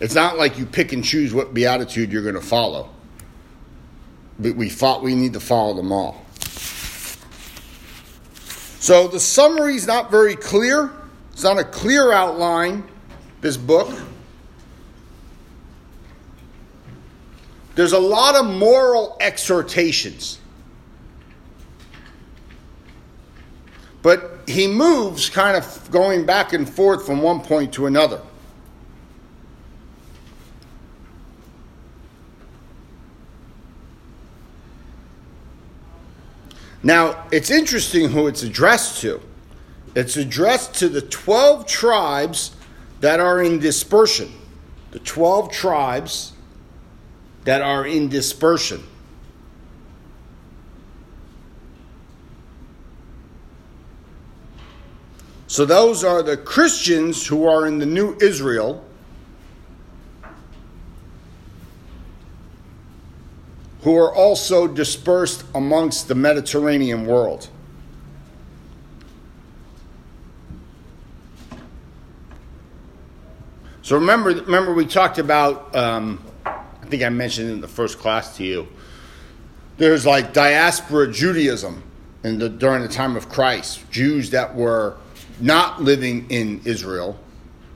It's 0.00 0.14
not 0.14 0.38
like 0.38 0.58
you 0.58 0.66
pick 0.66 0.92
and 0.92 1.04
choose 1.04 1.34
what 1.34 1.54
Beatitude 1.54 2.12
you're 2.12 2.22
going 2.22 2.34
to 2.34 2.40
follow. 2.40 2.90
But 4.38 4.54
we, 4.54 4.68
fought, 4.68 5.02
we 5.02 5.14
need 5.14 5.32
to 5.32 5.40
follow 5.40 5.74
them 5.74 5.90
all. 5.90 6.24
So 8.80 9.08
the 9.08 9.20
summary 9.20 9.74
is 9.74 9.86
not 9.86 10.10
very 10.10 10.36
clear. 10.36 10.92
It's 11.32 11.42
not 11.42 11.58
a 11.58 11.64
clear 11.64 12.12
outline, 12.12 12.84
this 13.40 13.56
book. 13.56 13.90
There's 17.74 17.92
a 17.92 17.98
lot 17.98 18.36
of 18.36 18.46
moral 18.46 19.16
exhortations. 19.20 20.37
But 24.02 24.40
he 24.46 24.66
moves 24.66 25.28
kind 25.28 25.56
of 25.56 25.90
going 25.90 26.24
back 26.24 26.52
and 26.52 26.68
forth 26.68 27.04
from 27.04 27.20
one 27.20 27.40
point 27.40 27.72
to 27.74 27.86
another. 27.86 28.22
Now, 36.82 37.26
it's 37.32 37.50
interesting 37.50 38.10
who 38.10 38.28
it's 38.28 38.42
addressed 38.42 39.00
to. 39.00 39.20
It's 39.94 40.16
addressed 40.16 40.74
to 40.76 40.88
the 40.88 41.02
12 41.02 41.66
tribes 41.66 42.54
that 43.00 43.20
are 43.20 43.42
in 43.42 43.58
dispersion. 43.58 44.32
The 44.92 45.00
12 45.00 45.50
tribes 45.50 46.32
that 47.44 47.62
are 47.62 47.86
in 47.86 48.08
dispersion. 48.08 48.84
So 55.58 55.64
those 55.64 56.04
are 56.04 56.22
the 56.22 56.36
Christians 56.36 57.26
who 57.26 57.48
are 57.48 57.66
in 57.66 57.80
the 57.80 57.84
new 57.84 58.16
Israel. 58.20 58.84
Who 63.82 63.96
are 63.96 64.14
also 64.14 64.68
dispersed 64.68 65.44
amongst 65.56 66.06
the 66.06 66.14
Mediterranean 66.14 67.06
world. 67.06 67.48
So 73.82 73.96
remember, 73.96 74.30
remember 74.30 74.72
we 74.72 74.86
talked 74.86 75.18
about. 75.18 75.74
Um, 75.74 76.24
I 76.46 76.86
think 76.86 77.02
I 77.02 77.08
mentioned 77.08 77.50
in 77.50 77.60
the 77.60 77.66
first 77.66 77.98
class 77.98 78.36
to 78.36 78.44
you. 78.44 78.68
There's 79.76 80.06
like 80.06 80.32
diaspora 80.32 81.10
Judaism 81.10 81.82
in 82.22 82.38
the, 82.38 82.48
during 82.48 82.82
the 82.82 82.88
time 82.88 83.16
of 83.16 83.28
Christ, 83.28 83.90
Jews 83.90 84.30
that 84.30 84.54
were 84.54 84.96
not 85.40 85.82
living 85.82 86.30
in 86.30 86.60
Israel, 86.64 87.18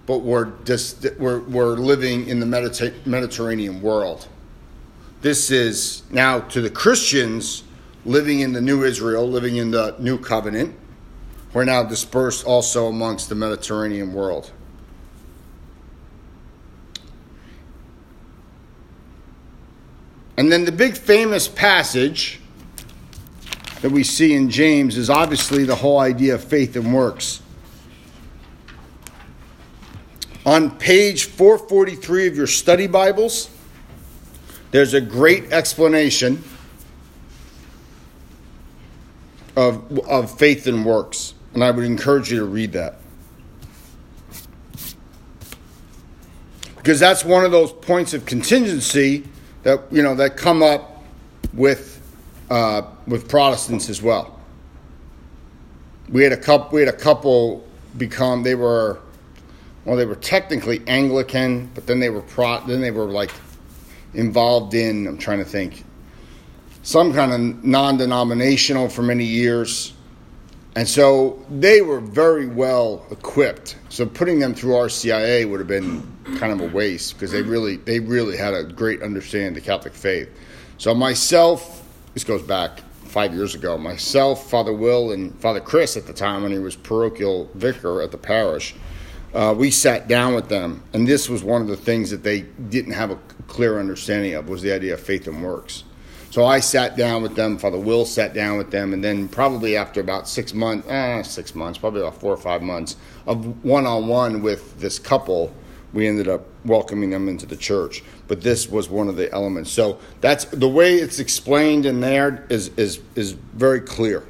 but 0.07 0.19
were 0.19 0.53
were, 1.19 1.41
were 1.41 1.77
living 1.77 2.29
in 2.29 2.41
the 2.41 2.47
Mediter- 2.47 2.95
Mediterranean 3.07 3.81
world. 3.81 4.29
This 5.21 5.51
is 5.51 6.03
now 6.11 6.41
to 6.41 6.61
the 6.61 6.71
Christians 6.71 7.63
living 8.05 8.41
in 8.41 8.53
the 8.53 8.61
new 8.61 8.83
Israel, 8.83 9.29
living 9.29 9.57
in 9.57 9.71
the 9.71 9.95
new 9.99 10.19
covenant. 10.19 10.75
We're 11.53 11.65
now 11.65 11.85
dispersed 11.85 12.45
also 12.45 12.89
amongst 12.89 13.29
the 13.29 13.35
Mediterranean 13.35 14.13
world. 14.13 14.51
And 20.37 20.51
then 20.51 20.65
the 20.65 20.73
big 20.73 20.97
famous 20.97 21.47
passage 21.47 22.41
that 23.83 23.91
we 23.91 24.03
see 24.03 24.35
in 24.35 24.49
James 24.49 24.97
is 24.97 25.11
obviously 25.11 25.65
the 25.65 25.77
whole 25.77 25.99
idea 25.99 26.35
of 26.35 26.43
faith 26.43 26.75
and 26.75 26.95
works. 26.95 27.42
On 30.45 30.77
page 30.77 31.27
443 31.27 32.27
of 32.27 32.37
your 32.37 32.49
study 32.49 32.89
Bibles, 32.89 33.49
there's 34.73 34.93
a 34.93 35.01
great 35.01 35.53
explanation 35.53 36.43
of, 39.55 39.99
of 40.01 40.37
faith 40.37 40.67
and 40.67 40.85
works. 40.85 41.35
And 41.55 41.63
I 41.63 41.71
would 41.71 41.85
encourage 41.85 42.33
you 42.33 42.39
to 42.41 42.45
read 42.45 42.73
that. 42.73 42.97
Because 46.77 46.99
that's 46.99 47.25
one 47.25 47.45
of 47.45 47.53
those 47.53 47.71
points 47.73 48.13
of 48.13 48.27
contingency 48.27 49.25
that 49.63 49.81
you 49.93 50.03
know 50.03 50.17
that 50.17 50.37
come 50.37 50.65
up 50.65 51.05
with 51.53 52.03
uh, 52.51 52.83
with 53.07 53.29
Protestants 53.29 53.89
as 53.89 54.03
well. 54.03 54.41
We 56.09 56.25
had 56.25 56.33
a 56.33 56.37
couple. 56.37 56.75
We 56.75 56.81
had 56.81 56.93
a 56.93 56.97
couple 56.97 57.65
become. 57.97 58.43
They 58.43 58.57
were 58.57 58.99
well. 59.85 59.97
They 59.97 60.07
were 60.07 60.15
technically 60.15 60.83
Anglican, 60.87 61.71
but 61.75 61.87
then 61.87 62.01
they 62.01 62.11
were 62.11 62.23
pro. 62.23 62.61
Then 62.67 62.81
they 62.81 62.91
were 62.91 63.05
like 63.05 63.33
involved 64.15 64.75
in. 64.75 65.07
I'm 65.07 65.19
trying 65.19 65.39
to 65.39 65.45
think. 65.45 65.85
Some 66.83 67.13
kind 67.13 67.33
of 67.33 67.65
non-denominational 67.65 68.89
for 68.89 69.03
many 69.03 69.25
years. 69.25 69.93
And 70.75 70.89
so 70.89 71.45
they 71.51 71.83
were 71.83 72.01
very 72.01 72.47
well 72.47 73.05
equipped. 73.11 73.77
So 73.89 74.07
putting 74.07 74.39
them 74.39 74.55
through 74.55 74.73
RCIA 74.73 75.49
would 75.49 75.61
have 75.61 75.69
been 75.69 76.03
kind 76.39 76.53
of 76.53 76.61
a 76.61 76.75
waste 76.75 77.15
because 77.15 77.31
they 77.31 77.43
really 77.43 77.77
they 77.77 78.01
really 78.01 78.37
had 78.37 78.55
a 78.55 78.65
great 78.65 79.03
understanding 79.03 79.49
of 79.49 79.55
the 79.55 79.61
Catholic 79.61 79.93
faith. 79.93 80.31
So 80.79 80.95
myself, 80.95 81.87
this 82.15 82.25
goes 82.25 82.43
back 82.43 82.81
five 83.05 83.35
years 83.35 83.55
ago. 83.55 83.77
Myself, 83.77 84.51
Father 84.51 84.73
Will, 84.73 85.13
and 85.13 85.39
Father 85.39 85.61
Chris 85.61 85.97
at 85.97 86.07
the 86.07 86.15
time 86.15 86.43
when 86.43 86.51
he 86.51 86.59
was 86.59 86.75
parochial 86.75 87.51
vicar 87.55 88.01
at 88.01 88.11
the 88.11 88.19
parish, 88.19 88.75
uh, 89.35 89.55
we 89.57 89.71
sat 89.71 90.09
down 90.09 90.35
with 90.35 90.49
them, 90.49 90.83
and 90.93 91.07
this 91.07 91.29
was 91.29 91.43
one 91.43 91.63
of 91.63 91.69
the 91.69 91.77
things 91.77 92.11
that 92.11 92.23
they 92.23 92.43
didn't 92.43 92.93
have 92.93 93.11
a 93.11 93.19
clear 93.47 93.79
understanding 93.79 94.35
of 94.35 94.49
was 94.49 94.63
the 94.63 94.73
idea 94.73 94.95
of 94.95 95.01
faith 95.01 95.27
and 95.27 95.43
works. 95.43 95.85
So 96.31 96.47
I 96.47 96.61
sat 96.61 96.97
down 96.97 97.23
with 97.23 97.37
them. 97.37 97.59
Father 97.59 97.79
Will 97.79 98.07
sat 98.07 98.33
down 98.33 98.57
with 98.57 98.71
them, 98.71 98.95
and 98.95 99.05
then 99.05 99.29
probably 99.29 99.77
after 99.77 100.01
about 100.01 100.27
six 100.27 100.55
months, 100.55 100.89
eh, 100.89 101.23
six 101.23 101.55
months, 101.55 101.79
probably 101.79 102.01
about 102.01 102.19
four 102.21 102.33
or 102.33 102.39
five 102.39 102.63
months 102.63 102.97
of 103.27 103.63
one-on-one 103.63 104.43
with 104.43 104.79
this 104.81 104.99
couple, 104.99 105.53
we 105.93 106.09
ended 106.09 106.29
up 106.29 106.47
welcoming 106.65 107.11
them 107.11 107.29
into 107.29 107.45
the 107.45 107.57
church. 107.57 108.03
But 108.29 108.41
this 108.41 108.71
was 108.71 108.89
one 108.89 109.09
of 109.09 109.17
the 109.17 109.31
elements. 109.33 109.71
So 109.71 109.99
that's 110.23 110.47
the 110.47 110.69
way 110.69 110.95
it's 110.95 111.19
explained 111.19 111.85
in 111.85 112.01
there 112.01 112.47
is 112.49 112.71
is 112.79 113.01
is 113.15 113.33
very 113.33 113.81
clear. 113.81 114.25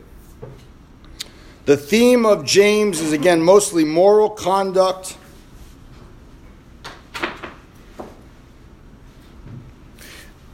The 1.65 1.77
theme 1.77 2.27
of 2.27 2.45
James 2.45 3.01
is 3.01 3.13
again 3.13 3.41
mostly 3.41 3.85
moral 3.85 4.31
conduct 4.31 5.17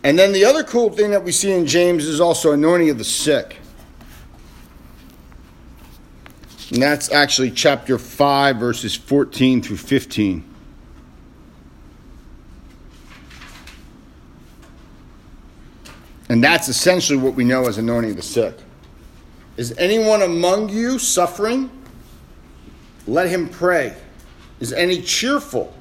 And 0.08 0.18
then 0.18 0.32
the 0.32 0.44
other 0.46 0.64
cool 0.64 0.90
thing 0.90 1.10
that 1.10 1.22
we 1.22 1.32
see 1.32 1.52
in 1.52 1.66
James 1.66 2.06
is 2.06 2.18
also 2.18 2.52
anointing 2.52 2.88
of 2.88 2.96
the 2.96 3.04
sick. 3.04 3.58
And 6.70 6.80
that's 6.80 7.10
actually 7.12 7.50
chapter 7.50 7.98
5, 7.98 8.56
verses 8.56 8.94
14 8.94 9.62
through 9.62 9.76
15. 9.76 10.44
And 16.30 16.44
that's 16.44 16.68
essentially 16.68 17.18
what 17.18 17.34
we 17.34 17.44
know 17.44 17.66
as 17.66 17.78
anointing 17.78 18.12
of 18.12 18.16
the 18.16 18.22
sick. 18.22 18.56
Is 19.58 19.74
anyone 19.76 20.22
among 20.22 20.68
you 20.68 21.00
suffering? 21.00 21.68
Let 23.08 23.28
him 23.28 23.48
pray. 23.48 23.96
Is 24.60 24.72
any 24.72 25.02
cheerful? 25.02 25.74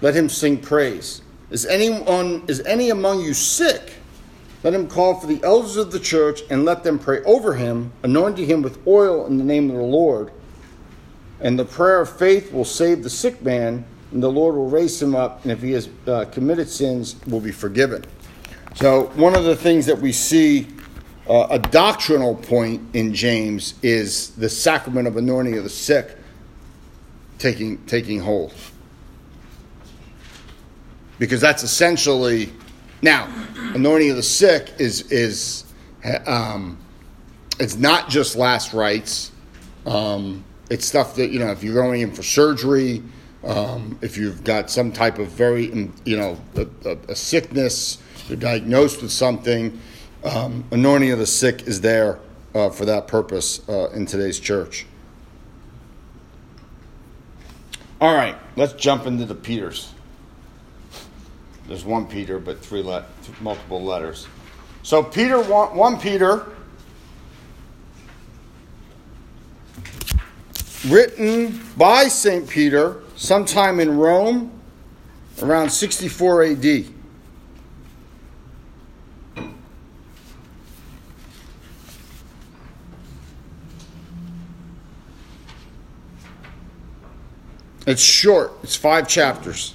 Let 0.00 0.16
him 0.16 0.30
sing 0.30 0.56
praise. 0.56 1.20
Is 1.50 1.66
anyone 1.66 2.42
is 2.48 2.60
any 2.60 2.88
among 2.88 3.20
you 3.20 3.34
sick? 3.34 3.92
Let 4.62 4.72
him 4.72 4.88
call 4.88 5.20
for 5.20 5.26
the 5.26 5.42
elders 5.44 5.76
of 5.76 5.92
the 5.92 6.00
church 6.00 6.40
and 6.48 6.64
let 6.64 6.84
them 6.84 6.98
pray 6.98 7.22
over 7.24 7.52
him, 7.52 7.92
anointing 8.02 8.46
him 8.46 8.62
with 8.62 8.78
oil 8.86 9.26
in 9.26 9.36
the 9.36 9.44
name 9.44 9.68
of 9.68 9.76
the 9.76 9.82
Lord. 9.82 10.32
And 11.38 11.58
the 11.58 11.66
prayer 11.66 12.00
of 12.00 12.08
faith 12.08 12.50
will 12.50 12.64
save 12.64 13.02
the 13.02 13.10
sick 13.10 13.42
man, 13.42 13.84
and 14.12 14.22
the 14.22 14.30
Lord 14.30 14.54
will 14.54 14.70
raise 14.70 15.02
him 15.02 15.14
up, 15.14 15.42
and 15.42 15.52
if 15.52 15.60
he 15.60 15.72
has 15.72 15.90
uh, 16.06 16.24
committed 16.32 16.70
sins, 16.70 17.16
will 17.26 17.40
be 17.40 17.52
forgiven. 17.52 18.04
So, 18.76 19.08
one 19.16 19.34
of 19.34 19.44
the 19.44 19.56
things 19.56 19.84
that 19.84 19.98
we 19.98 20.12
see, 20.12 20.68
uh, 21.28 21.46
a 21.50 21.58
doctrinal 21.58 22.34
point 22.34 22.94
in 22.94 23.14
James, 23.14 23.74
is 23.82 24.30
the 24.30 24.48
sacrament 24.48 25.06
of 25.06 25.16
anointing 25.16 25.56
of 25.56 25.64
the 25.64 25.70
sick 25.70 26.16
taking, 27.38 27.78
taking 27.86 28.20
hold 28.20 28.54
because 31.22 31.40
that's 31.40 31.62
essentially 31.62 32.52
now 33.00 33.32
anointing 33.74 34.10
of 34.10 34.16
the 34.16 34.22
sick 34.24 34.72
is 34.80 35.02
is 35.12 35.64
um, 36.26 36.76
it's 37.60 37.76
not 37.76 38.08
just 38.08 38.34
last 38.34 38.72
rites. 38.72 39.30
Um, 39.86 40.44
it's 40.68 40.84
stuff 40.84 41.14
that 41.14 41.30
you 41.30 41.38
know 41.38 41.52
if 41.52 41.62
you're 41.62 41.74
going 41.74 42.00
in 42.00 42.10
for 42.10 42.24
surgery, 42.24 43.04
um, 43.44 43.96
if 44.02 44.16
you've 44.16 44.42
got 44.42 44.68
some 44.68 44.90
type 44.90 45.20
of 45.20 45.28
very 45.28 45.66
you 46.04 46.16
know 46.16 46.36
a, 46.56 46.66
a, 46.84 46.96
a 47.10 47.14
sickness, 47.14 47.98
you're 48.28 48.36
diagnosed 48.36 49.00
with 49.00 49.12
something. 49.12 49.78
Um, 50.24 50.64
anointing 50.70 51.10
of 51.10 51.18
the 51.18 51.26
sick 51.26 51.66
is 51.66 51.80
there 51.80 52.20
uh, 52.54 52.70
for 52.70 52.84
that 52.84 53.08
purpose 53.08 53.66
uh, 53.68 53.90
in 53.90 54.06
today's 54.06 54.38
church. 54.38 54.86
All 58.00 58.14
right, 58.14 58.36
let's 58.56 58.72
jump 58.74 59.06
into 59.06 59.24
the 59.24 59.34
Peters. 59.34 59.92
There's 61.66 61.84
one 61.84 62.06
Peter, 62.06 62.38
but 62.38 62.60
three 62.60 62.82
let, 62.82 63.04
multiple 63.40 63.82
letters. 63.82 64.28
So 64.82 65.02
Peter, 65.02 65.40
one, 65.40 65.76
one 65.76 65.98
Peter, 65.98 66.46
written 70.86 71.60
by 71.76 72.08
Saint 72.08 72.48
Peter 72.48 73.02
sometime 73.16 73.80
in 73.80 73.96
Rome, 73.96 74.52
around 75.40 75.70
64 75.70 76.42
A.D. 76.42 76.88
It's 87.86 88.02
short. 88.02 88.52
It's 88.62 88.76
five 88.76 89.08
chapters. 89.08 89.74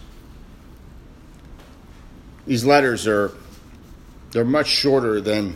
These 2.45 2.63
letters 2.63 3.07
are 3.07 3.31
they're 4.31 4.45
much 4.45 4.67
shorter 4.67 5.19
than 5.19 5.55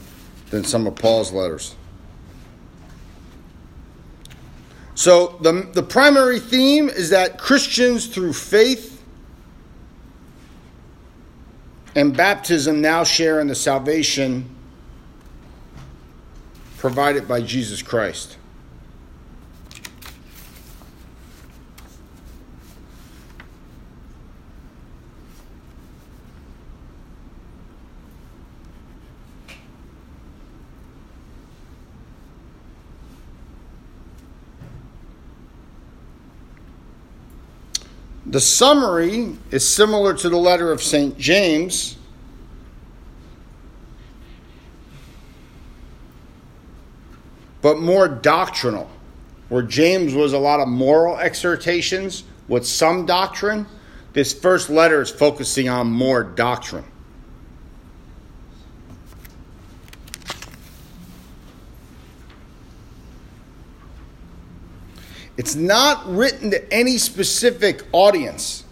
than 0.50 0.64
some 0.64 0.86
of 0.86 0.96
Paul's 0.96 1.32
letters. 1.32 1.76
So 4.96 5.40
the, 5.42 5.68
the 5.74 5.82
primary 5.82 6.40
theme 6.40 6.90
is 6.90 7.10
that 7.10 7.40
Christians 7.40 8.06
through 8.08 8.34
faith 8.34 9.02
and 11.96 12.16
baptism 12.16 12.82
now 12.82 13.04
share 13.04 13.40
in 13.40 13.48
the 13.48 13.56
salvation 13.56 14.54
provided 16.78 17.28
by 17.28 17.42
Jesus 17.42 17.82
Christ. 17.82 18.38
The 38.32 38.40
summary 38.40 39.38
is 39.52 39.68
similar 39.68 40.14
to 40.14 40.30
the 40.30 40.38
letter 40.38 40.72
of 40.72 40.82
St. 40.82 41.18
James. 41.18 41.98
But 47.62 47.80
more 47.80 48.08
doctrinal, 48.08 48.90
where 49.50 49.62
James 49.62 50.14
was 50.14 50.32
a 50.32 50.38
lot 50.40 50.62
of 50.62 50.70
moral 50.70 51.18
exhortations 51.18 52.24
with 52.48 52.66
some 52.66 53.06
doctrine, 53.06 53.68
this 54.14 54.34
first 54.34 54.70
letter 54.70 55.02
is 55.02 55.12
focusing 55.12 55.68
on 55.68 55.88
more 55.88 56.24
doctrine. 56.24 56.86
It's 65.38 65.56
not 65.56 66.08
written 66.08 66.52
to 66.52 66.74
any 66.74 66.98
specific 66.98 67.84
audience. 67.92 68.64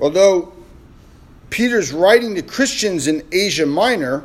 Although 0.00 0.52
Peter's 1.50 1.92
writing 1.92 2.36
to 2.36 2.42
Christians 2.42 3.06
in 3.06 3.26
Asia 3.32 3.66
Minor, 3.66 4.24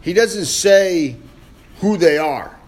he 0.00 0.12
doesn't 0.12 0.46
say 0.46 1.16
who 1.80 1.96
they 1.96 2.18
are, 2.18 2.58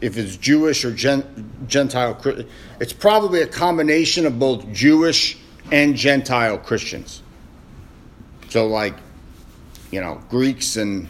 if 0.00 0.16
it's 0.16 0.36
Jewish 0.36 0.84
or 0.84 0.92
Gentile. 0.92 2.46
It's 2.80 2.92
probably 2.92 3.42
a 3.42 3.46
combination 3.46 4.24
of 4.24 4.38
both 4.38 4.72
Jewish 4.72 5.36
and 5.70 5.94
Gentile 5.96 6.58
Christians. 6.58 7.22
So, 8.48 8.66
like, 8.66 8.94
you 9.90 10.00
know, 10.00 10.20
Greeks 10.30 10.76
and, 10.76 11.08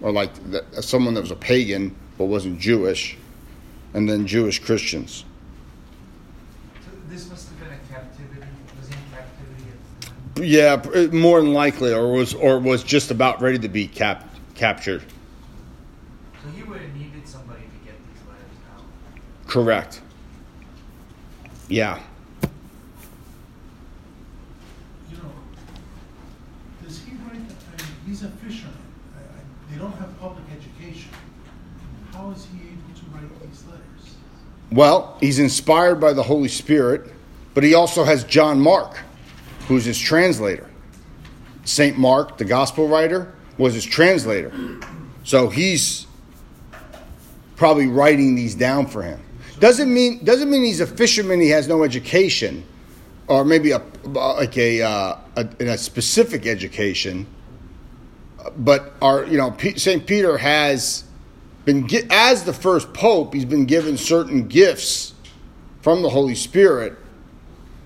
or 0.00 0.12
like 0.12 0.32
the, 0.50 0.64
someone 0.80 1.14
that 1.14 1.20
was 1.20 1.30
a 1.30 1.36
pagan 1.36 1.94
but 2.22 2.28
wasn't 2.28 2.60
Jewish, 2.60 3.16
and 3.94 4.08
then 4.08 4.28
Jewish 4.28 4.60
Christians. 4.60 5.24
So 6.84 6.90
this 7.08 7.28
must 7.28 7.48
have 7.48 7.58
been 7.58 7.70
a 7.72 7.92
captivity. 7.92 8.46
Was 8.78 8.88
he 8.88 8.94
in 8.94 9.00
captivity? 9.10 11.08
Yeah, 11.08 11.08
more 11.12 11.40
than 11.40 11.52
likely, 11.52 11.92
or 11.92 12.12
was 12.12 12.32
or 12.32 12.60
was 12.60 12.84
just 12.84 13.10
about 13.10 13.42
ready 13.42 13.58
to 13.58 13.68
be 13.68 13.88
cap- 13.88 14.32
captured. 14.54 15.02
So 16.44 16.50
he 16.50 16.62
would 16.62 16.80
have 16.80 16.94
needed 16.94 17.26
somebody 17.26 17.62
to 17.62 17.84
get 17.84 17.96
these 17.98 18.22
letters 18.28 18.56
out. 18.72 18.84
Correct. 19.48 20.00
Yeah. 21.66 21.98
You 25.10 25.16
know, 25.16 25.32
does 26.84 27.00
he 27.02 27.14
write? 27.14 27.34
I 27.34 27.36
mean, 27.38 27.50
he's 28.06 28.22
a 28.22 28.28
fisherman. 28.28 28.76
I, 29.16 29.22
I, 29.22 29.72
they 29.72 29.78
don't 29.80 29.96
have 29.96 30.16
public 30.20 30.41
education 30.41 30.41
how 32.22 32.30
is 32.30 32.46
he 32.46 32.68
able 32.68 32.94
to 32.94 33.04
write 33.12 33.40
these 33.50 33.64
letters? 33.64 34.14
Well, 34.70 35.16
he's 35.20 35.38
inspired 35.38 35.96
by 35.96 36.12
the 36.12 36.22
Holy 36.22 36.48
Spirit, 36.48 37.10
but 37.52 37.64
he 37.64 37.74
also 37.74 38.04
has 38.04 38.22
John 38.24 38.60
Mark, 38.60 38.96
who's 39.66 39.84
his 39.84 39.98
translator. 39.98 40.70
St. 41.64 41.98
Mark, 41.98 42.38
the 42.38 42.44
gospel 42.44 42.86
writer, 42.88 43.34
was 43.58 43.74
his 43.74 43.84
translator. 43.84 44.52
So 45.24 45.48
he's 45.48 46.06
probably 47.56 47.86
writing 47.88 48.34
these 48.34 48.54
down 48.54 48.86
for 48.86 49.02
him. 49.02 49.20
Doesn't 49.58 49.92
mean 49.92 50.24
doesn't 50.24 50.50
mean 50.50 50.64
he's 50.64 50.80
a 50.80 50.86
fisherman. 50.86 51.40
He 51.40 51.50
has 51.50 51.68
no 51.68 51.84
education, 51.84 52.64
or 53.28 53.44
maybe 53.44 53.70
a 53.70 53.82
like 54.04 54.56
a, 54.58 54.82
uh, 54.82 55.16
a, 55.36 55.48
a 55.60 55.78
specific 55.78 56.46
education. 56.46 57.26
But 58.56 58.94
our 59.00 59.24
you 59.24 59.38
know 59.38 59.56
Saint 59.76 60.04
Peter 60.06 60.36
has 60.36 61.04
been 61.64 61.88
as 62.10 62.44
the 62.44 62.52
first 62.52 62.92
pope, 62.92 63.34
he's 63.34 63.44
been 63.44 63.66
given 63.66 63.96
certain 63.96 64.48
gifts 64.48 65.14
from 65.80 66.02
the 66.02 66.10
Holy 66.10 66.34
Spirit. 66.34 66.98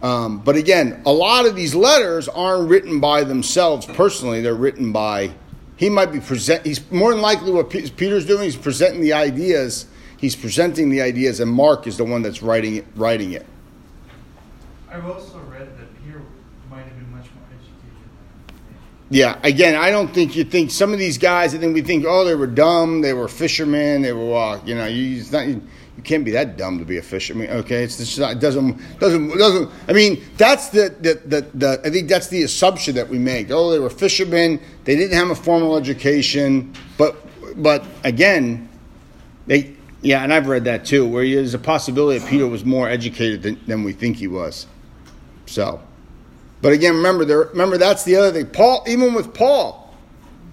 Um, 0.02 0.38
but 0.38 0.56
again, 0.56 1.02
a 1.06 1.12
lot 1.12 1.46
of 1.46 1.56
these 1.56 1.74
letters 1.74 2.28
aren't 2.28 2.68
written 2.68 3.00
by 3.00 3.24
themselves 3.24 3.86
personally; 3.86 4.40
they're 4.40 4.54
written 4.54 4.92
by. 4.92 5.32
He 5.76 5.90
might 5.90 6.12
be 6.12 6.20
present. 6.20 6.64
He's 6.64 6.90
more 6.90 7.12
than 7.12 7.20
likely 7.20 7.50
what 7.50 7.70
Peter's 7.70 8.26
doing. 8.26 8.44
He's 8.44 8.56
presenting 8.56 9.00
the 9.00 9.12
ideas. 9.12 9.86
He's 10.18 10.36
presenting 10.36 10.88
the 10.88 11.02
ideas, 11.02 11.40
and 11.40 11.50
Mark 11.50 11.86
is 11.86 11.98
the 11.98 12.04
one 12.04 12.22
that's 12.22 12.42
writing 12.42 12.76
it. 12.76 12.86
Writing 12.94 13.32
it. 13.32 13.44
I've 14.90 15.04
also 15.06 15.38
read 15.50 15.76
that 15.78 15.86
Yeah, 19.08 19.38
again, 19.44 19.76
I 19.76 19.90
don't 19.90 20.12
think 20.12 20.34
you 20.34 20.42
think 20.42 20.72
some 20.72 20.92
of 20.92 20.98
these 20.98 21.16
guys. 21.16 21.54
I 21.54 21.58
think 21.58 21.74
we 21.74 21.82
think, 21.82 22.04
oh, 22.06 22.24
they 22.24 22.34
were 22.34 22.48
dumb. 22.48 23.02
They 23.02 23.12
were 23.12 23.28
fishermen. 23.28 24.02
They 24.02 24.12
were, 24.12 24.34
uh, 24.34 24.60
you 24.64 24.74
know, 24.74 24.86
you, 24.86 25.22
not, 25.30 25.46
you, 25.46 25.62
you, 25.96 26.02
can't 26.02 26.24
be 26.24 26.32
that 26.32 26.56
dumb 26.56 26.80
to 26.80 26.84
be 26.84 26.96
a 26.96 27.02
fisherman. 27.02 27.48
Okay, 27.50 27.84
it's 27.84 27.98
just 27.98 28.18
not, 28.18 28.32
it 28.32 28.40
doesn't 28.40 28.76
doesn't 28.98 29.28
doesn't. 29.38 29.70
I 29.86 29.92
mean, 29.92 30.24
that's 30.36 30.70
the, 30.70 30.92
the 31.00 31.14
the, 31.24 31.40
the 31.54 31.80
I 31.84 31.90
think 31.90 32.08
that's 32.08 32.28
the 32.28 32.42
assumption 32.42 32.96
that 32.96 33.08
we 33.08 33.18
make. 33.18 33.52
Oh, 33.52 33.70
they 33.70 33.78
were 33.78 33.90
fishermen. 33.90 34.60
They 34.82 34.96
didn't 34.96 35.16
have 35.16 35.30
a 35.30 35.36
formal 35.36 35.76
education, 35.76 36.74
but 36.98 37.16
but 37.62 37.84
again, 38.02 38.68
they 39.46 39.76
yeah, 40.02 40.24
and 40.24 40.34
I've 40.34 40.48
read 40.48 40.64
that 40.64 40.84
too, 40.84 41.06
where 41.06 41.24
there's 41.24 41.54
a 41.54 41.60
possibility 41.60 42.18
that 42.18 42.28
Peter 42.28 42.48
was 42.48 42.64
more 42.64 42.88
educated 42.88 43.42
than, 43.42 43.60
than 43.66 43.84
we 43.84 43.92
think 43.92 44.16
he 44.16 44.26
was. 44.26 44.66
So. 45.46 45.80
But 46.62 46.72
again, 46.72 46.96
remember, 46.96 47.24
there, 47.24 47.44
remember 47.44 47.78
that's 47.78 48.04
the 48.04 48.16
other 48.16 48.32
thing. 48.32 48.46
Paul, 48.46 48.84
even 48.86 49.14
with 49.14 49.34
Paul, 49.34 49.94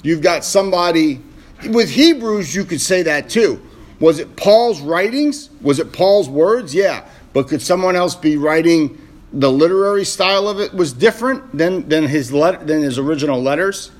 you've 0.03 0.21
got 0.21 0.43
somebody. 0.43 1.21
With 1.69 1.89
Hebrews, 1.89 2.53
you 2.53 2.65
could 2.65 2.81
say 2.81 3.03
that 3.03 3.29
too. 3.29 3.61
Was 3.99 4.19
it 4.19 4.35
Paul's 4.35 4.81
writings? 4.81 5.49
Was 5.61 5.79
it 5.79 5.93
Paul's 5.93 6.27
words? 6.27 6.75
Yeah. 6.75 7.07
But 7.31 7.47
could 7.47 7.61
someone 7.61 7.95
else 7.95 8.15
be 8.15 8.37
writing 8.37 8.99
the 9.31 9.51
literary 9.51 10.05
style 10.05 10.47
of 10.47 10.59
it 10.59 10.73
was 10.73 10.93
different 10.93 11.57
than, 11.57 11.87
than 11.87 12.07
his 12.07 12.31
let, 12.33 12.67
than 12.67 12.81
his 12.81 12.99
original 12.99 13.41
letters? 13.41 13.91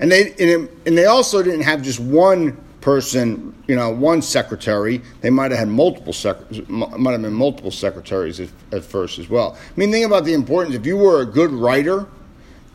And 0.00 0.10
they 0.10 0.30
and, 0.30 0.40
it, 0.40 0.70
and 0.86 0.96
they 0.96 1.04
also 1.04 1.42
didn't 1.42 1.62
have 1.62 1.82
just 1.82 2.00
one 2.00 2.56
person, 2.80 3.54
you 3.66 3.76
know, 3.76 3.90
one 3.90 4.22
secretary. 4.22 5.02
They 5.20 5.30
might 5.30 5.50
have 5.50 5.58
had 5.60 5.68
multiple 5.68 6.12
sec- 6.12 6.68
might 6.68 7.12
have 7.12 7.22
been 7.22 7.34
multiple 7.34 7.70
secretaries 7.70 8.40
at, 8.40 8.48
at, 8.72 8.84
first 8.84 9.18
as 9.18 9.28
well. 9.28 9.56
I 9.58 9.72
mean, 9.78 9.90
think 9.90 10.06
about 10.06 10.24
the 10.24 10.32
importance. 10.32 10.74
If 10.74 10.86
you 10.86 10.96
were 10.96 11.22
a 11.22 11.26
good 11.26 11.50
writer, 11.50 12.06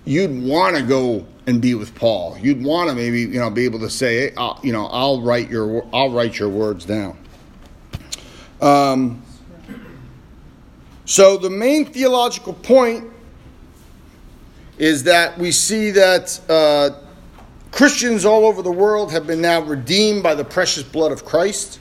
you'd 0.05 0.43
want 0.43 0.75
to 0.75 0.83
go 0.83 1.25
and 1.47 1.61
be 1.61 1.75
with 1.75 1.95
Paul. 1.95 2.37
You'd 2.39 2.63
want 2.63 2.89
to 2.89 2.95
maybe 2.95 3.21
you 3.21 3.39
know 3.39 3.49
be 3.49 3.65
able 3.65 3.79
to 3.79 3.89
say, 3.89 4.31
hey, 4.31 4.51
you 4.63 4.73
know, 4.73 4.85
I'll 4.87 5.21
write 5.21 5.49
your 5.49 5.85
I'll 5.93 6.11
write 6.11 6.37
your 6.37 6.49
words 6.49 6.85
down. 6.85 7.17
Um, 8.61 9.23
so 11.05 11.37
the 11.37 11.49
main 11.49 11.85
theological 11.85 12.53
point 12.53 13.11
is 14.77 15.03
that 15.03 15.37
we 15.37 15.51
see 15.51 15.91
that. 15.91 16.39
Uh, 16.49 17.01
Christians 17.76 18.23
all 18.23 18.45
over 18.45 18.61
the 18.61 18.71
world 18.71 19.11
have 19.11 19.28
been 19.28 19.41
now 19.41 19.59
redeemed 19.59 20.23
by 20.23 20.34
the 20.34 20.45
precious 20.45 20.82
blood 20.82 21.11
of 21.11 21.26
Christ. 21.26 21.78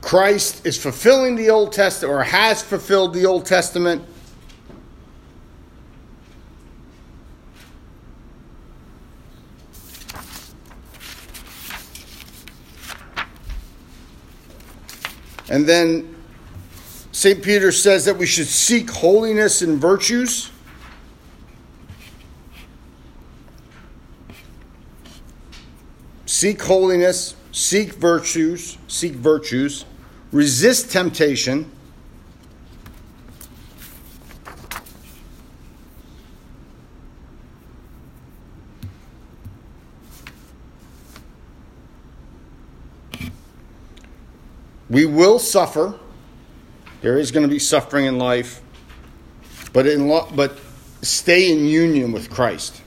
Christ 0.00 0.66
is 0.66 0.76
fulfilling 0.76 1.36
the 1.36 1.48
Old 1.48 1.70
Testament 1.70 2.12
or 2.12 2.24
has 2.24 2.60
fulfilled 2.60 3.14
the 3.14 3.24
Old 3.24 3.46
Testament. 3.46 4.02
And 15.50 15.66
then 15.66 16.14
St. 17.12 17.42
Peter 17.42 17.72
says 17.72 18.04
that 18.04 18.16
we 18.16 18.24
should 18.24 18.46
seek 18.46 18.88
holiness 18.88 19.62
and 19.62 19.78
virtues. 19.78 20.52
Seek 26.24 26.62
holiness, 26.62 27.34
seek 27.50 27.94
virtues, 27.94 28.78
seek 28.86 29.12
virtues, 29.12 29.84
resist 30.30 30.92
temptation. 30.92 31.70
We 44.90 45.06
will 45.06 45.38
suffer. 45.38 45.98
There 47.00 47.16
is 47.16 47.30
going 47.30 47.46
to 47.46 47.50
be 47.50 47.60
suffering 47.60 48.04
in 48.06 48.18
life, 48.18 48.60
but 49.72 49.86
in 49.86 50.08
lo- 50.08 50.28
but 50.34 50.58
stay 51.00 51.50
in 51.50 51.64
union 51.64 52.12
with 52.12 52.28
Christ. 52.28 52.82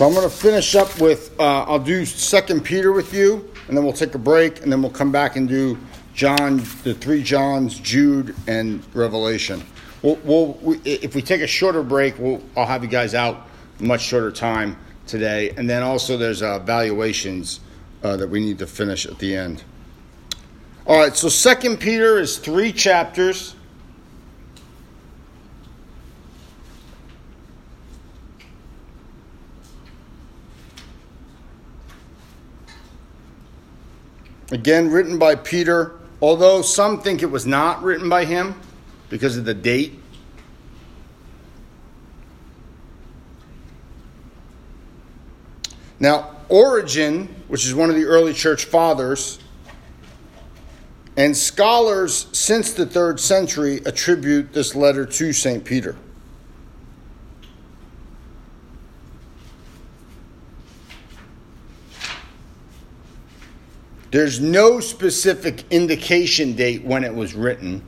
So 0.00 0.06
I'm 0.06 0.14
going 0.14 0.26
to 0.26 0.34
finish 0.34 0.76
up 0.76 0.98
with 0.98 1.38
uh, 1.38 1.64
I'll 1.64 1.78
do 1.78 2.06
Second 2.06 2.64
Peter 2.64 2.90
with 2.90 3.12
you, 3.12 3.46
and 3.68 3.76
then 3.76 3.84
we'll 3.84 3.92
take 3.92 4.14
a 4.14 4.18
break, 4.18 4.62
and 4.62 4.72
then 4.72 4.80
we'll 4.80 4.90
come 4.90 5.12
back 5.12 5.36
and 5.36 5.46
do 5.46 5.76
John, 6.14 6.56
the 6.84 6.94
three 6.94 7.22
Johns, 7.22 7.78
Jude, 7.78 8.34
and 8.46 8.82
Revelation. 8.94 9.62
We'll, 10.00 10.16
we'll 10.24 10.52
we, 10.62 10.78
if 10.86 11.14
we 11.14 11.20
take 11.20 11.42
a 11.42 11.46
shorter 11.46 11.82
break, 11.82 12.18
we'll, 12.18 12.42
I'll 12.56 12.64
have 12.64 12.82
you 12.82 12.88
guys 12.88 13.14
out 13.14 13.46
much 13.78 14.00
shorter 14.00 14.32
time 14.32 14.78
today, 15.06 15.50
and 15.58 15.68
then 15.68 15.82
also 15.82 16.16
there's 16.16 16.40
uh, 16.40 16.60
valuations 16.60 17.60
uh, 18.02 18.16
that 18.16 18.30
we 18.30 18.40
need 18.40 18.58
to 18.60 18.66
finish 18.66 19.04
at 19.04 19.18
the 19.18 19.36
end. 19.36 19.62
All 20.86 20.98
right, 20.98 21.14
so 21.14 21.28
Second 21.28 21.76
Peter 21.76 22.18
is 22.18 22.38
three 22.38 22.72
chapters. 22.72 23.54
Again, 34.50 34.90
written 34.90 35.18
by 35.18 35.36
Peter, 35.36 35.92
although 36.20 36.62
some 36.62 37.00
think 37.00 37.22
it 37.22 37.30
was 37.30 37.46
not 37.46 37.82
written 37.82 38.08
by 38.08 38.24
him 38.24 38.54
because 39.08 39.36
of 39.36 39.44
the 39.44 39.54
date. 39.54 40.00
Now, 46.00 46.30
Origen, 46.48 47.28
which 47.46 47.64
is 47.64 47.74
one 47.74 47.90
of 47.90 47.96
the 47.96 48.04
early 48.04 48.32
church 48.32 48.64
fathers, 48.64 49.38
and 51.16 51.36
scholars 51.36 52.26
since 52.32 52.72
the 52.72 52.86
third 52.86 53.20
century 53.20 53.80
attribute 53.84 54.52
this 54.52 54.74
letter 54.74 55.04
to 55.04 55.32
St. 55.32 55.64
Peter. 55.64 55.96
There's 64.10 64.40
no 64.40 64.80
specific 64.80 65.64
indication 65.70 66.54
date 66.54 66.84
when 66.84 67.04
it 67.04 67.14
was 67.14 67.34
written. 67.34 67.82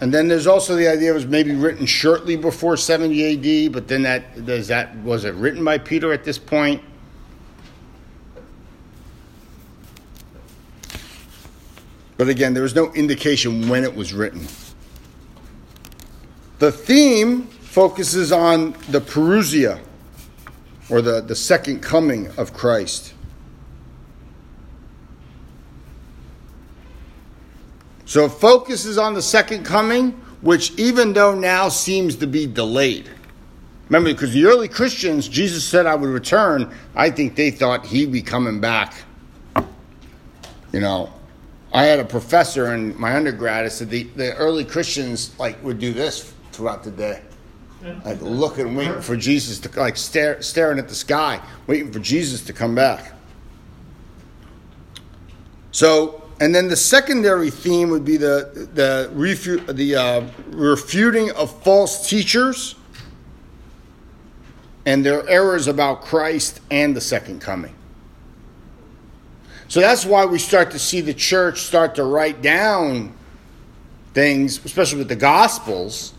And 0.00 0.12
then 0.12 0.28
there's 0.28 0.46
also 0.46 0.76
the 0.76 0.88
idea 0.88 1.10
it 1.10 1.14
was 1.14 1.26
maybe 1.26 1.54
written 1.54 1.86
shortly 1.86 2.36
before 2.36 2.76
70 2.76 3.66
AD, 3.66 3.72
but 3.72 3.88
then 3.88 4.02
that 4.02 4.44
does 4.44 4.68
that 4.68 4.96
was 4.98 5.24
it 5.24 5.34
written 5.34 5.64
by 5.64 5.78
Peter 5.78 6.12
at 6.12 6.22
this 6.22 6.38
point? 6.38 6.82
But 12.16 12.28
again, 12.28 12.54
there 12.54 12.62
was 12.62 12.74
no 12.74 12.92
indication 12.92 13.68
when 13.68 13.84
it 13.84 13.94
was 13.94 14.12
written. 14.14 14.46
The 16.58 16.72
theme 16.72 17.48
focuses 17.76 18.32
on 18.32 18.72
the 18.88 19.02
Parousia, 19.02 19.78
or 20.88 21.02
the, 21.02 21.20
the 21.20 21.36
second 21.36 21.82
coming 21.82 22.26
of 22.38 22.54
Christ. 22.54 23.12
So 28.06 28.24
it 28.24 28.30
focuses 28.30 28.96
on 28.96 29.12
the 29.12 29.20
second 29.20 29.66
coming, 29.66 30.12
which 30.40 30.72
even 30.78 31.12
though 31.12 31.34
now 31.34 31.68
seems 31.68 32.16
to 32.16 32.26
be 32.26 32.46
delayed. 32.46 33.10
Remember, 33.90 34.10
because 34.10 34.32
the 34.32 34.46
early 34.46 34.68
Christians, 34.68 35.28
Jesus 35.28 35.62
said, 35.62 35.84
I 35.84 35.96
would 35.96 36.08
return. 36.08 36.74
I 36.94 37.10
think 37.10 37.36
they 37.36 37.50
thought 37.50 37.84
he'd 37.84 38.10
be 38.10 38.22
coming 38.22 38.58
back. 38.58 38.94
You 40.72 40.80
know, 40.80 41.12
I 41.74 41.84
had 41.84 41.98
a 41.98 42.06
professor 42.06 42.72
in 42.72 42.98
my 42.98 43.14
undergrad. 43.14 43.66
I 43.66 43.68
said 43.68 43.90
the, 43.90 44.04
the 44.04 44.34
early 44.36 44.64
Christians 44.64 45.38
like 45.38 45.62
would 45.62 45.78
do 45.78 45.92
this 45.92 46.32
throughout 46.52 46.82
the 46.82 46.90
day, 46.90 47.20
like 48.04 48.20
looking, 48.20 48.74
waiting 48.74 49.00
for 49.00 49.16
Jesus 49.16 49.58
to 49.60 49.78
like 49.78 49.96
stare, 49.96 50.42
staring 50.42 50.78
at 50.78 50.88
the 50.88 50.94
sky, 50.94 51.40
waiting 51.66 51.92
for 51.92 51.98
Jesus 51.98 52.42
to 52.46 52.52
come 52.52 52.74
back. 52.74 53.12
So, 55.72 56.22
and 56.40 56.54
then 56.54 56.68
the 56.68 56.76
secondary 56.76 57.50
theme 57.50 57.90
would 57.90 58.04
be 58.04 58.16
the 58.16 58.68
the 58.74 59.10
refu- 59.14 59.74
the 59.74 59.96
uh, 59.96 60.24
refuting 60.48 61.30
of 61.32 61.62
false 61.62 62.08
teachers 62.08 62.76
and 64.84 65.04
their 65.04 65.28
errors 65.28 65.66
about 65.66 66.02
Christ 66.02 66.60
and 66.70 66.96
the 66.96 67.00
second 67.00 67.40
coming. 67.40 67.74
So 69.68 69.80
that's 69.80 70.06
why 70.06 70.24
we 70.24 70.38
start 70.38 70.70
to 70.70 70.78
see 70.78 71.00
the 71.00 71.14
church 71.14 71.62
start 71.62 71.96
to 71.96 72.04
write 72.04 72.40
down 72.40 73.12
things, 74.14 74.64
especially 74.64 74.98
with 74.98 75.08
the 75.08 75.16
Gospels, 75.16 76.14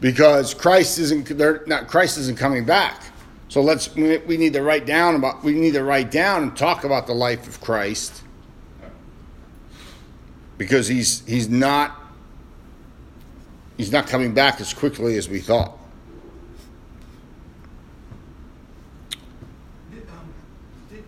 because 0.00 0.54
Christ 0.54 0.98
isn't 0.98 1.28
they're 1.36 1.62
not 1.66 1.88
Christ 1.88 2.18
isn't 2.18 2.38
coming 2.38 2.64
back. 2.64 3.02
So 3.48 3.60
let's 3.60 3.94
we 3.94 4.36
need 4.36 4.52
to 4.54 4.62
write 4.62 4.86
down 4.86 5.14
about 5.14 5.44
we 5.44 5.52
need 5.52 5.74
to 5.74 5.84
write 5.84 6.10
down 6.10 6.42
and 6.42 6.56
talk 6.56 6.84
about 6.84 7.06
the 7.06 7.14
life 7.14 7.46
of 7.46 7.60
Christ 7.60 8.22
because 10.58 10.88
he's 10.88 11.24
he's 11.26 11.48
not 11.48 11.96
he's 13.76 13.92
not 13.92 14.06
coming 14.06 14.34
back 14.34 14.60
as 14.60 14.72
quickly 14.72 15.16
as 15.16 15.28
we 15.28 15.40
thought. 15.40 15.78
Did, 19.90 20.02
um, 20.08 20.32
did, 20.90 21.04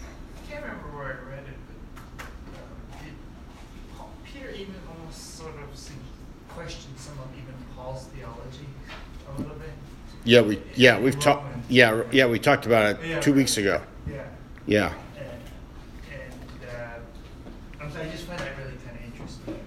I 0.00 0.50
can't 0.50 0.64
remember 0.64 0.96
where 0.96 1.06
I 1.06 1.30
read 1.30 1.44
it, 1.44 1.58
but 1.66 2.26
um, 2.54 3.04
did 3.04 3.14
Paul, 3.96 4.10
Peter 4.24 4.50
even 4.50 4.74
almost 4.88 5.36
sort 5.36 5.54
of 5.56 5.76
seemed 5.76 5.98
to 5.98 6.54
question 6.54 6.90
some 6.96 7.18
of 7.18 7.28
even 7.34 7.54
Paul's 7.74 8.04
theology 8.06 8.68
a 9.28 9.40
little 9.40 9.56
bit? 9.56 9.70
Yeah, 10.24 10.42
we 10.42 10.62
yeah 10.74 10.98
we've 10.98 11.18
talked 11.18 11.46
yeah 11.68 12.02
yeah 12.12 12.26
we 12.26 12.38
talked 12.38 12.66
about 12.66 12.96
it 13.00 13.22
two 13.22 13.32
weeks 13.32 13.56
ago. 13.56 13.80
Yeah. 14.08 14.24
Yeah. 14.66 14.94
And, 15.18 15.26
and 16.12 16.70
uh, 16.70 17.82
I'm 17.82 17.90
sorry, 17.92 18.06
I 18.06 18.10
just 18.10 18.24
find 18.24 18.38
that 18.38 18.56
really 18.58 18.76
kind 18.84 18.96
of 18.96 19.04
interesting. 19.04 19.58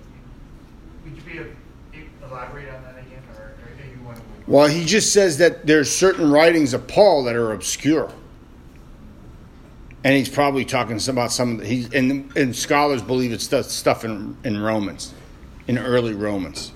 Would 1.03 1.18
you 1.18 1.56
be 1.91 2.06
elaborate 2.23 2.69
on 2.69 2.82
that 2.84 2.98
again, 2.98 3.22
or, 3.38 3.44
or 3.44 3.86
you 3.86 4.06
want 4.06 4.18
to? 4.18 4.23
Well, 4.48 4.68
he 4.68 4.86
just 4.86 5.11
says 5.11 5.38
that 5.40 5.65
there's 5.68 5.91
certain 5.94 6.32
writings 6.32 6.73
of 6.73 6.88
Paul 6.88 7.23
that 7.26 7.36
are 7.36 7.52
obscure. 7.52 8.11
And 10.06 10.14
he's 10.14 10.30
probably 10.30 10.65
talking 10.65 10.99
about 11.10 11.32
some 11.32 11.60
he 11.60 11.88
and, 11.91 12.32
and 12.38 12.56
scholars 12.56 13.02
believe 13.02 13.34
it's 13.34 13.44
stuff, 13.44 13.65
stuff 13.65 14.06
in 14.06 14.38
in 14.44 14.61
Romans, 14.61 15.14
in 15.68 15.80
early 15.80 16.14
Romans. 16.14 16.72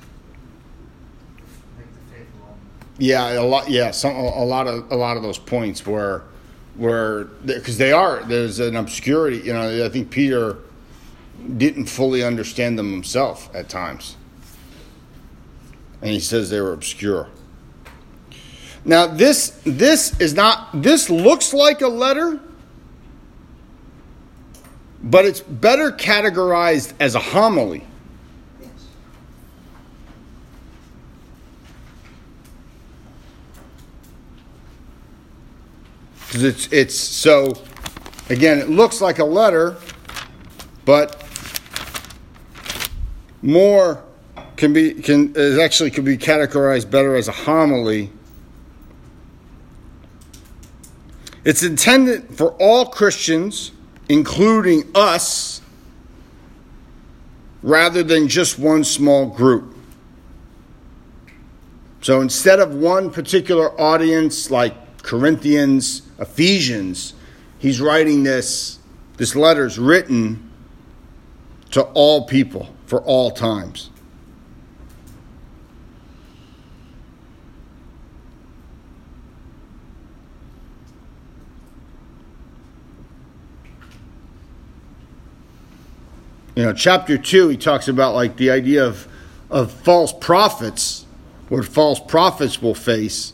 Like 1.78 1.86
the 1.94 2.16
faith 2.16 2.28
alone? 2.42 2.58
Yeah, 3.00 3.40
a 3.40 3.42
lot. 3.42 3.70
Yeah, 3.70 3.92
some 3.92 4.14
a 4.16 4.44
lot 4.44 4.68
of 4.68 4.92
a 4.92 4.96
lot 4.96 5.16
of 5.16 5.24
those 5.24 5.40
points 5.40 5.86
were 5.86 6.24
were 6.76 7.30
because 7.46 7.78
they 7.78 7.94
are 7.94 8.24
there's 8.24 8.60
an 8.60 8.76
obscurity. 8.76 9.38
You 9.38 9.54
know, 9.54 9.86
I 9.86 9.90
think 9.90 10.12
Peter 10.12 10.58
didn't 11.58 11.86
fully 11.86 12.24
understand 12.24 12.78
them 12.78 12.92
himself 12.92 13.50
at 13.56 13.70
times, 13.70 14.18
and 16.02 16.12
he 16.12 16.20
says 16.20 16.50
they 16.50 16.60
were 16.60 16.74
obscure. 16.74 17.30
Now 18.84 19.08
this 19.08 19.60
this 19.64 20.20
is 20.20 20.34
not 20.34 20.82
this 20.82 21.10
looks 21.10 21.54
like 21.54 21.80
a 21.80 21.88
letter, 21.88 22.42
but 25.02 25.24
it's 25.24 25.40
better 25.40 25.90
categorized 25.92 26.94
as 27.00 27.16
a 27.16 27.20
homily. 27.20 27.86
Because 36.30 36.44
it's 36.44 36.72
it's 36.72 36.98
so 36.98 37.54
again 38.30 38.58
it 38.58 38.70
looks 38.70 39.02
like 39.02 39.20
a 39.20 39.26
letter 39.26 39.76
but 40.86 41.24
more 43.42 44.04
can 44.56 44.72
be 44.72 44.94
can 44.94 45.34
is 45.36 45.60
actually 45.60 45.92
can 45.92 46.06
be 46.06 46.18
categorized 46.18 46.90
better 46.90 47.16
as 47.16 47.28
a 47.28 47.34
homily 47.34 48.10
It's 51.46 51.64
intended 51.64 52.36
for 52.36 52.52
all 52.62 52.86
Christians, 52.86 53.72
including 54.10 54.84
us, 54.94 55.62
rather 57.64 58.04
than 58.04 58.28
just 58.28 58.60
one 58.60 58.84
small 58.84 59.26
group. 59.28 59.76
So 62.02 62.22
instead 62.22 62.60
of 62.60 62.76
one 62.76 63.10
particular 63.10 63.80
audience 63.80 64.52
like 64.52 64.76
Corinthians, 65.04 66.04
Ephesians, 66.20 67.14
he's 67.58 67.82
writing 67.82 68.24
this, 68.24 68.80
this 69.18 69.36
letter's 69.36 69.80
written 69.80 70.52
to 71.72 71.84
all 71.94 72.26
people 72.26 72.74
for 72.86 73.02
all 73.02 73.32
times. 73.32 73.90
You 86.60 86.66
know, 86.66 86.74
chapter 86.74 87.18
2, 87.18 87.48
he 87.48 87.56
talks 87.56 87.88
about 87.88 88.16
like 88.16 88.36
the 88.36 88.50
idea 88.50 88.86
of, 88.86 89.08
of 89.50 89.72
false 89.72 90.12
prophets, 90.12 91.06
what 91.48 91.66
false 91.66 92.02
prophets 92.02 92.62
will 92.62 92.76
face. 92.76 93.34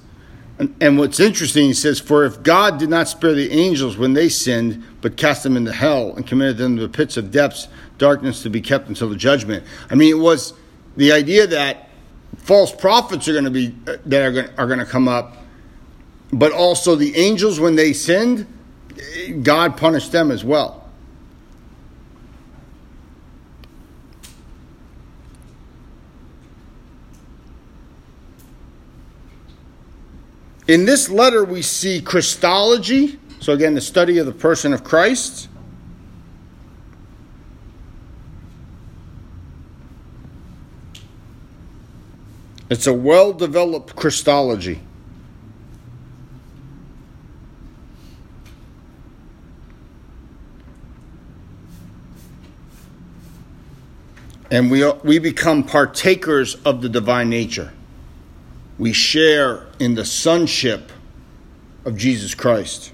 And, 0.57 0.73
and 0.79 0.97
what's 0.97 1.19
interesting, 1.19 1.65
he 1.65 1.73
says, 1.73 1.99
For 1.99 2.23
if 2.23 2.41
God 2.41 2.77
did 2.77 2.89
not 2.89 3.07
spare 3.07 3.33
the 3.33 3.51
angels 3.51 3.97
when 3.97 4.13
they 4.13 4.29
sinned, 4.29 4.83
but 5.01 5.17
cast 5.17 5.43
them 5.43 5.57
into 5.57 5.73
hell 5.73 6.13
and 6.15 6.25
committed 6.25 6.57
them 6.57 6.77
to 6.77 6.83
the 6.83 6.89
pits 6.89 7.17
of 7.17 7.31
depths, 7.31 7.67
darkness 7.97 8.41
to 8.43 8.49
be 8.49 8.61
kept 8.61 8.87
until 8.87 9.09
the 9.09 9.15
judgment. 9.15 9.63
I 9.89 9.95
mean, 9.95 10.11
it 10.11 10.19
was 10.19 10.53
the 10.95 11.11
idea 11.11 11.45
that 11.47 11.89
false 12.37 12.73
prophets 12.73 13.27
are 13.27 13.33
going 13.33 13.45
to 13.45 13.51
be, 13.51 13.75
uh, 13.87 13.97
that 14.05 14.21
are 14.21 14.31
going, 14.31 14.49
are 14.57 14.67
going 14.67 14.79
to 14.79 14.85
come 14.85 15.07
up, 15.07 15.37
but 16.31 16.51
also 16.51 16.95
the 16.95 17.15
angels, 17.17 17.59
when 17.59 17.75
they 17.75 17.91
sinned, 17.91 18.47
eh, 18.97 19.31
God 19.31 19.75
punished 19.75 20.11
them 20.11 20.31
as 20.31 20.43
well. 20.43 20.84
In 30.67 30.85
this 30.85 31.09
letter, 31.09 31.45
we 31.45 31.61
see 31.61 32.01
Christology. 32.01 33.19
So, 33.39 33.53
again, 33.53 33.75
the 33.75 33.81
study 33.81 34.17
of 34.17 34.25
the 34.25 34.31
person 34.31 34.73
of 34.73 34.83
Christ. 34.83 35.47
It's 42.67 42.87
a 42.87 42.93
well 42.93 43.31
developed 43.31 43.95
Christology. 43.95 44.81
And 54.49 54.71
we, 54.71 54.89
we 55.03 55.19
become 55.19 55.63
partakers 55.63 56.55
of 56.55 56.81
the 56.81 56.89
divine 56.89 57.29
nature 57.29 57.74
we 58.77 58.91
share 58.91 59.67
in 59.79 59.95
the 59.95 60.05
sonship 60.05 60.91
of 61.85 61.95
Jesus 61.95 62.35
Christ. 62.35 62.91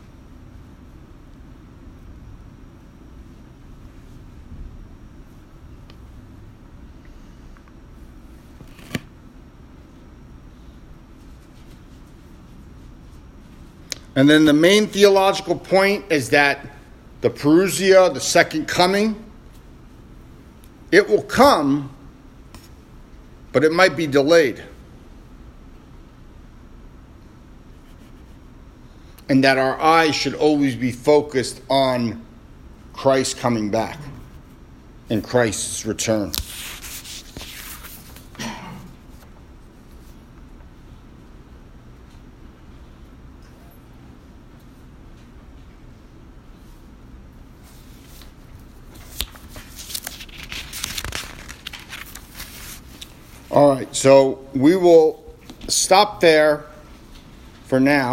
And 14.15 14.29
then 14.29 14.45
the 14.45 14.53
main 14.53 14.87
theological 14.87 15.57
point 15.57 16.05
is 16.11 16.29
that 16.31 16.67
the 17.21 17.29
Parousia, 17.29 18.13
the 18.13 18.19
second 18.19 18.67
coming, 18.67 19.23
it 20.91 21.07
will 21.07 21.23
come, 21.23 21.95
but 23.53 23.63
it 23.63 23.71
might 23.71 23.95
be 23.95 24.05
delayed. 24.05 24.63
And 29.31 29.45
that 29.45 29.57
our 29.57 29.79
eyes 29.79 30.13
should 30.13 30.33
always 30.35 30.75
be 30.75 30.91
focused 30.91 31.61
on 31.69 32.21
Christ 32.91 33.37
coming 33.37 33.71
back 33.71 33.97
and 35.09 35.23
Christ's 35.23 35.85
return. 35.85 36.33
All 53.49 53.75
right, 53.75 53.95
so 53.95 54.45
we 54.53 54.75
will 54.75 55.23
stop 55.69 56.19
there 56.19 56.65
for 57.67 57.79
now. 57.79 58.09